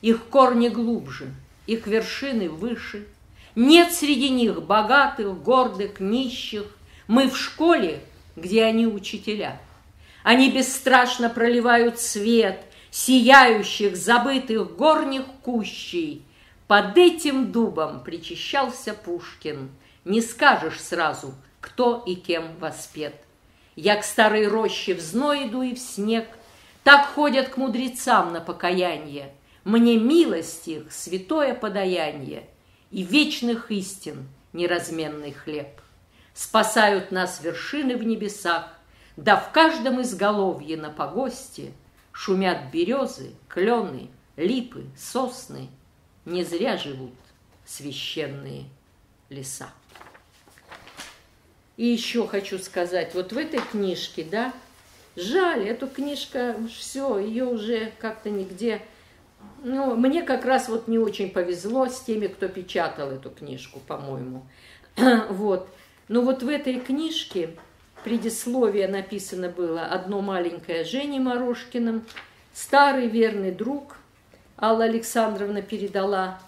Их 0.00 0.24
корни 0.24 0.68
глубже, 0.68 1.34
их 1.66 1.86
вершины 1.86 2.48
выше. 2.48 3.06
Нет 3.54 3.92
среди 3.92 4.28
них 4.28 4.62
богатых, 4.62 5.42
гордых, 5.42 6.00
нищих. 6.00 6.64
Мы 7.06 7.28
в 7.28 7.36
школе, 7.36 8.00
где 8.36 8.64
они 8.64 8.86
учителя. 8.86 9.60
Они 10.22 10.50
бесстрашно 10.50 11.30
проливают 11.30 12.00
свет 12.00 12.64
сияющих, 12.90 13.96
забытых 13.96 14.76
горних 14.76 15.24
кущей. 15.42 16.23
Под 16.66 16.96
этим 16.96 17.52
дубом 17.52 18.02
причащался 18.02 18.94
Пушкин. 18.94 19.70
Не 20.04 20.20
скажешь 20.20 20.80
сразу– 20.80 21.34
кто 21.64 22.02
и 22.06 22.14
кем 22.14 22.56
воспет. 22.58 23.14
Я 23.74 23.96
к 23.96 24.04
старой 24.04 24.46
роще 24.46 24.94
в 24.94 25.00
иду 25.00 25.62
и 25.62 25.74
в 25.74 25.78
снег, 25.78 26.28
Так 26.82 27.14
ходят 27.14 27.48
к 27.48 27.56
мудрецам 27.56 28.34
на 28.34 28.42
покаяние. 28.42 29.32
Мне 29.64 29.96
милость 29.96 30.68
их, 30.68 30.92
святое 30.92 31.54
подаяние 31.54 32.46
И 32.90 33.02
вечных 33.02 33.70
истин 33.70 34.28
неразменный 34.52 35.32
хлеб. 35.32 35.80
Спасают 36.34 37.10
нас 37.10 37.40
вершины 37.40 37.96
в 37.96 38.04
небесах, 38.04 38.68
Да 39.16 39.36
в 39.36 39.50
каждом 39.50 40.02
изголовье 40.02 40.76
на 40.76 40.90
погосте 40.90 41.72
Шумят 42.12 42.70
березы, 42.70 43.32
клены, 43.48 44.10
липы, 44.36 44.84
сосны, 44.96 45.70
Не 46.24 46.44
зря 46.44 46.76
живут 46.76 47.12
священные 47.66 48.64
леса. 49.28 49.68
И 51.76 51.86
еще 51.86 52.26
хочу 52.26 52.58
сказать, 52.58 53.14
вот 53.14 53.32
в 53.32 53.38
этой 53.38 53.60
книжке, 53.60 54.24
да, 54.24 54.52
жаль, 55.16 55.66
эту 55.68 55.88
книжка, 55.88 56.56
все, 56.68 57.18
ее 57.18 57.44
уже 57.44 57.92
как-то 57.98 58.30
нигде... 58.30 58.80
Ну, 59.62 59.96
мне 59.96 60.22
как 60.22 60.44
раз 60.44 60.68
вот 60.68 60.88
не 60.88 60.98
очень 60.98 61.30
повезло 61.30 61.88
с 61.88 62.00
теми, 62.00 62.28
кто 62.28 62.48
печатал 62.48 63.10
эту 63.10 63.30
книжку, 63.30 63.80
по-моему. 63.80 64.46
вот. 65.30 65.68
Но 66.08 66.20
вот 66.22 66.42
в 66.42 66.48
этой 66.48 66.80
книжке 66.80 67.50
предисловие 68.04 68.88
написано 68.88 69.48
было 69.48 69.86
одно 69.86 70.20
маленькое 70.20 70.84
Жене 70.84 71.18
Морошкиным, 71.20 72.04
старый 72.52 73.08
верный 73.08 73.50
друг. 73.50 73.96
Алла 74.64 74.84
Александровна 74.84 75.60
передала 75.60 76.38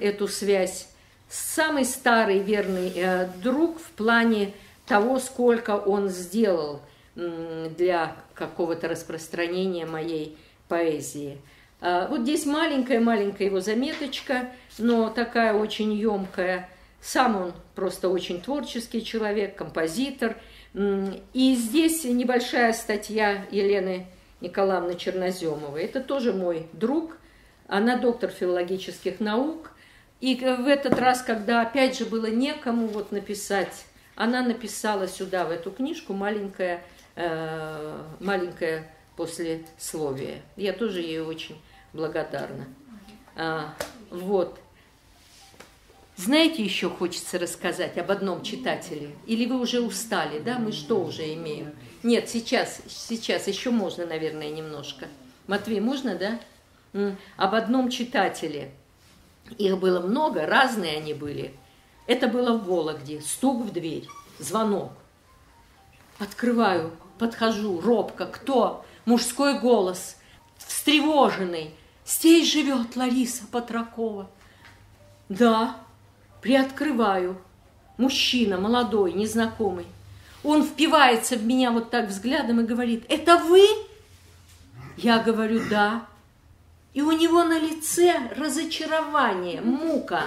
эту 0.00 0.26
связь 0.26 0.88
самый 1.28 1.84
старый 1.84 2.40
верный 2.40 2.92
э, 2.96 3.28
друг 3.40 3.78
в 3.78 3.90
плане 3.92 4.52
того, 4.86 5.20
сколько 5.20 5.76
он 5.76 6.08
сделал 6.08 6.80
для 7.14 8.16
какого-то 8.34 8.88
распространения 8.88 9.86
моей 9.86 10.36
поэзии. 10.66 11.38
А, 11.80 12.08
вот 12.08 12.22
здесь 12.22 12.44
маленькая-маленькая 12.44 13.44
его 13.46 13.60
заметочка, 13.60 14.50
но 14.78 15.08
такая 15.08 15.54
очень 15.54 15.92
емкая. 15.92 16.68
Сам 17.00 17.36
он 17.36 17.52
просто 17.76 18.08
очень 18.08 18.40
творческий 18.40 19.04
человек, 19.04 19.54
композитор. 19.54 20.36
И 20.74 21.54
здесь 21.54 22.04
небольшая 22.04 22.72
статья 22.72 23.44
Елены 23.50 24.06
Николаевны 24.42 24.96
Черноземовой. 24.96 25.84
Это 25.84 26.00
тоже 26.00 26.32
мой 26.32 26.66
друг. 26.72 27.16
Она 27.68 27.96
доктор 27.96 28.30
филологических 28.30 29.20
наук. 29.20 29.70
И 30.20 30.34
в 30.36 30.66
этот 30.66 30.98
раз, 30.98 31.22
когда 31.22 31.62
опять 31.62 31.96
же 31.96 32.04
было 32.04 32.26
некому 32.26 32.86
вот 32.88 33.12
написать, 33.12 33.86
она 34.14 34.42
написала 34.42 35.08
сюда, 35.08 35.44
в 35.44 35.50
эту 35.50 35.70
книжку, 35.70 36.12
маленькое, 36.12 36.82
э, 37.16 37.98
маленькое 38.20 38.90
послесловие. 39.16 40.42
Я 40.56 40.72
тоже 40.72 41.00
ей 41.00 41.20
очень 41.20 41.60
благодарна. 41.92 42.66
А, 43.36 43.74
вот. 44.10 44.58
Знаете, 46.16 46.62
еще 46.62 46.90
хочется 46.90 47.38
рассказать 47.38 47.96
об 47.98 48.10
одном 48.10 48.42
читателе? 48.42 49.10
Или 49.26 49.46
вы 49.46 49.58
уже 49.58 49.80
устали, 49.80 50.40
да? 50.40 50.58
Мы 50.58 50.72
что 50.72 51.02
уже 51.02 51.32
имеем? 51.34 51.72
Нет, 52.02 52.28
сейчас, 52.28 52.80
сейчас 52.88 53.46
еще 53.48 53.70
можно, 53.70 54.06
наверное, 54.06 54.50
немножко. 54.50 55.08
Матвей, 55.46 55.80
можно, 55.80 56.16
да? 56.16 56.40
Об 57.36 57.54
одном 57.54 57.90
читателе– 57.90 58.72
их 59.58 59.78
было 59.78 60.00
много, 60.00 60.46
разные 60.46 60.98
они 60.98 61.14
были. 61.14 61.54
Это 62.06 62.28
было 62.28 62.56
в 62.56 62.64
Вологде. 62.64 63.20
Стук 63.20 63.64
в 63.66 63.72
дверь, 63.72 64.06
звонок. 64.38 64.92
Открываю, 66.18 66.92
подхожу, 67.18 67.80
робко. 67.80 68.26
Кто? 68.26 68.84
Мужской 69.04 69.58
голос, 69.58 70.16
встревоженный. 70.58 71.74
Здесь 72.06 72.52
живет 72.52 72.96
Лариса 72.96 73.44
Патракова. 73.50 74.30
Да, 75.28 75.76
приоткрываю. 76.40 77.40
Мужчина, 77.96 78.58
молодой, 78.58 79.12
незнакомый. 79.12 79.86
Он 80.44 80.64
впивается 80.64 81.36
в 81.36 81.44
меня 81.44 81.70
вот 81.70 81.90
так 81.90 82.08
взглядом 82.08 82.60
и 82.60 82.64
говорит, 82.64 83.04
это 83.08 83.38
вы? 83.38 83.64
Я 84.96 85.20
говорю, 85.20 85.62
да. 85.70 86.06
И 86.94 87.00
у 87.00 87.12
него 87.12 87.44
на 87.44 87.58
лице 87.58 88.30
разочарование, 88.36 89.60
мука, 89.60 90.24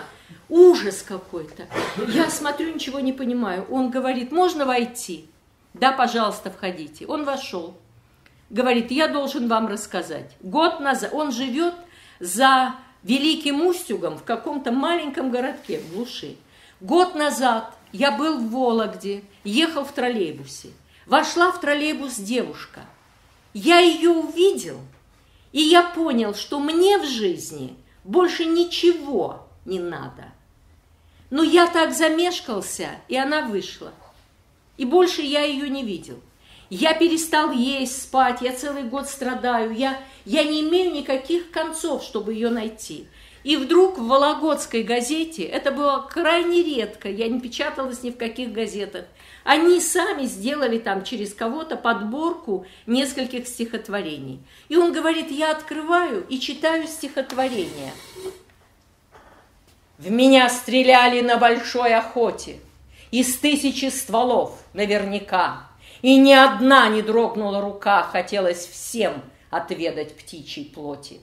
ужас 0.50 1.04
какой-то. 1.04 1.68
Я 2.08 2.30
смотрю, 2.30 2.74
ничего 2.74 3.00
не 3.00 3.14
понимаю. 3.14 3.66
Он 3.70 3.90
говорит, 3.90 4.32
можно 4.32 4.66
войти? 4.66 5.28
Да, 5.74 5.92
пожалуйста, 5.92 6.50
входите. 6.50 7.06
Он 7.06 7.26
вошел. 7.26 7.78
Говорит, 8.50 8.92
я 8.92 9.08
должен 9.08 9.48
вам 9.48 9.68
рассказать. 9.68 10.36
Год 10.40 10.80
назад 10.80 11.14
он 11.14 11.32
живет 11.32 11.76
за 12.20 12.76
Великим 13.04 13.66
Устюгом 13.66 14.18
в 14.18 14.24
каком-то 14.24 14.72
маленьком 14.72 15.30
городке 15.30 15.80
в 15.80 15.94
глуши. 15.94 16.38
Год 16.80 17.16
назад 17.16 17.75
я 17.96 18.12
был 18.12 18.38
в 18.38 18.50
Вологде, 18.52 19.24
ехал 19.44 19.86
в 19.86 19.92
троллейбусе. 19.92 20.70
Вошла 21.06 21.52
в 21.52 21.60
троллейбус 21.60 22.16
девушка. 22.16 22.82
Я 23.54 23.80
ее 23.80 24.10
увидел– 24.10 24.80
и 25.56 25.62
я 25.62 25.84
понял, 25.84 26.36
что 26.36 26.60
мне 26.60 26.98
в 26.98 27.06
жизни 27.06 27.78
больше 28.04 28.44
ничего 28.44 29.48
не 29.64 29.80
надо. 29.80 30.34
Но 31.30 31.44
я 31.44 31.68
так 31.68 31.96
замешкался, 31.96 32.90
и 33.08 33.16
она 33.16 33.44
вышла. 33.44 33.94
И 34.76 34.84
больше 34.84 35.22
я 35.22 35.44
ее 35.44 35.70
не 35.70 35.86
видел. 35.86 36.20
Я 36.70 36.94
перестал 36.94 37.54
есть, 37.54 38.02
спать, 38.02 38.42
я 38.42 38.52
целый 38.52 38.84
год 38.84 39.08
страдаю, 39.08 39.74
я, 39.74 39.98
я 40.26 40.44
не 40.44 40.60
имею 40.60 40.92
никаких 40.92 41.52
концов, 41.52 42.04
чтобы 42.04 42.34
ее 42.34 42.50
найти. 42.50 43.08
И 43.46 43.58
вдруг 43.58 44.00
в 44.00 44.08
Вологодской 44.08 44.82
газете, 44.82 45.44
это 45.44 45.72
было 45.72 46.00
крайне 46.12 46.64
редко, 46.64 47.08
я 47.08 47.28
не 47.28 47.40
печаталась 47.40 48.02
ни 48.02 48.10
в 48.10 48.18
каких 48.18 48.52
газетах, 48.52 49.06
они 49.44 49.80
сами 49.82 50.26
сделали 50.26 50.80
там 50.80 51.04
через 51.04 51.32
кого-то 51.36 51.78
подборку 51.78 52.66
нескольких 52.88 53.48
стихотворений. 53.48 54.40
И 54.68 54.78
он 54.78 54.92
говорит, 54.92 55.30
я 55.30 55.52
открываю 55.52 56.26
и 56.28 56.40
читаю 56.40 56.88
стихотворение. 56.88 57.94
В 60.00 60.10
меня 60.10 60.50
стреляли 60.50 61.22
на 61.22 61.38
большой 61.38 61.94
охоте 61.94 62.60
из 63.12 63.38
тысячи 63.38 63.92
стволов 63.92 64.58
наверняка, 64.74 65.68
и 66.02 66.18
ни 66.18 66.34
одна 66.34 66.90
не 66.90 67.04
дрогнула 67.04 67.62
рука, 67.62 68.02
хотелось 68.02 68.66
всем 68.66 69.22
отведать 69.52 70.18
птичьей 70.18 70.66
плоти. 70.66 71.20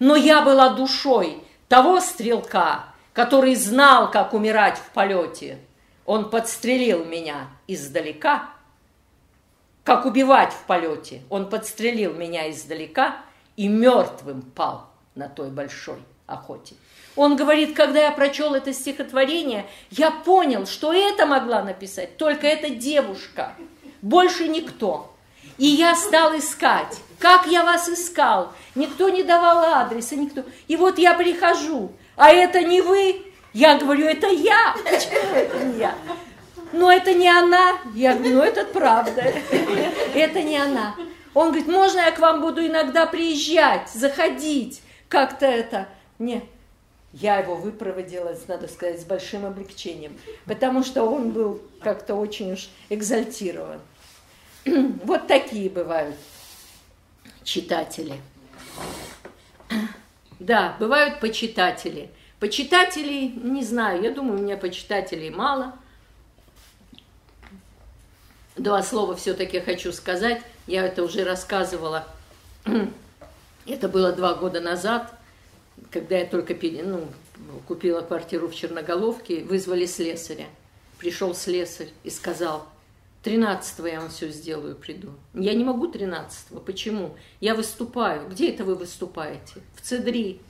Но 0.00 0.16
я 0.16 0.42
была 0.42 0.70
душой 0.70 1.44
того 1.70 2.00
стрелка, 2.00 2.86
который 3.12 3.54
знал, 3.54 4.10
как 4.10 4.34
умирать 4.34 4.76
в 4.76 4.90
полете. 4.90 5.58
Он 6.04 6.28
подстрелил 6.28 7.04
меня 7.04 7.46
издалека, 7.68 8.50
как 9.84 10.04
убивать 10.04 10.52
в 10.52 10.64
полете. 10.64 11.22
Он 11.30 11.48
подстрелил 11.48 12.12
меня 12.12 12.50
издалека 12.50 13.18
и 13.56 13.68
мертвым 13.68 14.42
пал 14.42 14.90
на 15.14 15.28
той 15.28 15.50
большой 15.50 15.98
охоте. 16.26 16.74
Он 17.14 17.36
говорит, 17.36 17.76
когда 17.76 18.00
я 18.00 18.10
прочел 18.10 18.54
это 18.54 18.72
стихотворение, 18.72 19.64
я 19.90 20.10
понял, 20.10 20.66
что 20.66 20.92
это 20.92 21.24
могла 21.24 21.62
написать 21.62 22.16
только 22.16 22.48
эта 22.48 22.70
девушка, 22.70 23.54
больше 24.02 24.48
никто. 24.48 25.14
И 25.58 25.66
я 25.66 25.94
стал 25.94 26.36
искать, 26.38 26.98
как 27.18 27.46
я 27.46 27.64
вас 27.64 27.88
искал. 27.88 28.52
Никто 28.74 29.08
не 29.08 29.22
давал 29.22 29.74
адреса, 29.74 30.16
никто. 30.16 30.44
И 30.68 30.76
вот 30.76 30.98
я 30.98 31.14
прихожу, 31.14 31.92
а 32.16 32.30
это 32.30 32.62
не 32.62 32.80
вы. 32.80 33.22
Я 33.52 33.78
говорю, 33.78 34.06
это 34.06 34.28
я. 34.28 34.74
Почему 34.84 35.34
это 35.34 35.58
не 35.58 35.78
я? 35.78 35.94
Но 36.72 36.90
это 36.90 37.12
не 37.14 37.28
она. 37.28 37.78
Я 37.94 38.14
говорю, 38.14 38.36
ну 38.36 38.42
это 38.42 38.64
правда. 38.64 39.34
Это 40.14 40.42
не 40.42 40.56
она. 40.56 40.94
Он 41.34 41.48
говорит, 41.48 41.68
можно 41.68 42.00
я 42.00 42.10
к 42.10 42.18
вам 42.18 42.40
буду 42.40 42.66
иногда 42.66 43.06
приезжать, 43.06 43.88
заходить, 43.90 44.82
как-то 45.08 45.46
это. 45.46 45.88
Нет. 46.18 46.44
Я 47.12 47.38
его 47.38 47.56
выпроводила, 47.56 48.36
надо 48.46 48.68
сказать, 48.68 49.00
с 49.00 49.04
большим 49.04 49.44
облегчением, 49.44 50.16
потому 50.46 50.84
что 50.84 51.02
он 51.02 51.30
был 51.30 51.60
как-то 51.82 52.14
очень 52.14 52.52
уж 52.52 52.68
экзальтирован. 52.88 53.80
Вот 55.04 55.26
такие 55.26 55.68
бывают 55.70 56.16
читатели. 57.44 58.20
Да, 60.38 60.74
бывают 60.80 61.20
почитатели. 61.20 62.08
Почитателей, 62.38 63.28
не 63.28 63.62
знаю, 63.62 64.02
я 64.02 64.10
думаю, 64.10 64.38
у 64.38 64.42
меня 64.42 64.56
почитателей 64.56 65.28
мало. 65.28 65.74
Два 68.56 68.82
слова 68.82 69.14
все-таки 69.16 69.60
хочу 69.60 69.92
сказать. 69.92 70.40
Я 70.66 70.86
это 70.86 71.04
уже 71.04 71.24
рассказывала. 71.24 72.06
Это 73.66 73.88
было 73.90 74.12
два 74.12 74.32
года 74.32 74.62
назад 74.62 75.14
когда 75.90 76.18
я 76.18 76.26
только 76.26 76.54
ну, 76.82 77.08
купила 77.66 78.00
квартиру 78.02 78.48
в 78.48 78.54
Черноголовке, 78.54 79.42
вызвали 79.42 79.86
слесаря. 79.86 80.46
Пришел 80.98 81.34
слесарь 81.34 81.88
и 82.04 82.10
сказал, 82.10 82.66
13 83.22 83.78
я 83.86 84.00
вам 84.00 84.08
все 84.08 84.28
сделаю, 84.30 84.76
приду. 84.76 85.10
Я 85.34 85.54
не 85.54 85.64
могу 85.64 85.88
13 85.88 86.62
Почему? 86.64 87.16
Я 87.40 87.54
выступаю. 87.54 88.28
Где 88.28 88.50
это 88.50 88.64
вы 88.64 88.74
выступаете? 88.74 89.60
В 89.74 89.82
Цедри, 89.82 90.40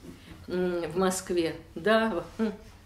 в 0.47 0.97
Москве. 0.97 1.55
Да, 1.75 2.23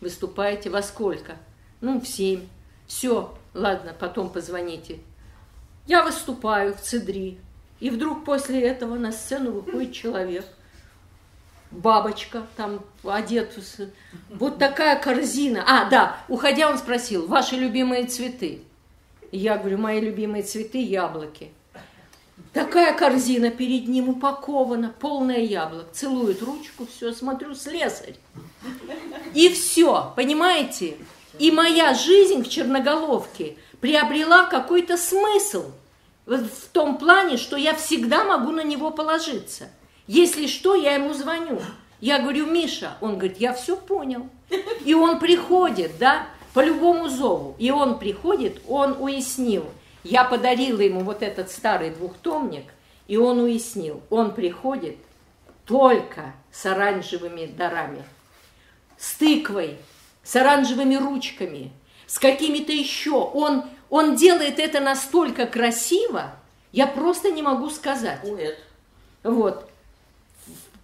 выступаете. 0.01 0.69
Во 0.69 0.81
сколько? 0.81 1.37
Ну, 1.81 2.01
в 2.01 2.07
7. 2.07 2.47
Все, 2.87 3.37
ладно, 3.53 3.95
потом 3.97 4.29
позвоните. 4.29 4.99
Я 5.85 6.03
выступаю 6.03 6.73
в 6.73 6.81
Цедри. 6.81 7.39
И 7.79 7.89
вдруг 7.89 8.25
после 8.25 8.61
этого 8.61 8.95
на 8.95 9.11
сцену 9.11 9.51
выходит 9.51 9.93
человек– 9.93 10.45
бабочка, 11.75 12.47
там 12.55 12.81
одет, 13.03 13.57
вот 14.29 14.57
такая 14.57 14.99
корзина. 14.99 15.63
А, 15.67 15.89
да, 15.89 16.17
уходя 16.27 16.69
он 16.69 16.77
спросил, 16.77 17.27
ваши 17.27 17.55
любимые 17.55 18.05
цветы? 18.05 18.61
Я 19.35 19.57
говорю, 19.57 19.77
мои 19.77 19.99
любимые 19.99 20.43
цветы– 20.43 20.77
яблоки. 20.81 21.51
Такая 22.53 22.97
корзина 22.97 23.49
перед 23.49 23.87
ним 23.87 24.09
упакована, 24.09 24.93
полная 24.99 25.39
яблок. 25.39 25.91
Целует 25.91 26.41
ручку, 26.41 26.87
все, 26.87 27.11
смотрю, 27.11 27.53
слесарь. 27.55 28.15
И 29.33 29.49
все, 29.49 30.13
понимаете? 30.15 30.97
И 31.37 31.51
моя 31.51 31.93
жизнь 31.93 32.43
в 32.43 32.49
Черноголовке 32.49 33.57
приобрела 33.81 34.45
какой-то 34.45 34.97
смысл 34.97 35.71
в 36.25 36.67
том 36.71 36.97
плане, 36.97 37.37
что 37.37 37.57
я 37.57 37.73
всегда 37.75 38.23
могу 38.23 38.51
на 38.51 38.63
него 38.63 38.91
положиться– 38.91 39.69
если 40.07 40.45
что, 40.45 40.75
я 40.75 40.95
ему 40.95 41.13
звоню. 41.13 41.59
Я 41.99 42.19
говорю, 42.19 42.45
Миша, 42.45 42.97
он 43.01 43.17
говорит, 43.17 43.39
я 43.39 43.53
все 43.53 43.75
понял. 43.75 44.29
И 44.83 44.93
он 44.93 45.19
приходит, 45.19 45.97
да, 45.97 46.27
по 46.55 46.61
любому 46.61 47.09
зову. 47.09 47.53
И 47.59 47.69
он 47.69 47.99
приходит, 47.99 48.61
он 48.65 48.95
уяснил. 48.97 49.65
Я 50.05 50.23
подарила 50.23 50.79
ему 50.79 51.01
вот 51.01 51.21
этот 51.21 51.51
старый 51.51 51.89
двухтомник, 51.89 52.63
и 53.07 53.17
он 53.17 53.41
уяснил. 53.41 54.01
Он 54.09 54.33
приходит 54.33 54.95
только 55.65 56.33
с 56.53 56.65
оранжевыми 56.65 57.47
дарами, 57.47 58.03
с 58.97 59.15
тыквой, 59.15 59.77
с 60.23 60.33
оранжевыми 60.37 60.95
ручками, 60.95 61.73
с 62.07 62.17
какими-то 62.19 62.71
еще. 62.71 63.15
Он, 63.15 63.65
он 63.89 64.15
делает 64.15 64.57
это 64.57 64.79
настолько 64.79 65.47
красиво, 65.47 66.35
я 66.71 66.87
просто 66.87 67.31
не 67.31 67.41
могу 67.41 67.69
сказать. 67.69 68.21
Поэт. 68.21 68.59
Вот 69.23 69.69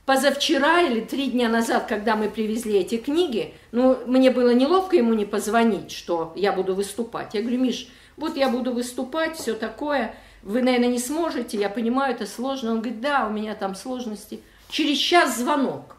позавчера 0.06 0.82
или 0.82 1.02
три 1.02 1.28
дня 1.28 1.49
назад, 1.49 1.86
когда 1.88 2.15
мы 2.15 2.30
привезли 2.30 2.80
эти 2.80 2.98
книги, 2.98 3.53
ну, 3.72 3.98
мне 4.06 4.32
было 4.32 4.53
неловко 4.53 4.95
ему 4.95 5.14
не 5.14 5.26
позвонить, 5.26 5.91
что 5.91 6.34
я 6.36 6.52
буду 6.53 6.76
выступать. 6.76 7.34
Я 7.34 7.41
говорю, 7.41 7.60
Миш, 7.60 7.88
вот 8.18 8.36
я 8.36 8.49
буду 8.49 8.73
выступать, 8.73 9.38
все 9.38 9.53
такое, 9.53 10.15
вы, 10.41 10.61
наверное, 10.61 10.90
не 10.90 10.99
сможете, 10.99 11.57
я 11.57 11.69
понимаю, 11.69 12.15
это 12.15 12.26
сложно. 12.26 12.72
Он 12.72 12.82
говорит, 12.82 13.02
да, 13.02 13.28
у 13.28 13.32
меня 13.32 13.56
там 13.56 13.76
сложности. 13.76 14.41
Через 14.69 14.98
час 14.98 15.38
звонок. 15.38 15.95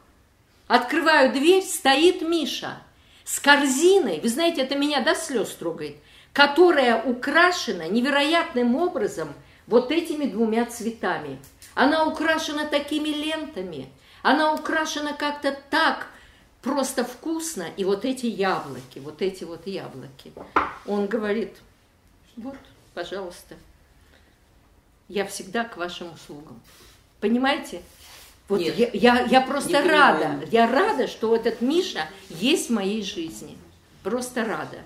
Открываю 0.67 1.33
дверь, 1.33 1.63
стоит 1.63 2.23
Миша 2.23 2.79
с 3.25 3.39
корзиной, 3.39 4.21
вы 4.21 4.29
знаете, 4.29 4.63
это 4.63 4.77
меня 4.77 5.01
до 5.01 5.15
слез 5.15 5.51
трогает, 5.51 5.97
которая 6.33 7.03
украшена 7.03 7.87
невероятным 7.87 8.75
образом 8.77 9.29
вот 9.67 9.93
этими 9.93 10.25
двумя 10.25 10.67
цветами– 10.67 11.39
она 11.75 12.05
украшена 12.07 12.67
такими 12.67 13.09
лентами, 13.09 13.89
она 14.23 14.53
украшена 14.53 15.13
как-то 15.13 15.57
так 15.71 16.09
просто 16.61 17.05
вкусно. 17.05 17.67
И 17.77 17.85
вот 17.85 18.05
эти 18.05 18.27
яблоки, 18.27 18.99
вот 18.99 19.23
эти 19.23 19.45
вот 19.45 19.67
яблоки. 19.67 20.33
Он 20.87 21.07
говорит, 21.07 21.57
вот, 22.37 22.57
пожалуйста, 22.95 23.57
я 25.09 25.27
всегда 25.27 25.65
к 25.65 25.77
вашим 25.77 26.13
услугам. 26.13 26.61
Понимаете? 27.21 27.83
Вот 28.49 28.61
Нет, 28.61 28.77
я, 28.77 28.91
я, 28.93 29.21
я 29.23 29.41
просто 29.41 29.83
рада. 29.83 30.25
Понимаю. 30.25 30.49
Я 30.51 30.71
рада, 30.71 31.07
что 31.07 31.35
этот 31.35 31.61
Миша 31.61 32.09
есть 32.29 32.69
в 32.69 32.73
моей 32.73 33.03
жизни. 33.03 33.57
Просто 34.03 34.45
рада. 34.45 34.79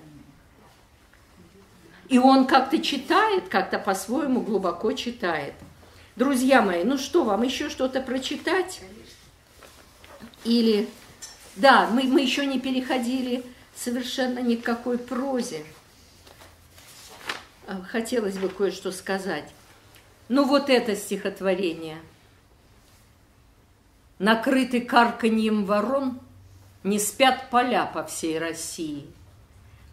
И 2.07 2.19
он 2.19 2.45
как-то 2.47 2.79
читает, 2.79 3.49
как-то 3.49 3.79
по-своему 3.79 4.41
глубоко 4.41 4.93
читает. 4.93 5.53
Друзья 6.17 6.63
мои, 6.63 6.83
ну 6.83 6.97
что, 6.97 7.23
вам 7.23 7.43
еще 7.43 7.69
что-то 7.69 8.01
прочитать? 8.01 8.81
Или, 10.43 10.89
да, 11.55 11.87
мы, 11.91 12.03
мы 12.05 12.21
еще 12.21 12.47
не 12.47 12.59
переходили 12.59 13.43
совершенно 13.75 14.39
ни 14.39 14.55
к 14.55 14.63
какой 14.63 14.97
прозе. 14.97 15.63
А, 17.67 17.83
хотелось 17.83 18.39
бы 18.39 18.49
кое-что 18.49 18.91
сказать. 18.91 19.53
Ну 20.27 20.45
вот 20.45 20.71
это 20.71 20.95
стихотворение. 20.95 21.99
Накрыты 24.17 24.81
карканьем 24.81 25.65
ворон, 25.65 26.19
не 26.83 26.97
спят 26.97 27.51
поля 27.51 27.85
по 27.85 28.03
всей 28.03 28.39
России. 28.39 29.05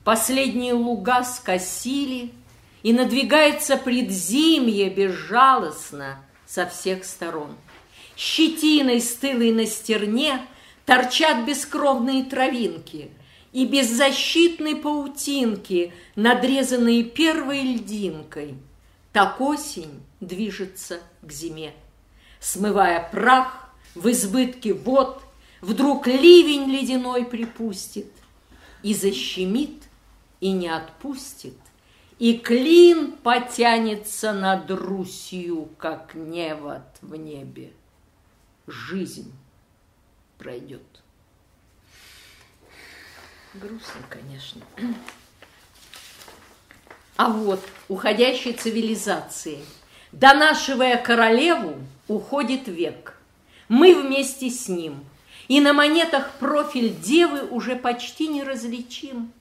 Последние 0.04 0.72
луга 0.72 1.22
скосили– 1.22 2.32
и 2.84 2.92
надвигается 2.92 3.76
предзимье 3.76 4.90
безжалостно 4.90 6.18
со 6.46 6.66
всех 6.66 7.04
сторон. 7.04 7.56
Щетиной 8.14 9.00
стылой 9.00 9.50
на 9.50 9.66
стерне 9.66 10.46
торчат 10.84 11.44
бескровные 11.46 12.24
травинки, 12.24 13.10
и 13.52 13.66
беззащитной 13.66 14.76
паутинки, 14.76 15.94
надрезанные 16.16 17.04
первой 17.04 17.62
льдинкой. 17.62 18.56
Так 19.12 19.40
осень 19.40 20.02
движется 20.20 20.98
к 21.22 21.30
зиме, 21.30 21.72
смывая 22.40 23.08
прах 23.10 23.72
в 23.94 24.10
избытке 24.10 24.74
вод, 24.74 25.22
вдруг 25.60 26.08
ливень 26.08 26.68
ледяной 26.68 27.24
припустит 27.24 28.10
и 28.82 28.92
защемит, 28.92 29.84
и 30.40 30.50
не 30.50 30.68
отпустит, 30.68 31.54
и 32.18 32.38
клин 32.38 33.12
потянется 33.12 34.32
над 34.32 34.70
Русью, 34.70 35.68
как 35.78 36.14
невод 36.14 36.82
в 37.02 37.16
небе. 37.16 37.72
Жизнь 38.66 39.32
пройдет. 40.38 40.82
Грустно, 43.54 44.00
конечно. 44.08 44.62
А 47.16 47.30
вот 47.30 47.60
уходящей 47.88 48.52
цивилизации, 48.52 49.60
донашивая 50.12 50.96
королеву, 50.96 51.76
уходит 52.08 52.66
век. 52.66 53.16
Мы 53.68 53.94
вместе 53.94 54.50
с 54.50 54.68
ним. 54.68 55.04
И 55.46 55.60
на 55.60 55.72
монетах 55.72 56.32
профиль 56.38 56.94
девы 56.94 57.42
уже 57.46 57.76
почти 57.76 58.28
не 58.28 58.42
различим. 58.42 59.32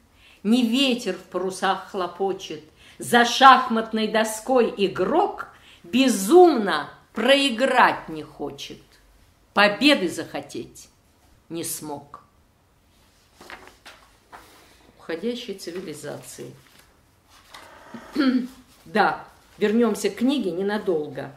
Не 0.43 0.67
ветер 0.67 1.15
в 1.15 1.23
парусах 1.23 1.91
хлопочет, 1.91 2.63
за 2.97 3.25
шахматной 3.25 4.07
доской 4.07 4.73
игрок 4.77 5.47
безумно 5.83 6.89
проиграть 7.13 8.09
не 8.09 8.23
хочет, 8.23 8.81
победы 9.53 10.09
захотеть 10.09 10.89
не 11.49 11.63
смог. 11.63 12.23
Уходящей 14.97 15.53
цивилизации. 15.53 16.53
да, 18.85 19.25
вернемся 19.57 20.09
к 20.09 20.15
книге 20.15 20.51
ненадолго. 20.51 21.31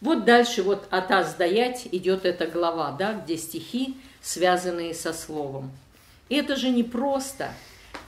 Вот 0.00 0.24
дальше 0.24 0.62
вот 0.62 0.86
от 0.90 1.10
«Аз 1.10 1.34
даять» 1.34 1.88
идет 1.90 2.26
эта 2.26 2.46
глава, 2.46 2.92
да, 2.92 3.14
где 3.14 3.38
стихи, 3.38 3.96
связанные 4.20 4.92
со 4.92 5.12
словом. 5.12 5.70
Это 6.28 6.56
же 6.56 6.68
не 6.68 6.82
просто, 6.82 7.50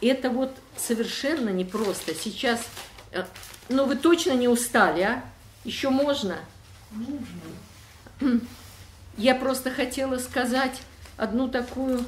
это 0.01 0.31
вот 0.31 0.55
совершенно 0.77 1.51
непросто. 1.51 2.15
Сейчас, 2.15 2.61
э, 3.13 3.25
ну 3.69 3.87
вы 3.87 3.97
точно 3.97 4.33
не 4.33 4.49
устали, 4.49 5.03
а? 5.03 5.25
Еще 5.65 5.91
можно? 5.91 6.39
Нужно. 6.91 8.41
Я 9.17 9.35
просто 9.35 9.71
хотела 9.71 10.19
сказать 10.19 10.81
одну 11.17 11.49
такую 11.49 12.05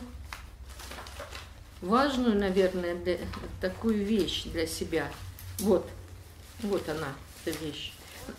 важную, 1.80 2.38
наверное, 2.38 2.94
для, 2.94 3.18
такую 3.60 4.04
вещь 4.04 4.44
для 4.44 4.66
себя. 4.66 5.08
Вот, 5.58 5.88
вот 6.60 6.88
она, 6.88 7.08
эта 7.44 7.56
вещь. 7.58 7.92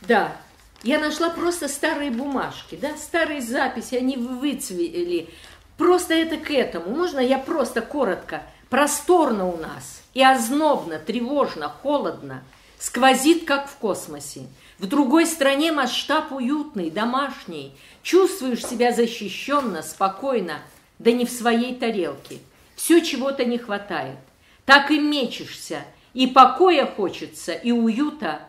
Да, 0.06 0.36
я 0.84 1.00
нашла 1.00 1.30
просто 1.30 1.70
старые 1.70 2.12
бумажки, 2.12 2.76
да, 2.76 2.98
старые 2.98 3.42
записи, 3.42 3.96
они 3.96 4.18
выцвели. 4.18 5.30
Просто 5.78 6.14
это 6.14 6.38
к 6.38 6.52
этому. 6.52 6.96
Можно 6.96 7.20
я 7.20 7.38
просто 7.38 7.82
коротко? 7.82 8.44
Просторно 8.70 9.48
у 9.48 9.58
нас 9.58 10.04
и 10.14 10.24
ознобно, 10.24 11.00
тревожно, 11.00 11.70
холодно, 11.70 12.44
сквозит, 12.80 13.46
как 13.46 13.70
в 13.70 13.76
космосе. 13.78 14.48
В 14.80 14.88
другой 14.88 15.26
стране 15.26 15.72
масштаб 15.72 16.32
уютный, 16.32 16.90
домашний. 16.90 17.76
Чувствуешь 18.02 18.66
себя 18.66 18.92
защищенно, 18.92 19.82
спокойно, 19.82 20.60
да 21.00 21.12
не 21.12 21.26
в 21.26 21.32
своей 21.32 21.76
тарелке. 21.76 22.40
Все 22.76 23.02
чего-то 23.02 23.46
не 23.46 23.58
хватает. 23.58 24.18
Так 24.66 24.92
и 24.92 25.00
мечешься, 25.00 25.84
и 26.14 26.28
покоя 26.28 26.86
хочется, 26.86 27.54
и 27.54 27.72
уюта, 27.72 28.42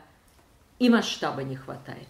и 0.79 0.89
масштаба 0.89 1.43
не 1.43 1.57
хватает. 1.57 2.09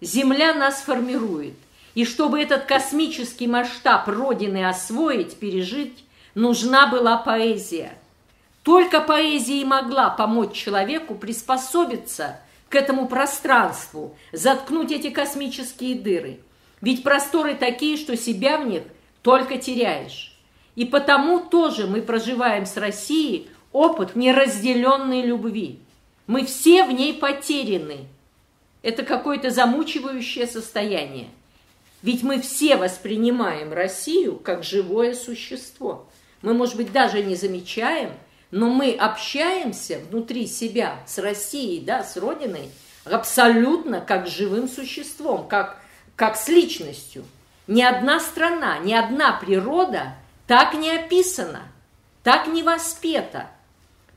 Земля 0.00 0.54
нас 0.54 0.80
формирует, 0.80 1.54
и 1.94 2.04
чтобы 2.04 2.40
этот 2.40 2.64
космический 2.64 3.46
масштаб 3.46 4.08
Родины 4.08 4.68
освоить, 4.68 5.38
пережить, 5.38 6.04
нужна 6.34 6.86
была 6.86 7.16
поэзия. 7.16 7.94
Только 8.62 9.00
поэзия 9.00 9.60
и 9.60 9.64
могла 9.64 10.10
помочь 10.10 10.52
человеку 10.52 11.14
приспособиться 11.14 12.40
к 12.68 12.74
этому 12.76 13.08
пространству, 13.08 14.16
заткнуть 14.32 14.92
эти 14.92 15.10
космические 15.10 15.96
дыры. 15.96 16.40
Ведь 16.80 17.02
просторы 17.02 17.54
такие, 17.54 17.96
что 17.96 18.16
себя 18.16 18.58
в 18.58 18.66
них 18.66 18.82
только 19.22 19.58
теряешь. 19.58 20.38
И 20.76 20.84
потому 20.84 21.40
тоже 21.40 21.86
мы 21.86 22.00
проживаем 22.00 22.64
с 22.64 22.76
Россией 22.76 23.50
опыт 23.72 24.14
неразделенной 24.14 25.22
любви. 25.22 25.80
Мы 26.26 26.44
все 26.46 26.84
в 26.84 26.92
ней 26.92 27.14
потеряны. 27.14 28.06
Это 28.82 29.02
какое-то 29.02 29.50
замучивающее 29.50 30.46
состояние. 30.46 31.28
Ведь 32.02 32.22
мы 32.22 32.40
все 32.40 32.76
воспринимаем 32.76 33.72
Россию 33.72 34.36
как 34.36 34.64
живое 34.64 35.14
существо. 35.14 36.08
Мы, 36.42 36.54
может 36.54 36.76
быть, 36.76 36.92
даже 36.92 37.22
не 37.22 37.36
замечаем, 37.36 38.12
но 38.50 38.70
мы 38.70 38.92
общаемся 38.92 40.00
внутри 40.10 40.46
себя 40.46 40.96
с 41.06 41.18
Россией, 41.18 41.80
да, 41.80 42.02
с 42.02 42.16
Родиной, 42.16 42.70
абсолютно 43.04 44.00
как 44.00 44.26
живым 44.26 44.68
существом, 44.68 45.46
как, 45.46 45.80
как 46.16 46.36
с 46.36 46.48
личностью. 46.48 47.24
Ни 47.66 47.82
одна 47.82 48.18
страна, 48.20 48.78
ни 48.78 48.94
одна 48.94 49.32
природа 49.32 50.14
так 50.46 50.74
не 50.74 50.90
описана, 50.90 51.62
так 52.22 52.46
не 52.46 52.62
воспета– 52.62 53.50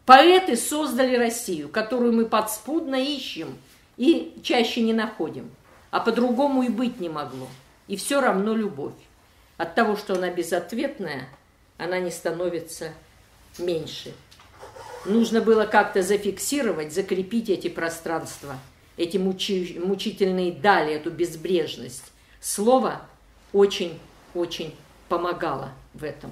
Поэты 0.05 0.57
создали 0.57 1.15
Россию, 1.15 1.69
которую 1.69 2.11
мы 2.11 2.25
подспудно 2.25 2.95
ищем 2.95 3.57
и 3.95 4.37
чаще 4.43 4.81
не 4.81 4.91
находим. 4.91 5.49
А 5.91 6.01
по-другому 6.01 6.63
и 6.63 6.69
быть 6.69 6.99
не 6.99 7.07
могло. 7.07 7.47
И 7.87 7.95
все 7.95 8.21
равно 8.21 8.55
любовь. 8.55 8.93
От 9.57 9.75
того, 9.75 9.95
что 9.95 10.15
она 10.15 10.29
безответная, 10.29 11.27
она 11.77 11.99
не 11.99 12.11
становится 12.11 12.91
меньше. 13.57 14.13
Нужно 15.05 15.41
было 15.41 15.65
как-то 15.65 16.01
зафиксировать, 16.01 16.93
закрепить 16.93 17.49
эти 17.49 17.67
пространства, 17.67 18.57
эти 18.95 19.17
мучи, 19.17 19.79
мучительные 19.83 20.53
дали, 20.53 20.93
эту 20.93 21.11
безбрежность. 21.11 22.11
Слово 22.39 23.01
очень-очень 23.51 24.75
помогало 25.09 25.71
в 25.93 26.03
этом. 26.03 26.31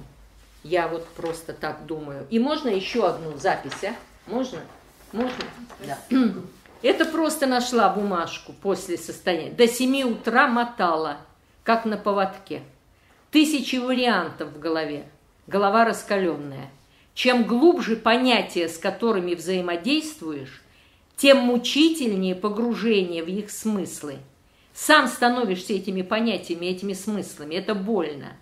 Я 0.64 0.88
вот 0.88 1.06
просто 1.08 1.52
так 1.52 1.86
думаю. 1.86 2.26
И 2.30 2.38
можно 2.38 2.68
еще 2.68 3.06
одну 3.06 3.36
запись, 3.36 3.84
а? 3.84 3.94
Можно? 4.26 4.60
Можно? 5.12 5.44
Да. 5.86 5.98
Это 6.82 7.04
просто 7.04 7.46
нашла 7.46 7.90
бумажку 7.90 8.52
после 8.52 8.96
состояния. 8.96 9.50
До 9.50 9.68
семи 9.68 10.04
утра 10.04 10.48
мотала, 10.48 11.18
как 11.64 11.84
на 11.84 11.96
поводке. 11.96 12.62
Тысячи 13.30 13.76
вариантов 13.76 14.50
в 14.50 14.58
голове. 14.58 15.04
Голова 15.46 15.84
раскаленная. 15.84 16.70
Чем 17.14 17.44
глубже 17.44 17.96
понятия, 17.96 18.68
с 18.68 18.78
которыми 18.78 19.34
взаимодействуешь, 19.34 20.62
тем 21.16 21.38
мучительнее 21.38 22.34
погружение 22.34 23.22
в 23.22 23.28
их 23.28 23.50
смыслы. 23.50 24.16
Сам 24.74 25.06
становишься 25.06 25.74
этими 25.74 26.02
понятиями, 26.02 26.66
этими 26.66 26.94
смыслами. 26.94 27.54
Это 27.54 27.74
больно. 27.74 28.32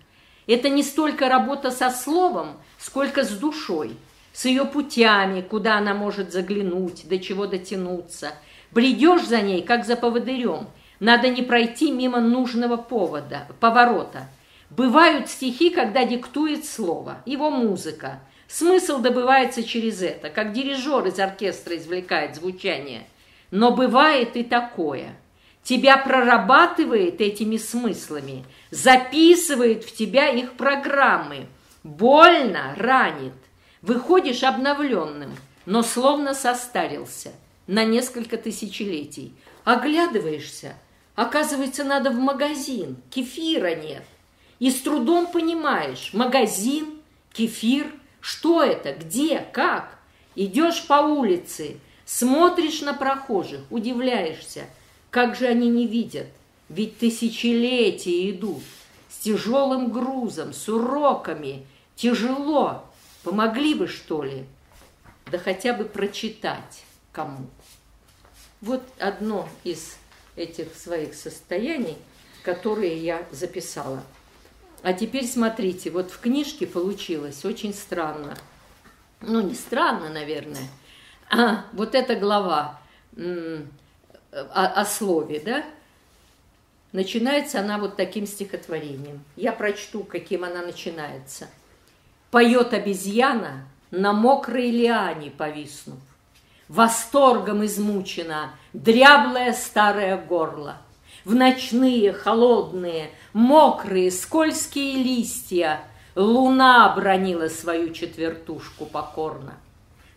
Это 0.47 0.69
не 0.69 0.81
столько 0.81 1.29
работа 1.29 1.71
со 1.71 1.89
словом, 1.89 2.57
сколько 2.79 3.23
с 3.23 3.29
душой, 3.29 3.95
с 4.33 4.45
ее 4.45 4.65
путями, 4.65 5.41
куда 5.41 5.77
она 5.77 5.93
может 5.93 6.31
заглянуть, 6.31 7.07
до 7.07 7.19
чего 7.19 7.45
дотянуться. 7.45 8.33
Бредешь 8.71 9.27
за 9.27 9.41
ней, 9.41 9.61
как 9.61 9.85
за 9.85 9.95
поводырем. 9.95 10.67
Надо 11.01 11.27
не 11.27 11.41
пройти 11.41 11.91
мимо 11.91 12.21
нужного 12.21 12.77
повода, 12.77 13.45
поворота. 13.59 14.29
Бывают 14.69 15.29
стихи, 15.29 15.69
когда 15.69 16.05
диктует 16.05 16.63
слово, 16.63 17.17
его 17.25 17.51
музыка. 17.51 18.21
Смысл 18.47 18.99
добывается 18.99 19.63
через 19.63 20.01
это, 20.01 20.29
как 20.29 20.53
дирижер 20.53 21.05
из 21.07 21.19
оркестра 21.19 21.75
извлекает 21.75 22.37
звучание. 22.37 23.05
Но 23.51 23.71
бывает 23.71 24.37
и 24.37 24.43
такое– 24.43 25.13
тебя 25.63 25.97
прорабатывает 25.97 27.21
этими 27.21 27.57
смыслами, 27.57 28.45
записывает 28.71 29.83
в 29.83 29.95
тебя 29.95 30.29
их 30.29 30.53
программы, 30.53 31.47
больно 31.83 32.75
ранит. 32.77 33.33
Выходишь 33.81 34.43
обновленным, 34.43 35.35
но 35.65 35.81
словно 35.81 36.35
состарился 36.35 37.31
на 37.65 37.83
несколько 37.83 38.37
тысячелетий. 38.37 39.33
Оглядываешься, 39.63 40.75
оказывается, 41.15 41.83
надо 41.83 42.11
в 42.11 42.19
магазин, 42.19 42.97
кефира 43.09 43.75
нет. 43.75 44.03
И 44.59 44.69
с 44.69 44.81
трудом 44.81 45.27
понимаешь, 45.27 46.11
магазин, 46.13 46.99
кефир, 47.33 47.91
что 48.19 48.63
это, 48.63 48.93
где, 48.93 49.39
как. 49.39 49.97
Идешь 50.35 50.85
по 50.87 51.01
улице, 51.01 51.77
смотришь 52.05 52.81
на 52.81 52.93
прохожих, 52.93 53.61
удивляешься– 53.69 54.65
как 55.11 55.35
же 55.35 55.45
они 55.45 55.69
не 55.69 55.85
видят? 55.85 56.27
Ведь 56.69 56.97
тысячелетия 56.97 58.31
идут 58.31 58.63
с 59.09 59.17
тяжелым 59.17 59.91
грузом, 59.91 60.53
с 60.53 60.69
уроками. 60.69 61.67
Тяжело. 61.97 62.85
Помогли 63.23 63.75
бы, 63.75 63.87
что 63.87 64.23
ли? 64.23 64.45
Да 65.29 65.37
хотя 65.37 65.73
бы 65.73 65.83
прочитать 65.83 66.85
кому. 67.11 67.45
Вот 68.61 68.81
одно 68.99 69.49
из 69.65 69.97
этих 70.41 70.75
своих 70.75 71.13
состояний 71.13 71.97
которые 72.43 72.97
я 72.97 73.25
записала. 73.31 74.03
А 74.83 74.93
теперь 74.93 75.25
смотрите, 75.25 75.91
вот 75.91 76.11
в 76.11 76.19
книжке 76.19 76.65
получилось 76.65 77.45
очень 77.45 77.73
странно. 77.73 78.35
Ну, 79.21 79.41
не 79.41 79.53
странно, 79.53 80.09
наверное. 80.09 80.67
А, 81.29 81.65
вот 81.73 81.93
эта 81.93 82.15
глава 82.15 82.79
о, 83.15 83.61
о 84.65 84.85
слове, 84.85 85.39
да? 85.39 85.63
Начинается 86.93 87.59
она 87.59 87.77
вот 87.77 87.95
таким 87.95 88.25
стихотворением. 88.25 89.23
Я 89.35 89.53
прочту, 89.53 90.03
каким 90.03 90.43
она 90.43 90.61
начинается. 90.61 91.47
Поет 92.31 92.73
обезьяна 92.73 93.67
на 93.91 94.13
мокрой 94.13 94.71
лиане 94.71 95.31
повиснув. 95.31 95.99
Восторгом 96.71 97.65
измучена 97.65 98.51
дряблое 98.71 99.51
старое 99.51 100.15
горло. 100.15 100.77
В 101.25 101.35
ночные, 101.35 102.13
холодные, 102.13 103.09
мокрые, 103.33 104.09
скользкие 104.09 105.03
листья 105.03 105.81
Луна 106.15 106.87
бронила 106.95 107.49
свою 107.49 107.91
четвертушку 107.91 108.85
покорно. 108.85 109.55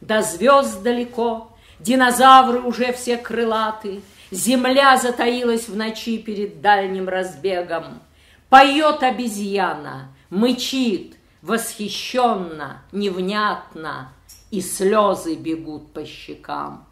До 0.01 0.23
звезд 0.23 0.81
далеко, 0.85 1.51
динозавры 1.81 2.61
уже 2.61 2.93
все 2.93 3.17
крылаты, 3.17 4.01
Земля 4.31 4.97
затаилась 4.97 5.69
в 5.69 5.77
ночи 5.77 6.19
перед 6.19 6.61
дальним 6.61 7.09
разбегом. 7.09 8.01
Поет 8.49 9.03
обезьяна, 9.03 10.15
мычит, 10.31 11.17
восхищенно, 11.43 12.83
невнятно, 12.93 14.13
И 14.55 14.61
слезы 14.61 15.35
бегут 15.35 15.91
по 15.93 16.05
щекам, 16.07 16.87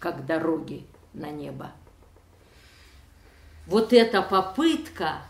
как 0.00 0.26
дороги 0.26 0.84
на 1.12 1.30
небо. 1.30 1.70
Вот 3.68 3.92
эта 3.92 4.20
попытка 4.20 5.22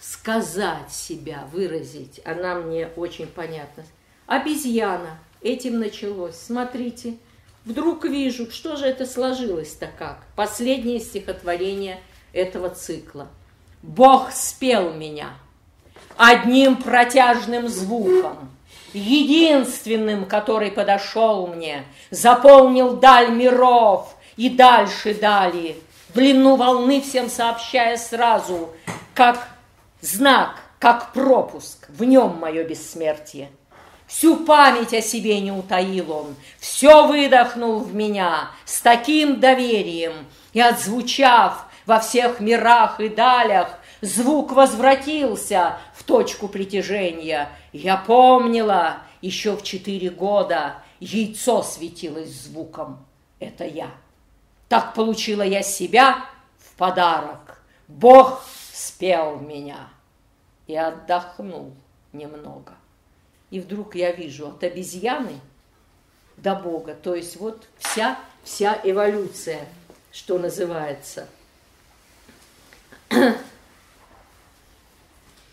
сказать 0.00 0.90
себя, 0.90 1.46
выразить, 1.52 2.20
она 2.24 2.56
мне 2.56 2.88
очень 2.96 3.28
понятна. 3.28 3.84
Обезьяна, 4.26 5.20
этим 5.40 5.78
началось. 5.78 6.34
Смотрите, 6.34 7.16
Вдруг 7.64 8.04
вижу, 8.04 8.50
что 8.50 8.74
же 8.74 8.86
это 8.86 9.06
сложилось-то 9.06 9.88
как? 9.96 10.24
Последнее 10.34 10.98
стихотворение 10.98 12.00
этого 12.32 12.70
цикла. 12.70 13.28
Бог 13.82 14.32
спел 14.32 14.92
меня 14.92 15.30
одним 16.16 16.74
протяжным 16.74 17.68
звуком, 17.68 18.50
единственным, 18.92 20.26
который 20.26 20.70
подошел 20.70 21.46
мне, 21.46 21.84
заполнил 22.10 22.96
даль 22.96 23.30
миров 23.30 24.14
и 24.36 24.50
дальше 24.50 25.14
дали, 25.14 25.76
длину 26.14 26.56
волны 26.56 27.00
всем 27.00 27.28
сообщая 27.28 27.96
сразу, 27.96 28.70
как 29.14 29.48
знак, 30.00 30.56
как 30.78 31.12
пропуск, 31.12 31.88
в 31.88 32.04
нем 32.04 32.38
мое 32.38 32.64
бессмертие. 32.64 33.50
Всю 34.06 34.36
память 34.36 34.92
о 34.92 35.00
себе 35.00 35.40
не 35.40 35.52
утаил 35.52 36.12
он, 36.12 36.34
все 36.58 37.06
выдохнул 37.06 37.78
в 37.78 37.94
меня 37.94 38.50
с 38.66 38.80
таким 38.82 39.40
доверием, 39.40 40.12
и 40.52 40.60
отзвучав 40.60 41.64
во 41.86 41.98
всех 41.98 42.40
мирах 42.40 43.00
и 43.00 43.08
далях, 43.08 43.78
звук 44.02 44.52
возвратился 44.52 45.78
в 45.94 46.02
точку 46.02 46.48
притяжения. 46.48 47.48
Я 47.72 47.96
помнила, 47.96 48.98
еще 49.22 49.56
в 49.56 49.62
четыре 49.62 50.10
года 50.10 50.82
яйцо 51.00 51.62
светилось 51.62 52.30
звуком. 52.30 53.02
Это 53.38 53.64
я. 53.64 53.90
Так 54.68 54.92
получила 54.94 55.42
я 55.42 55.62
себя 55.62 56.26
в 56.58 56.76
подарок. 56.76 57.62
Бог 57.88 58.44
спел 58.72 59.38
меня 59.38 59.88
и 60.66 60.76
отдохнул 60.76 61.72
немного. 62.12 62.74
И 63.50 63.60
вдруг 63.60 63.94
я 63.94 64.12
вижу 64.12 64.48
от 64.48 64.64
обезьяны 64.64 65.40
до 66.36 66.54
Бога. 66.54 66.94
То 66.94 67.14
есть 67.14 67.36
вот 67.36 67.68
вся, 67.78 68.18
вся 68.44 68.80
эволюция, 68.82 69.66
что 70.10 70.38
называется. 70.38 71.28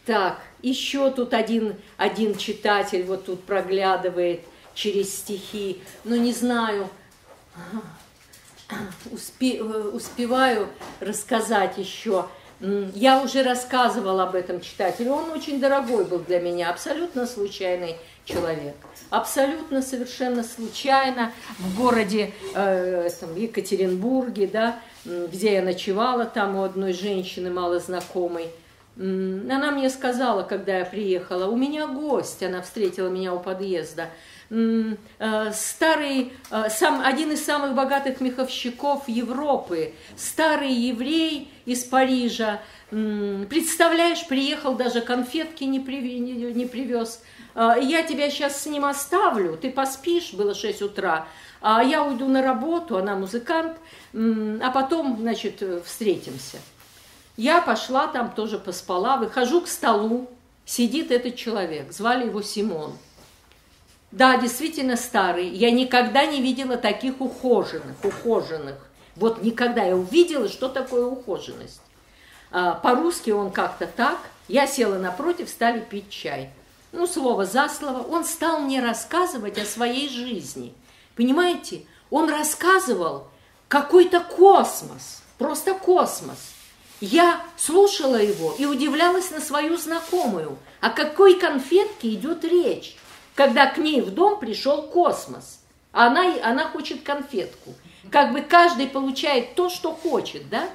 Так, 0.10 0.40
еще 0.64 1.12
тут 1.12 1.36
один, 1.36 1.76
один 1.96 2.36
читатель 2.36 3.04
вот 3.04 3.26
тут 3.26 3.44
проглядывает 3.44 4.42
через 4.74 5.16
стихи. 5.16 5.84
Ну, 6.04 6.16
не 6.16 6.34
знаю, 6.34 6.90
успе, 9.12 9.62
успеваю 9.62 10.70
рассказать 11.00 11.78
еще. 11.78 12.26
Я 12.60 13.22
уже 13.22 13.44
рассказывала 13.44 14.24
об 14.24 14.34
этом 14.34 14.62
читателю. 14.62 15.12
Он 15.12 15.30
очень 15.30 15.60
дорогой 15.60 16.06
был 16.06 16.18
для 16.18 16.40
меня, 16.40 16.72
абсолютно 16.72 17.28
случайный 17.28 17.96
человек. 18.26 18.78
Абсолютно 19.12 19.84
совершенно 19.84 20.44
случайно 20.44 21.34
в 21.60 21.78
городе 21.78 22.34
э, 22.56 23.10
там, 23.20 23.36
Екатеринбурге, 23.36 24.48
да, 24.48 24.80
где 25.06 25.54
я 25.54 25.62
ночевала 25.62 26.26
там 26.26 26.56
у 26.56 26.64
одной 26.64 26.94
женщины 26.94 27.52
малознакомой. 27.52 28.50
Она 29.00 29.72
мне 29.72 29.90
сказала, 29.90 30.44
когда 30.44 30.80
я 30.80 30.86
приехала, 30.86 31.48
у 31.48 31.56
меня 31.56 31.88
гость, 31.88 32.44
она 32.44 32.62
встретила 32.62 33.08
меня 33.08 33.34
у 33.34 33.40
подъезда. 33.40 34.10
Э, 34.52 35.52
старый, 35.54 36.34
э, 36.52 36.70
сам, 36.70 37.02
один 37.06 37.32
из 37.32 37.46
самых 37.46 37.76
богатых 37.76 38.20
меховщиков 38.20 39.08
Европы, 39.08 39.94
старый 40.18 40.74
еврей 40.74 41.50
из 41.66 41.84
Парижа. 41.84 42.60
Представляешь, 42.90 44.28
приехал, 44.28 44.74
даже 44.76 45.02
конфетки 45.02 45.64
не, 45.64 45.80
привез, 45.80 46.56
не 46.56 46.66
привез. 46.66 47.22
Э, 47.56 47.76
я 47.80 48.02
тебя 48.02 48.30
сейчас 48.30 48.64
с 48.64 48.66
ним 48.66 48.84
оставлю, 48.86 49.56
ты 49.56 49.70
поспишь, 49.70 50.34
было 50.34 50.54
6 50.54 50.82
утра, 50.82 51.28
а 51.62 51.84
я 51.84 52.04
уйду 52.04 52.28
на 52.28 52.42
работу, 52.42 52.98
она 52.98 53.16
музыкант, 53.16 53.78
а 54.14 54.72
потом, 54.72 55.18
значит, 55.20 55.64
встретимся. 55.86 56.58
Я 57.40 57.62
пошла 57.62 58.08
там, 58.08 58.32
тоже 58.32 58.60
поспала, 58.60 59.18
выхожу 59.18 59.62
к 59.62 59.68
столу, 59.68 60.30
сидит 60.66 61.12
этот 61.12 61.36
человек, 61.36 61.92
звали 61.92 62.26
его 62.26 62.42
Симон– 62.42 62.94
да, 64.12 64.38
действительно 64.38 64.96
старый. 64.96 65.50
Я 65.50 65.72
никогда 65.72 66.26
не 66.26 66.42
видела 66.42 66.78
таких 66.78 67.22
ухоженных, 67.22 67.96
ухоженных. 68.04 68.76
Вот 69.16 69.44
никогда 69.44 69.84
я 69.84 69.96
увидела, 69.96 70.50
что 70.50 70.68
такое 70.68 71.06
ухоженность. 71.06 71.82
А, 72.52 72.74
по-русски 72.74 73.30
он 73.30 73.52
как-то 73.52 73.86
так. 73.86 74.18
Я 74.48 74.66
села 74.66 74.98
напротив, 74.98 75.48
стали 75.50 75.80
пить 75.80 76.10
чай. 76.10 76.50
Ну, 76.92 77.06
слово 77.06 77.46
за 77.46 77.70
слово. 77.70 78.02
Он 78.02 78.26
стал 78.26 78.62
мне 78.62 78.82
рассказывать 78.82 79.60
о 79.60 79.66
своей 79.66 80.10
жизни. 80.10 80.74
Понимаете? 81.16 81.84
Он 82.10 82.30
рассказывал 82.30 83.28
какой-то 83.68 84.22
космос, 84.22 85.22
просто 85.38 85.76
космос. 85.76 86.56
Я 87.02 87.42
слушала 87.58 88.22
его 88.22 88.56
и 88.58 88.66
удивлялась 88.66 89.32
на 89.32 89.40
свою 89.40 89.78
знакомую. 89.78 90.58
О 90.82 90.90
какой 90.90 91.40
конфетке 91.40 92.14
идет 92.14 92.44
речь? 92.44 92.96
когда 93.40 93.68
к 93.68 93.78
ней 93.78 94.02
в 94.02 94.14
дом 94.14 94.38
пришел 94.38 94.82
космос. 94.82 95.62
Она, 95.94 96.26
она 96.44 96.66
хочет 96.66 97.04
конфетку. 97.04 97.74
Как 98.12 98.34
бы 98.34 98.42
каждый 98.42 98.88
получает 98.88 99.56
то, 99.56 99.70
что 99.70 99.94
хочет, 99.94 100.50
да? 100.50 100.68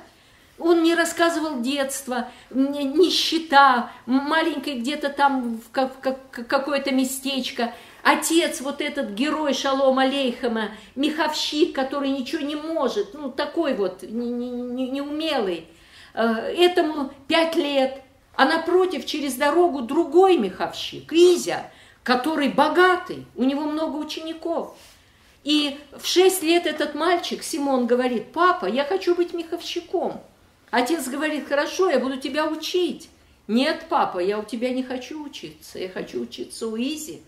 Он 0.58 0.80
мне 0.80 0.94
рассказывал 0.94 1.60
детство, 1.60 2.30
нищета, 2.48 3.90
маленькое 4.06 4.78
где-то 4.78 5.10
там 5.10 5.60
в 5.60 5.70
какое-то 5.70 6.90
местечко. 6.90 7.74
Отец, 8.02 8.62
вот 8.62 8.80
этот 8.80 9.10
герой 9.10 9.52
Шалома 9.52 10.04
Алейхама, 10.04 10.70
меховщик, 10.94 11.74
который 11.74 12.08
ничего 12.08 12.40
не 12.40 12.56
может, 12.56 13.12
ну 13.12 13.30
такой 13.30 13.74
вот 13.74 14.04
неумелый. 14.04 15.66
Э, 15.68 15.73
этому 16.14 17.12
пять 17.28 17.56
лет, 17.56 18.00
а 18.36 18.46
напротив 18.46 19.04
через 19.04 19.34
дорогу 19.34 19.82
другой 19.82 20.38
меховщик, 20.38 21.12
Изя, 21.12 21.70
который 22.02 22.48
богатый, 22.48 23.26
у 23.34 23.44
него 23.44 23.62
много 23.62 23.96
учеников. 23.96 24.76
И 25.42 25.78
в 25.92 26.06
шесть 26.06 26.42
лет 26.42 26.66
этот 26.66 26.94
мальчик, 26.94 27.42
Симон, 27.42 27.86
говорит, 27.86 28.32
папа, 28.32 28.66
я 28.66 28.84
хочу 28.84 29.14
быть 29.14 29.34
меховщиком. 29.34 30.22
Отец 30.70 31.06
говорит, 31.06 31.46
хорошо, 31.46 31.90
я 31.90 31.98
буду 31.98 32.16
тебя 32.16 32.46
учить. 32.46 33.10
Нет, 33.46 33.86
папа, 33.90 34.20
я 34.20 34.38
у 34.38 34.44
тебя 34.44 34.70
не 34.70 34.82
хочу 34.82 35.22
учиться, 35.22 35.78
я 35.78 35.90
хочу 35.90 36.22
учиться 36.22 36.66
у 36.66 36.76
Изи. 36.78 37.22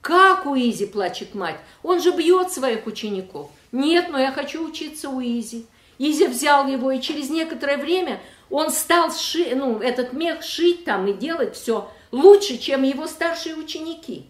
Как 0.00 0.46
у 0.46 0.56
Изи, 0.56 0.86
плачет 0.86 1.34
мать, 1.34 1.58
он 1.82 2.00
же 2.00 2.12
бьет 2.12 2.50
своих 2.50 2.86
учеников. 2.86 3.50
Нет, 3.70 4.08
но 4.10 4.18
я 4.18 4.32
хочу 4.32 4.66
учиться 4.66 5.10
у 5.10 5.20
Изи. 5.20 5.66
Изи 5.98 6.26
взял 6.26 6.66
его, 6.66 6.90
и 6.90 7.00
через 7.00 7.30
некоторое 7.30 7.78
время 7.78 8.20
он 8.50 8.70
стал 8.70 9.12
ши, 9.12 9.54
ну, 9.54 9.78
этот 9.78 10.12
мех 10.12 10.42
шить 10.42 10.84
там 10.84 11.06
и 11.06 11.12
делать 11.12 11.54
все 11.54 11.90
лучше, 12.12 12.58
чем 12.58 12.82
его 12.82 13.06
старшие 13.06 13.56
ученики. 13.56 14.26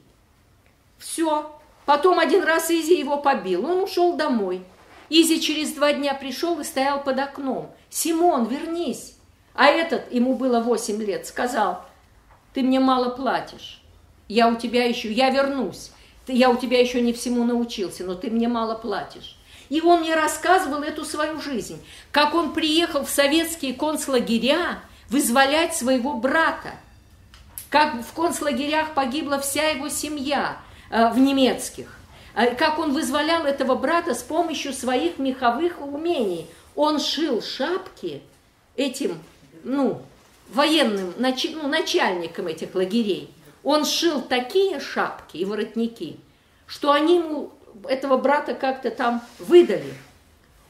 Все. 0.98 1.52
Потом 1.84 2.18
один 2.18 2.42
раз 2.42 2.70
Изи 2.70 2.98
его 2.98 3.18
побил, 3.18 3.64
он 3.64 3.82
ушел 3.82 4.16
домой. 4.16 4.64
Изи 5.08 5.40
через 5.40 5.72
два 5.72 5.92
дня 5.92 6.14
пришел 6.14 6.58
и 6.60 6.64
стоял 6.64 7.02
под 7.02 7.18
окном. 7.18 7.70
«Симон, 7.90 8.46
вернись!» 8.46 9.16
А 9.56 9.66
этот, 9.66 10.12
ему 10.12 10.34
было 10.34 10.60
8 10.60 11.02
лет, 11.02 11.26
сказал, 11.26 11.82
ты 12.52 12.62
мне 12.62 12.78
мало 12.78 13.10
платишь, 13.10 13.82
я 14.28 14.48
у 14.48 14.56
тебя 14.56 14.84
еще, 14.84 15.10
я 15.10 15.30
вернусь, 15.30 15.92
я 16.26 16.50
у 16.50 16.56
тебя 16.56 16.78
еще 16.78 17.00
не 17.00 17.14
всему 17.14 17.42
научился, 17.42 18.04
но 18.04 18.14
ты 18.14 18.30
мне 18.30 18.48
мало 18.48 18.74
платишь. 18.74 19.35
И 19.68 19.80
он 19.80 20.00
мне 20.00 20.14
рассказывал 20.14 20.82
эту 20.82 21.04
свою 21.04 21.40
жизнь, 21.40 21.84
как 22.12 22.34
он 22.34 22.52
приехал 22.52 23.04
в 23.04 23.10
советские 23.10 23.74
концлагеря 23.74 24.80
вызволять 25.08 25.76
своего 25.76 26.14
брата, 26.14 26.74
как 27.70 28.02
в 28.02 28.12
концлагерях 28.12 28.94
погибла 28.94 29.38
вся 29.38 29.70
его 29.70 29.88
семья 29.88 30.58
э, 30.90 31.10
в 31.10 31.18
немецких, 31.18 31.98
э, 32.34 32.54
как 32.54 32.78
он 32.78 32.92
вызволял 32.92 33.44
этого 33.44 33.74
брата 33.74 34.14
с 34.14 34.22
помощью 34.22 34.72
своих 34.72 35.18
меховых 35.18 35.80
умений. 35.80 36.46
Он 36.74 37.00
шил 37.00 37.42
шапки 37.42 38.22
этим, 38.76 39.18
ну, 39.64 40.02
военным 40.48 41.14
ну, 41.18 41.68
начальникам 41.68 42.46
этих 42.46 42.74
лагерей. 42.74 43.30
Он 43.62 43.84
шил 43.84 44.22
такие 44.22 44.78
шапки 44.78 45.38
и 45.38 45.44
воротники, 45.44 46.18
что 46.66 46.92
они 46.92 47.16
ему 47.16 47.52
этого 47.86 48.16
брата 48.16 48.54
как-то 48.54 48.90
там 48.90 49.22
выдали. 49.38 49.94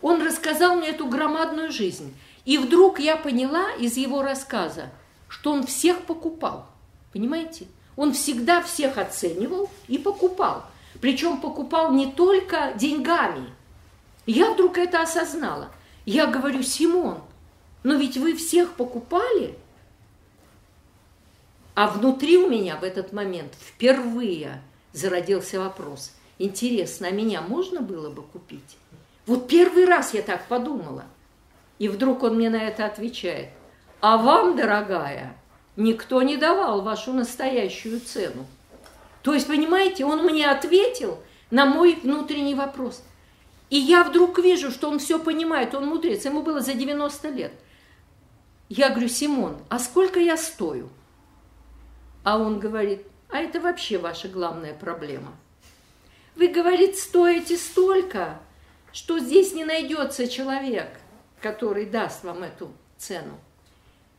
Он 0.02 0.22
рассказал 0.22 0.76
мне 0.76 0.88
эту 0.88 1.06
громадную 1.06 1.72
жизнь. 1.72 2.14
И 2.44 2.58
вдруг 2.58 3.00
я 3.00 3.16
поняла 3.16 3.72
из 3.72 3.96
его 3.96 4.22
рассказа, 4.22 4.90
что 5.28 5.52
он 5.52 5.66
всех 5.66 6.02
покупал. 6.02 6.66
Понимаете? 7.12 7.66
Он 7.96 8.12
всегда 8.12 8.62
всех 8.62 8.98
оценивал 8.98 9.68
и 9.88 9.98
покупал. 9.98 10.64
Причем 11.00 11.40
покупал 11.40 11.92
не 11.92 12.10
только 12.12 12.72
деньгами. 12.76 13.50
Я 14.26 14.52
вдруг 14.52 14.78
это 14.78 15.02
осознала. 15.02 15.70
Я 16.04 16.26
говорю, 16.26 16.62
Симон, 16.62 17.20
но 17.82 17.94
ведь 17.94 18.16
вы 18.16 18.34
всех 18.34 18.74
покупали. 18.74 19.58
А 21.74 21.88
внутри 21.88 22.38
у 22.38 22.48
меня 22.48 22.76
в 22.76 22.84
этот 22.84 23.12
момент 23.12 23.54
впервые 23.54 24.62
зародился 24.92 25.60
вопрос. 25.60 26.12
Интересно, 26.38 27.08
а 27.08 27.10
меня 27.10 27.40
можно 27.40 27.80
было 27.80 28.10
бы 28.10 28.22
купить? 28.22 28.76
Вот 29.26 29.48
первый 29.48 29.86
раз 29.86 30.14
я 30.14 30.22
так 30.22 30.46
подумала. 30.46 31.04
И 31.78 31.88
вдруг 31.88 32.22
он 32.22 32.36
мне 32.36 32.50
на 32.50 32.62
это 32.62 32.86
отвечает. 32.86 33.50
А 34.00 34.18
вам, 34.18 34.56
дорогая, 34.56 35.36
никто 35.76 36.22
не 36.22 36.36
давал 36.36 36.82
вашу 36.82 37.12
настоящую 37.12 38.00
цену. 38.00 38.46
То 39.22 39.34
есть, 39.34 39.46
понимаете, 39.46 40.04
он 40.04 40.24
мне 40.24 40.48
ответил 40.48 41.18
на 41.50 41.66
мой 41.66 41.94
внутренний 41.94 42.54
вопрос. 42.54 43.02
И 43.68 43.76
я 43.76 44.04
вдруг 44.04 44.38
вижу, 44.38 44.70
что 44.70 44.88
он 44.88 44.98
все 44.98 45.18
понимает, 45.18 45.74
он 45.74 45.86
мудрец, 45.86 46.24
ему 46.24 46.42
было 46.42 46.60
за 46.60 46.74
90 46.74 47.28
лет. 47.30 47.52
Я 48.68 48.90
говорю, 48.90 49.08
Симон, 49.08 49.56
а 49.68 49.78
сколько 49.78 50.20
я 50.20 50.36
стою? 50.36 50.88
А 52.22 52.38
он 52.38 52.60
говорит, 52.60 53.02
а 53.28 53.38
это 53.38 53.60
вообще 53.60 53.98
ваша 53.98 54.28
главная 54.28 54.74
проблема. 54.74 55.32
Вы, 56.36 56.48
говорит, 56.48 56.98
стоите 56.98 57.56
столько, 57.56 58.38
что 58.92 59.18
здесь 59.18 59.54
не 59.54 59.64
найдется 59.64 60.28
человек, 60.28 60.88
который 61.40 61.86
даст 61.86 62.24
вам 62.24 62.42
эту 62.42 62.70
цену. 62.98 63.38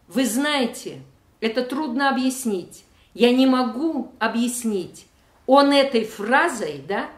Вы 0.08 0.26
знаете, 0.26 1.02
это 1.40 1.64
трудно 1.64 2.10
объяснить. 2.10 2.84
Я 3.14 3.32
не 3.32 3.46
могу 3.46 4.12
объяснить. 4.20 5.06
Он 5.46 5.72
этой 5.72 6.06
фразой, 6.06 6.84
да, 6.88 7.10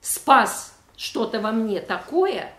спас 0.00 0.74
что-то 0.96 1.40
во 1.40 1.52
мне 1.52 1.80
такое, 1.80 2.52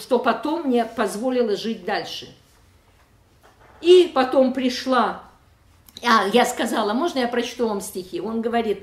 что 0.00 0.18
потом 0.18 0.68
мне 0.68 0.84
позволило 0.84 1.56
жить 1.56 1.84
дальше. 1.84 2.34
И 3.80 4.10
потом 4.14 4.54
пришла, 4.54 5.22
а, 6.02 6.26
я 6.32 6.46
сказала, 6.46 6.94
можно 6.94 7.18
я 7.18 7.28
прочту 7.28 7.68
вам 7.68 7.80
стихи? 7.80 8.20
Он 8.20 8.40
говорит, 8.40 8.82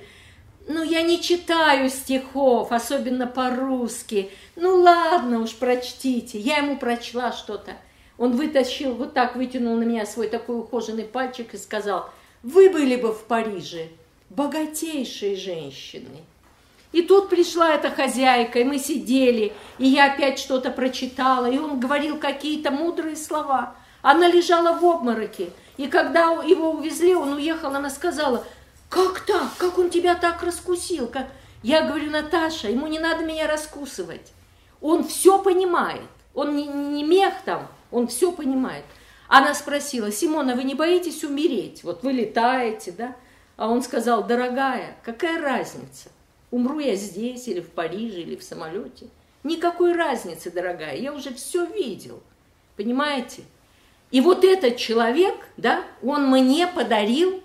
ну, 0.67 0.83
я 0.83 1.01
не 1.01 1.21
читаю 1.21 1.89
стихов, 1.89 2.71
особенно 2.71 3.27
по-русски. 3.27 4.29
Ну, 4.55 4.81
ладно 4.81 5.41
уж, 5.41 5.55
прочтите. 5.55 6.39
Я 6.39 6.57
ему 6.57 6.77
прочла 6.77 7.31
что-то. 7.31 7.77
Он 8.17 8.35
вытащил, 8.35 8.93
вот 8.93 9.13
так 9.13 9.35
вытянул 9.35 9.75
на 9.75 9.83
меня 9.83 10.05
свой 10.05 10.27
такой 10.27 10.59
ухоженный 10.59 11.05
пальчик 11.05 11.53
и 11.53 11.57
сказал, 11.57 12.09
вы 12.43 12.69
были 12.69 12.95
бы 12.95 13.11
в 13.13 13.23
Париже 13.23 13.89
богатейшей 14.29 15.35
женщиной. 15.35 16.23
И 16.91 17.01
тут 17.01 17.29
пришла 17.29 17.73
эта 17.73 17.89
хозяйка, 17.89 18.59
и 18.59 18.63
мы 18.63 18.77
сидели, 18.77 19.53
и 19.77 19.88
я 19.88 20.11
опять 20.11 20.39
что-то 20.39 20.71
прочитала, 20.71 21.49
и 21.49 21.57
он 21.57 21.79
говорил 21.79 22.17
какие-то 22.17 22.69
мудрые 22.69 23.15
слова. 23.15 23.75
Она 24.01 24.27
лежала 24.27 24.77
в 24.77 24.85
обмороке, 24.85 25.51
и 25.77 25.88
когда 25.88 26.31
его 26.43 26.71
увезли, 26.71 27.15
он 27.15 27.33
уехал, 27.33 27.73
она 27.73 27.89
сказала, 27.89 28.45
как 28.91 29.22
так? 29.22 29.55
Как 29.57 29.77
он 29.80 29.89
тебя 29.89 30.15
так 30.15 30.43
раскусил? 30.43 31.07
Как... 31.07 31.30
Я 31.63 31.88
говорю, 31.88 32.11
Наташа, 32.11 32.69
ему 32.69 32.88
не 32.88 32.99
надо 32.99 33.23
меня 33.23 33.47
раскусывать. 33.47 34.34
Он 34.81 35.05
все 35.05 35.41
понимает. 35.41 36.09
Он 36.34 36.57
не, 36.57 36.68
не 36.68 37.03
мех 37.03 37.34
там, 37.45 37.68
он 37.89 38.07
все 38.07 38.34
понимает. 38.34 38.84
Она 39.30 39.53
спросила, 39.53 40.11
Симона, 40.11 40.55
вы 40.55 40.65
не 40.65 40.76
боитесь 40.76 41.23
умереть? 41.23 41.85
Вот 41.85 42.03
вы 42.03 42.11
летаете, 42.11 42.91
да? 42.91 43.15
А 43.55 43.69
он 43.69 43.81
сказал, 43.81 44.26
дорогая, 44.26 44.97
какая 45.03 45.41
разница? 45.41 46.09
Умру 46.51 46.80
я 46.80 46.95
здесь 46.95 47.47
или 47.47 47.61
в 47.61 47.69
Париже, 47.69 48.22
или 48.22 48.35
в 48.35 48.43
самолете? 48.43 49.07
Никакой 49.43 49.93
разницы, 49.93 50.51
дорогая, 50.51 50.97
я 50.97 51.13
уже 51.13 51.34
все 51.34 51.65
видел. 51.65 52.22
Понимаете? 52.76 53.43
И 54.11 54.19
вот 54.19 54.43
этот 54.43 54.76
человек, 54.76 55.35
да, 55.55 55.85
он 56.03 56.30
мне 56.30 56.68
подарил 56.68 57.41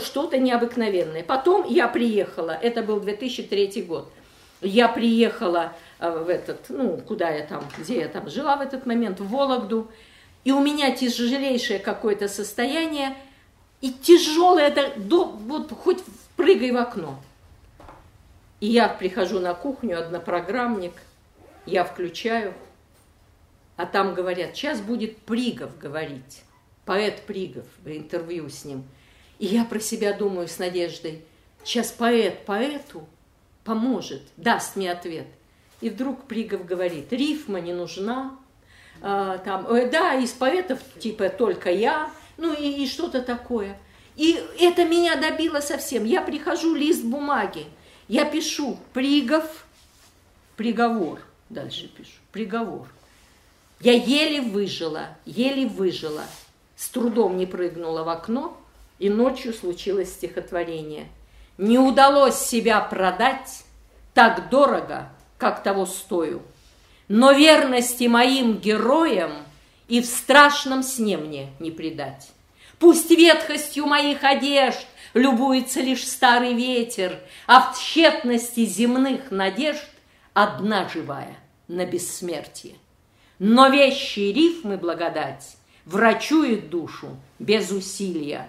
что-то 0.00 0.38
необыкновенное. 0.38 1.22
Потом 1.22 1.64
я 1.66 1.88
приехала, 1.88 2.50
это 2.50 2.82
был 2.82 3.00
2003 3.00 3.82
год, 3.82 4.12
я 4.60 4.86
приехала 4.88 5.72
э, 5.98 6.10
в 6.10 6.28
этот, 6.28 6.66
ну, 6.68 6.98
куда 6.98 7.30
я 7.30 7.46
там, 7.46 7.64
где 7.78 8.00
я 8.00 8.08
там 8.08 8.28
жила 8.28 8.56
в 8.56 8.60
этот 8.60 8.84
момент, 8.86 9.18
в 9.18 9.28
Вологду, 9.28 9.90
и 10.44 10.52
у 10.52 10.60
меня 10.60 10.94
тяжелейшее 10.94 11.78
какое-то 11.78 12.28
состояние, 12.28 13.16
и 13.80 13.90
тяжелое, 13.90 14.68
это 14.68 14.92
до, 15.00 15.24
вот 15.24 15.72
хоть 15.72 15.98
прыгай 16.36 16.70
в 16.70 16.76
окно. 16.76 17.18
И 18.60 18.66
я 18.66 18.88
прихожу 18.88 19.40
на 19.40 19.54
кухню, 19.54 19.98
однопрограммник, 19.98 20.92
я 21.64 21.84
включаю, 21.84 22.52
а 23.76 23.86
там 23.86 24.14
говорят, 24.14 24.54
сейчас 24.54 24.80
будет 24.80 25.16
Пригов 25.18 25.78
говорить, 25.78 26.42
поэт 26.84 27.22
Пригов, 27.22 27.64
интервью 27.86 28.50
с 28.50 28.66
ним– 28.66 28.84
и 29.42 29.46
я 29.46 29.64
про 29.64 29.80
себя 29.80 30.12
думаю 30.12 30.46
с 30.46 30.60
надеждой, 30.60 31.20
сейчас 31.64 31.90
поэт 31.90 32.46
поэту 32.46 33.04
поможет, 33.64 34.22
даст 34.36 34.76
мне 34.76 34.92
ответ. 34.92 35.26
И 35.80 35.90
вдруг 35.90 36.26
Пригов 36.26 36.64
говорит, 36.64 37.12
рифма 37.12 37.60
не 37.60 37.72
нужна, 37.72 38.38
а, 39.00 39.38
там, 39.38 39.66
э, 39.66 39.90
да, 39.90 40.14
из 40.14 40.30
поэтов 40.30 40.78
типа 41.00 41.28
только 41.28 41.72
я, 41.72 42.08
ну 42.36 42.54
и, 42.54 42.84
и 42.84 42.86
что-то 42.86 43.20
такое. 43.20 43.76
И 44.14 44.40
это 44.60 44.84
меня 44.84 45.16
добило 45.16 45.58
совсем. 45.58 46.04
Я 46.04 46.22
прихожу, 46.22 46.76
лист 46.76 47.02
бумаги, 47.02 47.66
я 48.06 48.24
пишу 48.24 48.78
Пригов, 48.92 49.66
приговор, 50.54 51.20
дальше 51.48 51.88
пишу, 51.88 52.20
приговор. 52.30 52.86
Я 53.80 53.94
еле 53.94 54.40
выжила, 54.40 55.08
еле 55.24 55.66
выжила, 55.66 56.22
с 56.76 56.88
трудом 56.90 57.36
не 57.36 57.46
прыгнула 57.46 58.04
в 58.04 58.08
окно, 58.08 58.56
и 58.98 59.08
ночью 59.10 59.52
случилось 59.52 60.12
стихотворение. 60.12 61.08
«Не 61.58 61.78
удалось 61.78 62.36
себя 62.36 62.80
продать 62.80 63.64
так 64.14 64.48
дорого, 64.48 65.08
как 65.38 65.62
того 65.62 65.86
стою, 65.86 66.42
но 67.08 67.32
верности 67.32 68.04
моим 68.04 68.58
героям 68.58 69.32
и 69.88 70.00
в 70.00 70.06
страшном 70.06 70.82
сне 70.82 71.16
мне 71.16 71.50
не 71.58 71.70
предать. 71.70 72.30
Пусть 72.78 73.10
ветхостью 73.10 73.86
моих 73.86 74.24
одежд 74.24 74.86
любуется 75.14 75.80
лишь 75.80 76.06
старый 76.06 76.54
ветер, 76.54 77.18
а 77.46 77.60
в 77.60 77.78
тщетности 77.78 78.64
земных 78.64 79.30
надежд 79.30 79.84
одна 80.32 80.88
живая 80.88 81.36
на 81.68 81.84
бессмертие. 81.86 82.74
Но 83.38 83.68
вещи 83.68 84.20
рифмы 84.20 84.76
благодать 84.76 85.56
врачует 85.84 86.70
душу 86.70 87.16
без 87.38 87.70
усилия, 87.70 88.48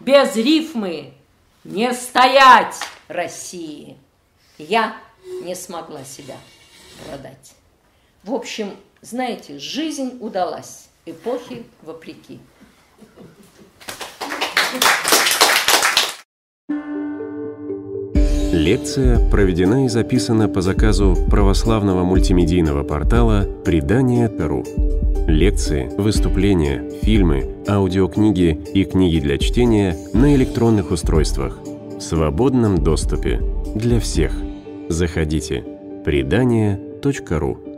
без 0.00 0.36
рифмы 0.36 1.12
не 1.64 1.92
стоять 1.92 2.76
России. 3.08 3.96
Я 4.58 4.96
не 5.42 5.54
смогла 5.54 6.04
себя 6.04 6.36
продать. 7.06 7.54
В 8.22 8.34
общем, 8.34 8.70
знаете, 9.02 9.58
жизнь 9.58 10.18
удалась, 10.20 10.88
эпохи 11.06 11.64
вопреки. 11.82 12.40
Лекция 18.52 19.18
проведена 19.30 19.84
и 19.84 19.88
записана 19.88 20.48
по 20.48 20.62
заказу 20.62 21.16
православного 21.28 22.04
мультимедийного 22.04 22.82
портала 22.82 23.46
«Предание 23.64 24.28
Тару». 24.28 24.64
Лекции, 25.26 25.90
выступления, 25.96 26.90
фильмы, 27.02 27.56
аудиокниги 27.66 28.58
и 28.74 28.84
книги 28.84 29.20
для 29.20 29.38
чтения 29.38 29.96
на 30.12 30.34
электронных 30.34 30.90
устройствах 30.90 31.58
в 31.62 32.00
свободном 32.00 32.78
доступе 32.78 33.40
для 33.74 34.00
всех. 34.00 34.32
Заходите. 34.88 35.64
Предания.ру 36.04 37.73